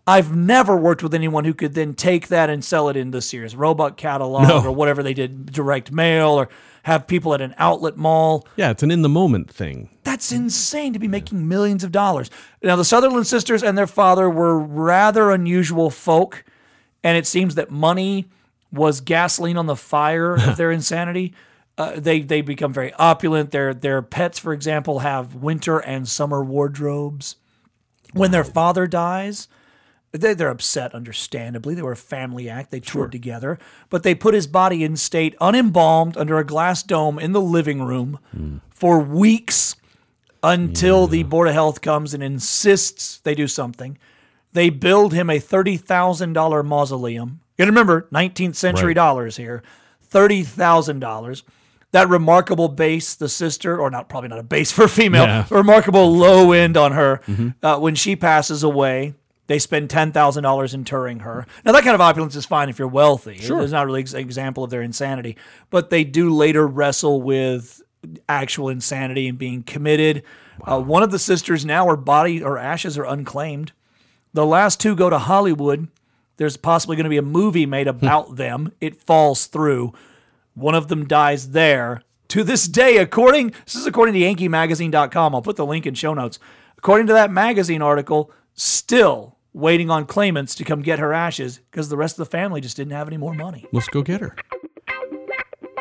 I've 0.07 0.35
never 0.37 0.77
worked 0.77 1.03
with 1.03 1.15
anyone 1.15 1.45
who 1.45 1.53
could 1.55 1.75
then 1.75 1.93
take 1.95 2.29
that 2.29 2.49
and 2.49 2.65
sell 2.65 2.89
it 2.89 2.97
in 2.97 3.11
the 3.11 3.21
Sears 3.21 3.57
Roebuck 3.57 3.97
catalog 3.97 4.47
No. 4.49 4.63
or 4.65 4.71
whatever 4.71 5.03
they 5.03 5.15
did, 5.15 5.51
direct 5.53 5.91
mail 5.91 6.31
or 6.31 6.49
have 6.85 7.09
people 7.09 7.35
at 7.35 7.41
an 7.41 7.55
outlet 7.59 7.97
mall. 7.97 8.47
Yeah, 8.55 8.71
it's 8.71 8.85
an 8.85 8.93
in 8.93 9.03
the 9.03 9.09
moment 9.09 9.51
thing. 9.51 9.91
That's 10.05 10.31
insane 10.31 10.93
to 10.93 11.01
be 11.01 11.09
making 11.09 11.49
millions 11.49 11.83
of 11.83 11.91
dollars. 11.91 12.31
Now, 12.63 12.77
the 12.77 12.85
Sutherland 12.85 13.27
sisters 13.27 13.65
and 13.65 13.77
their 13.77 13.89
father 13.89 14.31
were 14.31 14.57
rather 14.57 15.33
unusual 15.33 15.91
folk, 15.91 16.45
and 17.03 17.17
it 17.19 17.27
seems 17.27 17.57
that 17.57 17.73
money 17.73 18.27
was 18.71 19.01
gasoline 19.01 19.57
on 19.57 19.67
the 19.67 19.75
fire 19.75 20.35
of 20.37 20.57
their 20.57 20.71
insanity. 20.81 21.35
Uh, 21.77 21.95
they 21.99 22.21
they 22.21 22.41
become 22.41 22.73
very 22.73 22.93
opulent. 22.95 23.51
Their 23.51 23.75
their 23.75 24.01
pets, 24.01 24.39
for 24.39 24.53
example, 24.53 25.01
have 25.01 25.35
winter 25.35 25.79
and 25.81 26.09
summer 26.09 26.45
wardrobes. 26.45 27.37
When 28.13 28.31
their 28.31 28.45
father 28.45 28.87
dies, 28.87 29.49
they, 30.13 30.33
they're 30.35 30.49
upset, 30.51 30.95
understandably. 30.95 31.75
They 31.75 31.83
were 31.83 31.93
a 31.93 31.97
family 31.97 32.49
act. 32.49 32.71
They 32.71 32.81
toured 32.81 33.13
together, 33.13 33.59
but 33.91 34.03
they 34.03 34.15
put 34.15 34.35
his 34.35 34.47
body 34.47 34.83
in 34.85 34.97
state, 34.97 35.35
unembalmed, 35.41 36.17
under 36.17 36.39
a 36.39 36.45
glass 36.45 36.83
dome 36.83 37.19
in 37.19 37.33
the 37.33 37.41
living 37.41 37.83
room 37.83 38.19
for 38.71 38.99
weeks 39.01 39.77
until 40.43 41.07
the 41.07 41.23
Board 41.25 41.49
of 41.49 41.55
Health 41.55 41.81
comes 41.81 42.15
and 42.15 42.23
insists 42.23 43.19
they 43.19 43.35
do 43.35 43.49
something. 43.49 43.99
They 44.53 44.71
build 44.71 45.13
him 45.13 45.29
a 45.29 45.39
$30,000 45.41 46.65
mausoleum. 46.65 47.41
You 47.59 47.63
gotta 47.65 47.73
remember, 47.73 48.07
19th 48.13 48.55
century 48.57 48.89
Right. 48.89 48.95
dollars 48.97 49.37
here. 49.37 49.63
$30,000. 50.11 51.43
That 51.93 52.09
remarkable 52.09 52.69
base, 52.69 53.15
the 53.15 53.29
sister, 53.29 53.79
or 53.79 53.91
not, 53.91 54.09
probably 54.09 54.29
not 54.29 54.39
a 54.39 54.43
base 54.43 54.73
for 54.73 54.85
a 54.85 54.89
female, 54.89 55.25
Yeah. 55.25 55.45
remarkable 55.51 56.15
low 56.17 56.53
end 56.53 56.77
on 56.77 56.93
her. 56.93 57.21
Uh, 57.63 57.79
when 57.79 57.95
she 57.95 58.17
passes 58.17 58.63
away, 58.63 59.15
they 59.47 59.59
spend 59.59 59.91
ten 59.91 60.13
thousand 60.13 60.43
dollars 60.43 60.75
interring 60.75 61.21
her. 61.21 61.47
Now 61.65 61.73
that 61.73 61.85
kind 61.85 61.95
of 61.95 62.01
opulence 62.01 62.37
is 62.37 62.47
fine 62.47 62.69
if 62.69 62.79
you're 62.79 62.89
wealthy. 62.89 63.39
Sure. 63.39 63.63
It's 63.63 63.73
not 63.73 63.87
really 63.87 64.03
an 64.03 64.17
example 64.17 64.65
of 64.65 64.71
their 64.71 64.83
insanity, 64.83 65.37
but 65.71 65.91
they 65.91 66.05
do 66.05 66.35
later 66.35 66.67
wrestle 66.67 67.23
with 67.23 67.83
actual 68.29 68.69
insanity 68.69 69.29
and 69.29 69.39
being 69.39 69.63
committed. 69.63 70.23
Uh, 70.65 70.81
one 70.81 71.03
of 71.03 71.11
the 71.11 71.19
sisters 71.19 71.65
now, 71.65 71.87
her 71.87 71.97
body 71.97 72.43
or 72.43 72.59
ashes 72.59 72.97
are 72.97 73.05
unclaimed. 73.05 73.73
The 74.33 74.47
last 74.47 74.81
two 74.81 74.95
go 74.95 75.11
to 75.11 75.19
Hollywood. 75.19 75.89
There's 76.37 76.57
possibly 76.57 76.97
going 76.97 77.05
to 77.05 77.11
be 77.11 77.17
a 77.17 77.23
movie 77.23 77.67
made 77.67 77.89
about 77.89 78.37
them. 78.37 78.73
It 78.81 79.01
falls 79.01 79.47
through. 79.47 79.95
One 80.55 80.75
of 80.75 80.89
them 80.89 81.07
dies 81.07 81.51
there. 81.51 82.03
To 82.29 82.43
this 82.43 82.67
day, 82.67 82.97
according 82.99 83.55
this 83.65 83.77
is 83.77 83.87
according 83.87 84.15
to 84.15 84.21
YankeeMagazine.com. 84.21 85.35
I'll 85.35 85.43
put 85.43 85.57
the 85.57 85.67
link 85.67 85.87
in 85.87 85.95
show 85.95 86.13
notes. 86.13 86.39
According 86.77 87.07
to 87.07 87.13
that 87.15 87.31
magazine 87.31 87.83
article, 87.83 88.31
still 88.55 89.36
waiting 89.57 89.89
on 89.89 90.05
claimants 90.05 90.55
to 90.55 90.65
come 90.65 90.83
get 90.83 90.99
her 90.99 91.15
ashes 91.15 91.61
because 91.71 91.89
the 91.89 91.97
rest 91.97 92.19
of 92.19 92.29
the 92.29 92.31
family 92.31 92.61
just 92.61 92.77
didn't 92.77 92.93
have 92.93 93.09
any 93.09 93.17
more 93.17 93.33
money. 93.33 93.67
Let's 93.73 93.89
go 93.89 94.03
get 94.03 94.21
her. 94.21 94.37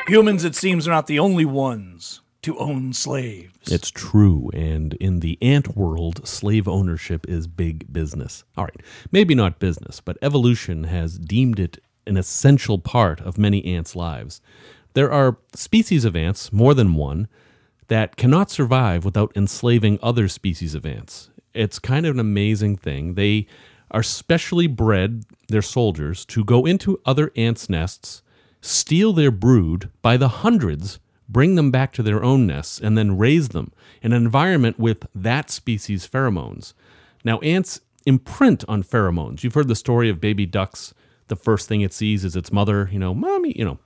Humans, 0.07 0.45
it 0.45 0.55
seems, 0.55 0.87
are 0.87 0.91
not 0.91 1.07
the 1.07 1.19
only 1.19 1.43
ones 1.45 2.21
to 2.43 2.57
own 2.57 2.93
slaves. 2.93 3.69
It's 3.69 3.89
true, 3.91 4.49
and 4.53 4.93
in 4.93 5.19
the 5.19 5.37
ant 5.41 5.75
world, 5.75 6.25
slave 6.25 6.67
ownership 6.67 7.27
is 7.27 7.47
big 7.47 7.91
business. 7.91 8.45
All 8.55 8.63
right, 8.63 8.81
maybe 9.11 9.35
not 9.35 9.59
business, 9.59 9.99
but 9.99 10.17
evolution 10.21 10.85
has 10.85 11.17
deemed 11.17 11.59
it 11.59 11.79
an 12.07 12.17
essential 12.17 12.77
part 12.77 13.19
of 13.19 13.37
many 13.37 13.65
ants' 13.65 13.95
lives. 13.95 14.41
There 14.93 15.11
are 15.11 15.37
species 15.53 16.05
of 16.05 16.15
ants, 16.15 16.53
more 16.53 16.73
than 16.73 16.93
one, 16.93 17.27
that 17.87 18.15
cannot 18.15 18.49
survive 18.49 19.03
without 19.03 19.35
enslaving 19.35 19.99
other 20.01 20.27
species 20.27 20.75
of 20.75 20.85
ants. 20.85 21.29
It's 21.55 21.79
kind 21.79 22.05
of 22.05 22.15
an 22.15 22.19
amazing 22.19 22.77
thing. 22.77 23.15
They 23.15 23.47
are 23.91 24.03
specially 24.03 24.67
bred, 24.67 25.23
their 25.47 25.61
soldiers, 25.61 26.25
to 26.25 26.43
go 26.43 26.65
into 26.65 27.01
other 27.05 27.31
ants' 27.35 27.69
nests, 27.69 28.21
steal 28.61 29.13
their 29.13 29.31
brood 29.31 29.89
by 30.01 30.17
the 30.17 30.27
hundreds 30.27 30.99
bring 31.27 31.55
them 31.55 31.71
back 31.71 31.91
to 31.93 32.03
their 32.03 32.23
own 32.23 32.47
nests, 32.47 32.79
and 32.79 32.97
then 32.97 33.17
raise 33.17 33.49
them 33.49 33.71
in 34.01 34.13
an 34.13 34.23
environment 34.23 34.79
with 34.79 35.07
that 35.15 35.49
species' 35.49 36.07
pheromones. 36.07 36.73
Now, 37.23 37.39
ants 37.39 37.81
imprint 38.05 38.63
on 38.67 38.83
pheromones. 38.83 39.43
You've 39.43 39.55
heard 39.55 39.67
the 39.67 39.75
story 39.75 40.09
of 40.09 40.21
baby 40.21 40.45
ducks. 40.45 40.93
The 41.27 41.35
first 41.35 41.67
thing 41.67 41.81
it 41.81 41.93
sees 41.93 42.23
is 42.23 42.35
its 42.35 42.51
mother, 42.51 42.89
you 42.91 42.99
know, 42.99 43.13
mommy, 43.13 43.53
you 43.57 43.65
know. 43.65 43.79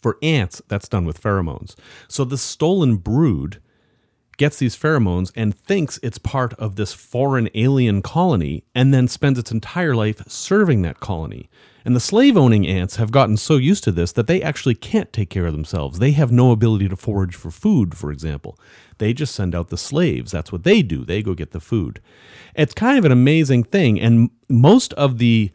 For 0.00 0.16
ants, 0.22 0.62
that's 0.68 0.88
done 0.88 1.04
with 1.04 1.20
pheromones. 1.20 1.74
So 2.06 2.24
the 2.24 2.38
stolen 2.38 2.96
brood 2.96 3.60
gets 4.38 4.58
these 4.58 4.76
pheromones 4.76 5.30
and 5.36 5.54
thinks 5.54 6.00
it's 6.02 6.18
part 6.18 6.54
of 6.54 6.76
this 6.76 6.94
foreign 6.94 7.50
alien 7.54 8.00
colony 8.00 8.64
and 8.74 8.94
then 8.94 9.06
spends 9.06 9.38
its 9.38 9.50
entire 9.52 9.94
life 9.94 10.22
serving 10.26 10.80
that 10.82 11.00
colony. 11.00 11.50
And 11.84 11.94
the 11.94 12.00
slave 12.00 12.36
owning 12.36 12.66
ants 12.66 12.96
have 12.96 13.10
gotten 13.10 13.36
so 13.36 13.56
used 13.56 13.84
to 13.84 13.92
this 13.92 14.12
that 14.12 14.26
they 14.26 14.42
actually 14.42 14.74
can't 14.74 15.12
take 15.12 15.30
care 15.30 15.46
of 15.46 15.52
themselves. 15.52 15.98
They 15.98 16.12
have 16.12 16.30
no 16.30 16.52
ability 16.52 16.88
to 16.88 16.96
forage 16.96 17.34
for 17.34 17.50
food, 17.50 17.96
for 17.96 18.10
example. 18.10 18.58
They 18.98 19.12
just 19.12 19.34
send 19.34 19.54
out 19.54 19.68
the 19.68 19.78
slaves. 19.78 20.32
That's 20.32 20.52
what 20.52 20.64
they 20.64 20.82
do. 20.82 21.04
They 21.04 21.22
go 21.22 21.34
get 21.34 21.52
the 21.52 21.60
food. 21.60 22.00
It's 22.54 22.74
kind 22.74 22.98
of 22.98 23.04
an 23.04 23.12
amazing 23.12 23.64
thing. 23.64 24.00
And 24.00 24.30
most 24.48 24.92
of 24.94 25.18
the 25.18 25.50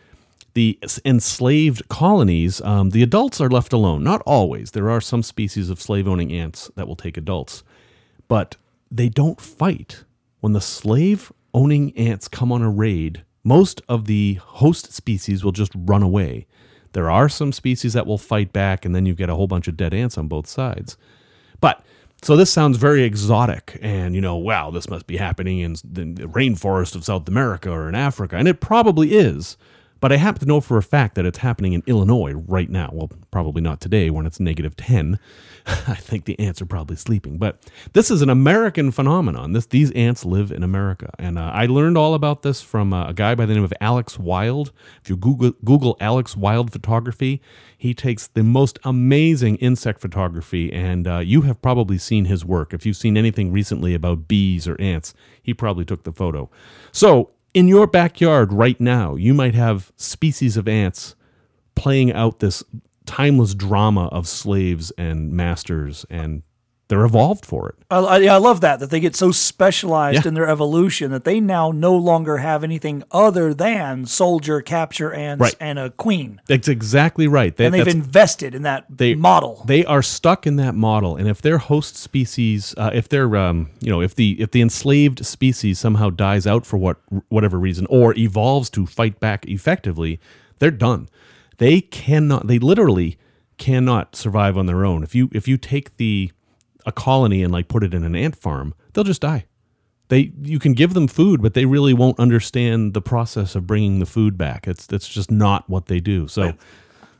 the 0.56 0.78
enslaved 1.04 1.88
colonies, 1.90 2.62
um, 2.62 2.92
the 2.92 3.02
adults 3.02 3.42
are 3.42 3.50
left 3.50 3.74
alone. 3.74 4.04
Not 4.04 4.22
always. 4.24 4.72
There 4.72 4.90
are 4.90 5.02
some 5.02 5.24
species 5.24 5.72
of 5.72 5.82
slave 5.82 6.08
owning 6.08 6.32
ants 6.32 6.70
that 6.76 6.88
will 6.88 6.96
take 6.96 7.18
adults, 7.18 7.64
but 8.28 8.56
they 8.94 9.10
don't 9.10 9.42
fight. 9.42 10.04
When 10.40 10.54
the 10.54 10.62
slave 10.62 11.32
owning 11.54 11.98
ants 11.98 12.28
come 12.28 12.52
on 12.52 12.62
a 12.62 12.70
raid, 12.70 13.24
most 13.44 13.82
of 13.90 14.06
the 14.06 14.36
host 14.36 14.94
species 14.94 15.44
will 15.44 15.52
just 15.52 15.72
run 15.76 16.04
away. 16.04 16.46
There 16.94 17.10
are 17.10 17.28
some 17.28 17.52
species 17.52 17.94
that 17.94 18.06
will 18.06 18.20
fight 18.20 18.54
back, 18.54 18.86
and 18.86 18.96
then 18.96 19.06
you 19.06 19.16
get 19.16 19.30
a 19.30 19.36
whole 19.36 19.48
bunch 19.48 19.68
of 19.68 19.76
dead 19.76 19.94
ants 19.94 20.18
on 20.18 20.28
both 20.28 20.46
sides. 20.46 20.96
But 21.60 21.84
so 22.22 22.38
this 22.38 22.52
sounds 22.52 22.78
very 22.78 23.04
exotic, 23.04 23.80
and 23.82 24.14
you 24.14 24.22
know, 24.22 24.36
wow, 24.36 24.70
this 24.70 24.90
must 24.90 25.08
be 25.08 25.18
happening 25.18 25.60
in 25.60 25.74
the 25.84 26.28
rainforest 26.28 26.96
of 26.96 27.04
South 27.04 27.28
America 27.28 27.72
or 27.72 27.90
in 27.90 27.96
Africa, 27.96 28.38
and 28.38 28.48
it 28.48 28.62
probably 28.62 29.14
is. 29.16 29.58
But 30.04 30.12
I 30.12 30.18
happen 30.18 30.42
to 30.42 30.46
know 30.46 30.60
for 30.60 30.76
a 30.76 30.84
fact 30.84 31.16
that 31.16 31.26
it's 31.26 31.38
happening 31.38 31.72
in 31.72 31.82
Illinois 31.88 32.34
right 32.34 32.70
now. 32.70 32.90
Well, 32.92 33.10
probably 33.32 33.62
not 33.62 33.80
today 33.80 34.10
when 34.10 34.26
it's 34.26 34.38
negative 34.38 34.76
10. 34.76 35.18
I 35.66 35.96
think 35.96 36.26
the 36.26 36.38
ants 36.42 36.62
are 36.62 36.66
probably 36.66 36.98
sleeping. 36.98 37.38
But 37.38 37.62
this 37.94 38.12
is 38.12 38.22
an 38.22 38.30
American 38.30 38.92
phenomenon. 38.92 39.54
This, 39.54 39.66
these 39.68 39.92
ants 39.92 40.26
live 40.26 40.52
in 40.52 40.62
America. 40.62 41.10
And 41.18 41.40
uh, 41.40 41.52
I 41.54 41.68
learned 41.68 41.98
all 41.98 42.16
about 42.16 42.42
this 42.42 42.62
from 42.62 42.92
uh, 42.92 43.08
a 43.08 43.14
guy 43.14 43.34
by 43.34 43.46
the 43.46 43.54
name 43.54 43.64
of 43.64 43.74
Alex 43.80 44.20
Wild. 44.20 44.74
If 45.02 45.10
you 45.10 45.16
Google, 45.16 45.54
Google 45.64 45.96
Alex 46.02 46.36
Wild 46.36 46.74
photography, 46.74 47.42
he 47.78 47.94
takes 47.94 48.28
the 48.28 48.44
most 48.44 48.80
amazing 48.84 49.56
insect 49.60 50.02
photography. 50.02 50.70
And 50.74 51.08
uh, 51.08 51.20
you 51.20 51.44
have 51.44 51.62
probably 51.62 51.98
seen 51.98 52.26
his 52.26 52.44
work. 52.44 52.74
If 52.74 52.86
you've 52.86 52.98
seen 52.98 53.16
anything 53.16 53.54
recently 53.54 53.94
about 53.94 54.28
bees 54.28 54.68
or 54.68 54.76
ants, 54.82 55.14
he 55.42 55.54
probably 55.54 55.86
took 55.86 56.04
the 56.04 56.12
photo. 56.12 56.50
So 56.92 57.30
in 57.54 57.68
your 57.68 57.88
backyard 57.88 58.52
right 58.52 58.80
now, 58.80 59.16
you 59.16 59.34
might 59.34 59.56
have 59.56 59.92
species 59.96 60.58
of 60.58 60.68
ants 60.68 61.16
playing 61.76 62.12
out 62.12 62.40
this 62.40 62.64
timeless 63.06 63.54
drama 63.54 64.08
of 64.08 64.28
slaves 64.28 64.92
and 64.98 65.32
masters 65.34 66.06
and 66.10 66.44
they're 66.94 67.06
evolved 67.06 67.44
for 67.44 67.70
it. 67.70 67.76
I, 67.90 67.98
I, 67.98 68.24
I 68.26 68.38
love 68.38 68.62
that 68.62 68.80
that 68.80 68.92
they 68.92 69.00
get 69.00 69.16
so 69.16 69.32
specialized 69.32 70.26
yeah. 70.26 70.28
in 70.28 70.36
their 70.36 70.48
evolution 70.48 71.10
that 71.10 71.24
they 71.24 71.40
now 71.40 71.72
no 71.72 71.96
longer 71.96 72.38
have 72.38 72.64
anything 72.64 73.02
other 73.10 73.52
than 73.52 74.06
soldier, 74.06 74.62
capture 74.62 75.12
ants, 75.12 75.42
right. 75.42 75.56
and 75.60 75.80
a 75.80 75.90
queen. 75.90 76.40
That's 76.46 76.68
exactly 76.68 77.28
right. 77.28 77.56
They, 77.58 77.66
and 77.66 77.74
they've 77.74 77.88
invested 77.88 78.54
in 78.54 78.62
that 78.62 78.86
they, 78.96 79.16
model. 79.16 79.64
They 79.66 79.84
are 79.86 80.04
stuck 80.04 80.46
in 80.46 80.58
that 80.58 80.76
model, 80.76 81.16
and 81.16 81.28
if 81.28 81.42
their 81.42 81.58
host 81.58 81.96
species, 81.96 82.76
uh, 82.78 82.92
if 82.94 83.10
they're, 83.10 83.36
um, 83.36 83.72
you 83.80 83.90
know, 83.90 84.02
if 84.02 84.14
the 84.14 84.40
if 84.40 84.52
the 84.52 84.62
enslaved 84.62 85.26
species 85.26 85.80
somehow 85.80 86.12
dies 86.12 86.46
out 86.46 86.64
for 86.64 86.78
what 86.78 86.98
whatever 87.30 87.58
reason 87.58 87.88
or 87.90 88.16
evolves 88.16 88.70
to 88.70 88.86
fight 88.86 89.20
back 89.20 89.48
effectively, 89.48 90.20
they're 90.60 90.70
done. 90.70 91.10
They 91.58 91.82
cannot. 91.82 92.46
They 92.46 92.60
literally 92.60 93.18
cannot 93.58 94.16
survive 94.16 94.58
on 94.60 94.68
their 94.68 94.86
own. 94.86 95.02
If 95.02 95.16
you 95.16 95.30
if 95.34 95.48
you 95.48 95.58
take 95.58 95.98
the 95.98 96.32
a 96.86 96.92
colony 96.92 97.44
and 97.44 97.52
like 97.52 97.68
put 97.68 97.84
it 97.84 97.94
in 97.94 98.04
an 98.04 98.16
ant 98.16 98.36
farm, 98.36 98.74
they'll 98.94 99.04
just 99.04 99.22
die. 99.22 99.46
They 100.10 100.32
you 100.42 100.60
can 100.60 100.74
give 100.74 100.94
them 100.94 101.08
food, 101.08 101.42
but 101.42 101.54
they 101.54 101.66
really 101.66 101.94
won't 101.94 102.20
understand 102.20 102.94
the 102.94 103.02
process 103.02 103.56
of 103.56 103.66
bringing 103.66 104.00
the 104.00 104.06
food 104.06 104.38
back. 104.38 104.68
It's 104.68 104.86
that's 104.86 105.08
just 105.08 105.32
not 105.32 105.70
what 105.70 105.88
they 105.88 106.00
do. 106.00 106.28
So. 106.28 106.54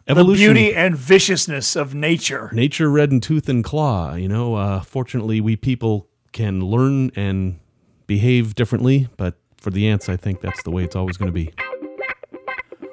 Evolution, 0.06 0.48
the 0.48 0.54
beauty 0.54 0.76
and 0.76 0.98
viciousness 0.98 1.78
of 1.78 1.96
nature. 1.96 2.50
Nature 2.52 2.92
red 2.92 3.14
in 3.14 3.22
tooth 3.22 3.48
and 3.48 3.64
claw. 3.64 4.16
You 4.16 4.28
know, 4.28 4.56
uh, 4.56 4.82
fortunately, 4.82 5.40
we 5.40 5.56
people 5.56 6.10
can 6.34 6.60
learn 6.60 7.10
and 7.16 7.58
behave 8.06 8.54
differently, 8.54 9.08
but 9.16 9.36
for 9.56 9.70
the 9.70 9.88
ants, 9.88 10.10
I 10.10 10.18
think 10.18 10.42
that's 10.42 10.62
the 10.64 10.72
way 10.72 10.84
it's 10.84 10.96
always 10.96 11.16
going 11.16 11.28
to 11.28 11.34
be. 11.34 11.54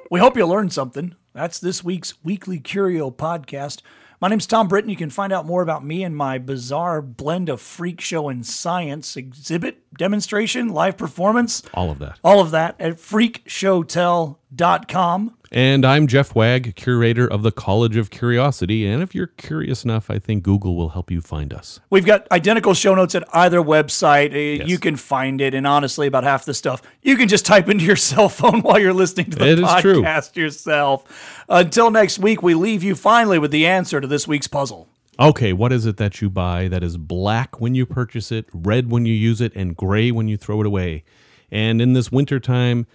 We 0.09 0.19
hope 0.19 0.37
you 0.37 0.45
learned 0.47 0.71
something. 0.71 1.15
That's 1.33 1.59
this 1.59 1.83
week's 1.83 2.13
Weekly 2.23 2.59
Curio 2.59 3.11
podcast. 3.11 3.81
My 4.21 4.27
name's 4.27 4.45
Thom 4.45 4.67
Britton. 4.67 4.91
You 4.91 4.95
can 4.95 5.09
find 5.09 5.33
out 5.33 5.47
more 5.47 5.63
about 5.63 5.83
me 5.83 6.03
and 6.03 6.15
my 6.15 6.37
bizarre 6.37 7.01
blend 7.01 7.49
of 7.49 7.59
freak 7.59 7.99
show 7.99 8.29
and 8.29 8.45
science 8.45 9.17
exhibit, 9.17 9.79
demonstration, 9.97 10.69
live 10.69 10.95
performance. 10.95 11.63
All 11.73 11.89
of 11.89 11.97
that. 11.97 12.19
All 12.23 12.39
of 12.39 12.51
that 12.51 12.79
at 12.79 12.97
freakshowtell.com. 12.97 15.37
And 15.53 15.83
I'm 15.83 16.07
Jeff 16.07 16.33
Wagg, 16.33 16.77
curator 16.77 17.27
of 17.27 17.43
the 17.43 17.51
College 17.51 17.97
of 17.97 18.09
Curiosity. 18.09 18.87
And 18.87 19.03
if 19.03 19.13
you're 19.13 19.27
curious 19.27 19.83
enough, 19.83 20.09
I 20.09 20.17
think 20.17 20.43
Google 20.43 20.77
will 20.77 20.89
help 20.89 21.11
you 21.11 21.19
find 21.19 21.53
us. 21.53 21.81
We've 21.89 22.05
got 22.05 22.25
identical 22.31 22.73
show 22.73 22.95
notes 22.95 23.15
at 23.15 23.25
either 23.35 23.59
website. 23.61 24.33
Uh, 24.33 24.61
yes. 24.61 24.69
You 24.69 24.79
can 24.79 24.95
find 24.95 25.41
it. 25.41 25.53
And 25.53 25.67
honestly, 25.67 26.07
about 26.07 26.23
half 26.23 26.45
the 26.45 26.53
stuff 26.53 26.81
you 27.01 27.17
can 27.17 27.27
just 27.27 27.45
type 27.45 27.67
into 27.67 27.83
your 27.83 27.95
cell 27.97 28.29
phone 28.29 28.61
while 28.61 28.79
you're 28.79 28.93
listening 28.93 29.29
to 29.31 29.37
the 29.37 29.51
it 29.51 29.59
podcast 29.59 30.37
yourself. 30.37 31.43
Until 31.49 31.91
next 31.91 32.19
week, 32.19 32.41
we 32.41 32.53
leave 32.53 32.81
you 32.81 32.95
finally 32.95 33.37
with 33.37 33.51
the 33.51 33.67
answer 33.67 33.99
to 33.99 34.07
this 34.07 34.25
week's 34.29 34.47
puzzle. 34.47 34.87
Okay, 35.19 35.51
what 35.51 35.73
is 35.73 35.85
it 35.85 35.97
that 35.97 36.21
you 36.21 36.29
buy 36.29 36.69
that 36.69 36.81
is 36.81 36.95
black 36.95 37.59
when 37.59 37.75
you 37.75 37.85
purchase 37.85 38.31
it, 38.31 38.45
red 38.53 38.89
when 38.89 39.05
you 39.05 39.13
use 39.13 39.41
it, 39.41 39.51
and 39.53 39.75
gray 39.75 40.11
when 40.11 40.29
you 40.29 40.37
throw 40.37 40.61
it 40.61 40.65
away? 40.65 41.03
And 41.51 41.81
in 41.81 41.91
this 41.91 42.09
wintertime, 42.09 42.87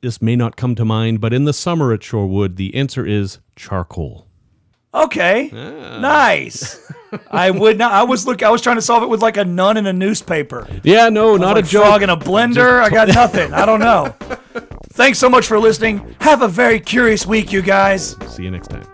this 0.00 0.22
may 0.22 0.36
not 0.36 0.56
come 0.56 0.74
to 0.74 0.84
mind, 0.84 1.20
but 1.20 1.32
in 1.32 1.44
the 1.44 1.52
summer 1.52 1.92
at 1.92 2.00
Shorewood, 2.00 2.56
the 2.56 2.74
answer 2.74 3.06
is 3.06 3.38
charcoal. 3.56 4.26
Okay, 4.94 5.50
ah. 5.54 5.98
nice. 6.00 6.92
I 7.30 7.50
would 7.50 7.78
not. 7.78 7.92
I 7.92 8.02
was 8.02 8.26
look. 8.26 8.42
I 8.42 8.50
was 8.50 8.60
trying 8.60 8.76
to 8.76 8.82
solve 8.82 9.02
it 9.02 9.08
with 9.08 9.22
like 9.22 9.38
a 9.38 9.44
nun 9.44 9.76
in 9.76 9.86
a 9.86 9.92
newspaper. 9.92 10.68
Yeah, 10.82 11.08
no, 11.08 11.36
not 11.36 11.56
like 11.56 11.64
a 11.64 11.68
joke. 11.68 11.84
Frog 11.84 12.02
in 12.02 12.10
a 12.10 12.16
blender. 12.16 12.82
I 12.82 12.90
got 12.90 13.08
nothing. 13.14 13.52
I 13.54 13.64
don't 13.64 13.80
know. 13.80 14.14
Thanks 14.92 15.18
so 15.18 15.30
much 15.30 15.46
for 15.46 15.58
listening. 15.58 16.14
Have 16.20 16.42
a 16.42 16.48
very 16.48 16.78
curious 16.78 17.26
week, 17.26 17.52
you 17.52 17.62
guys. 17.62 18.16
See 18.34 18.42
you 18.42 18.50
next 18.50 18.68
time. 18.68 18.86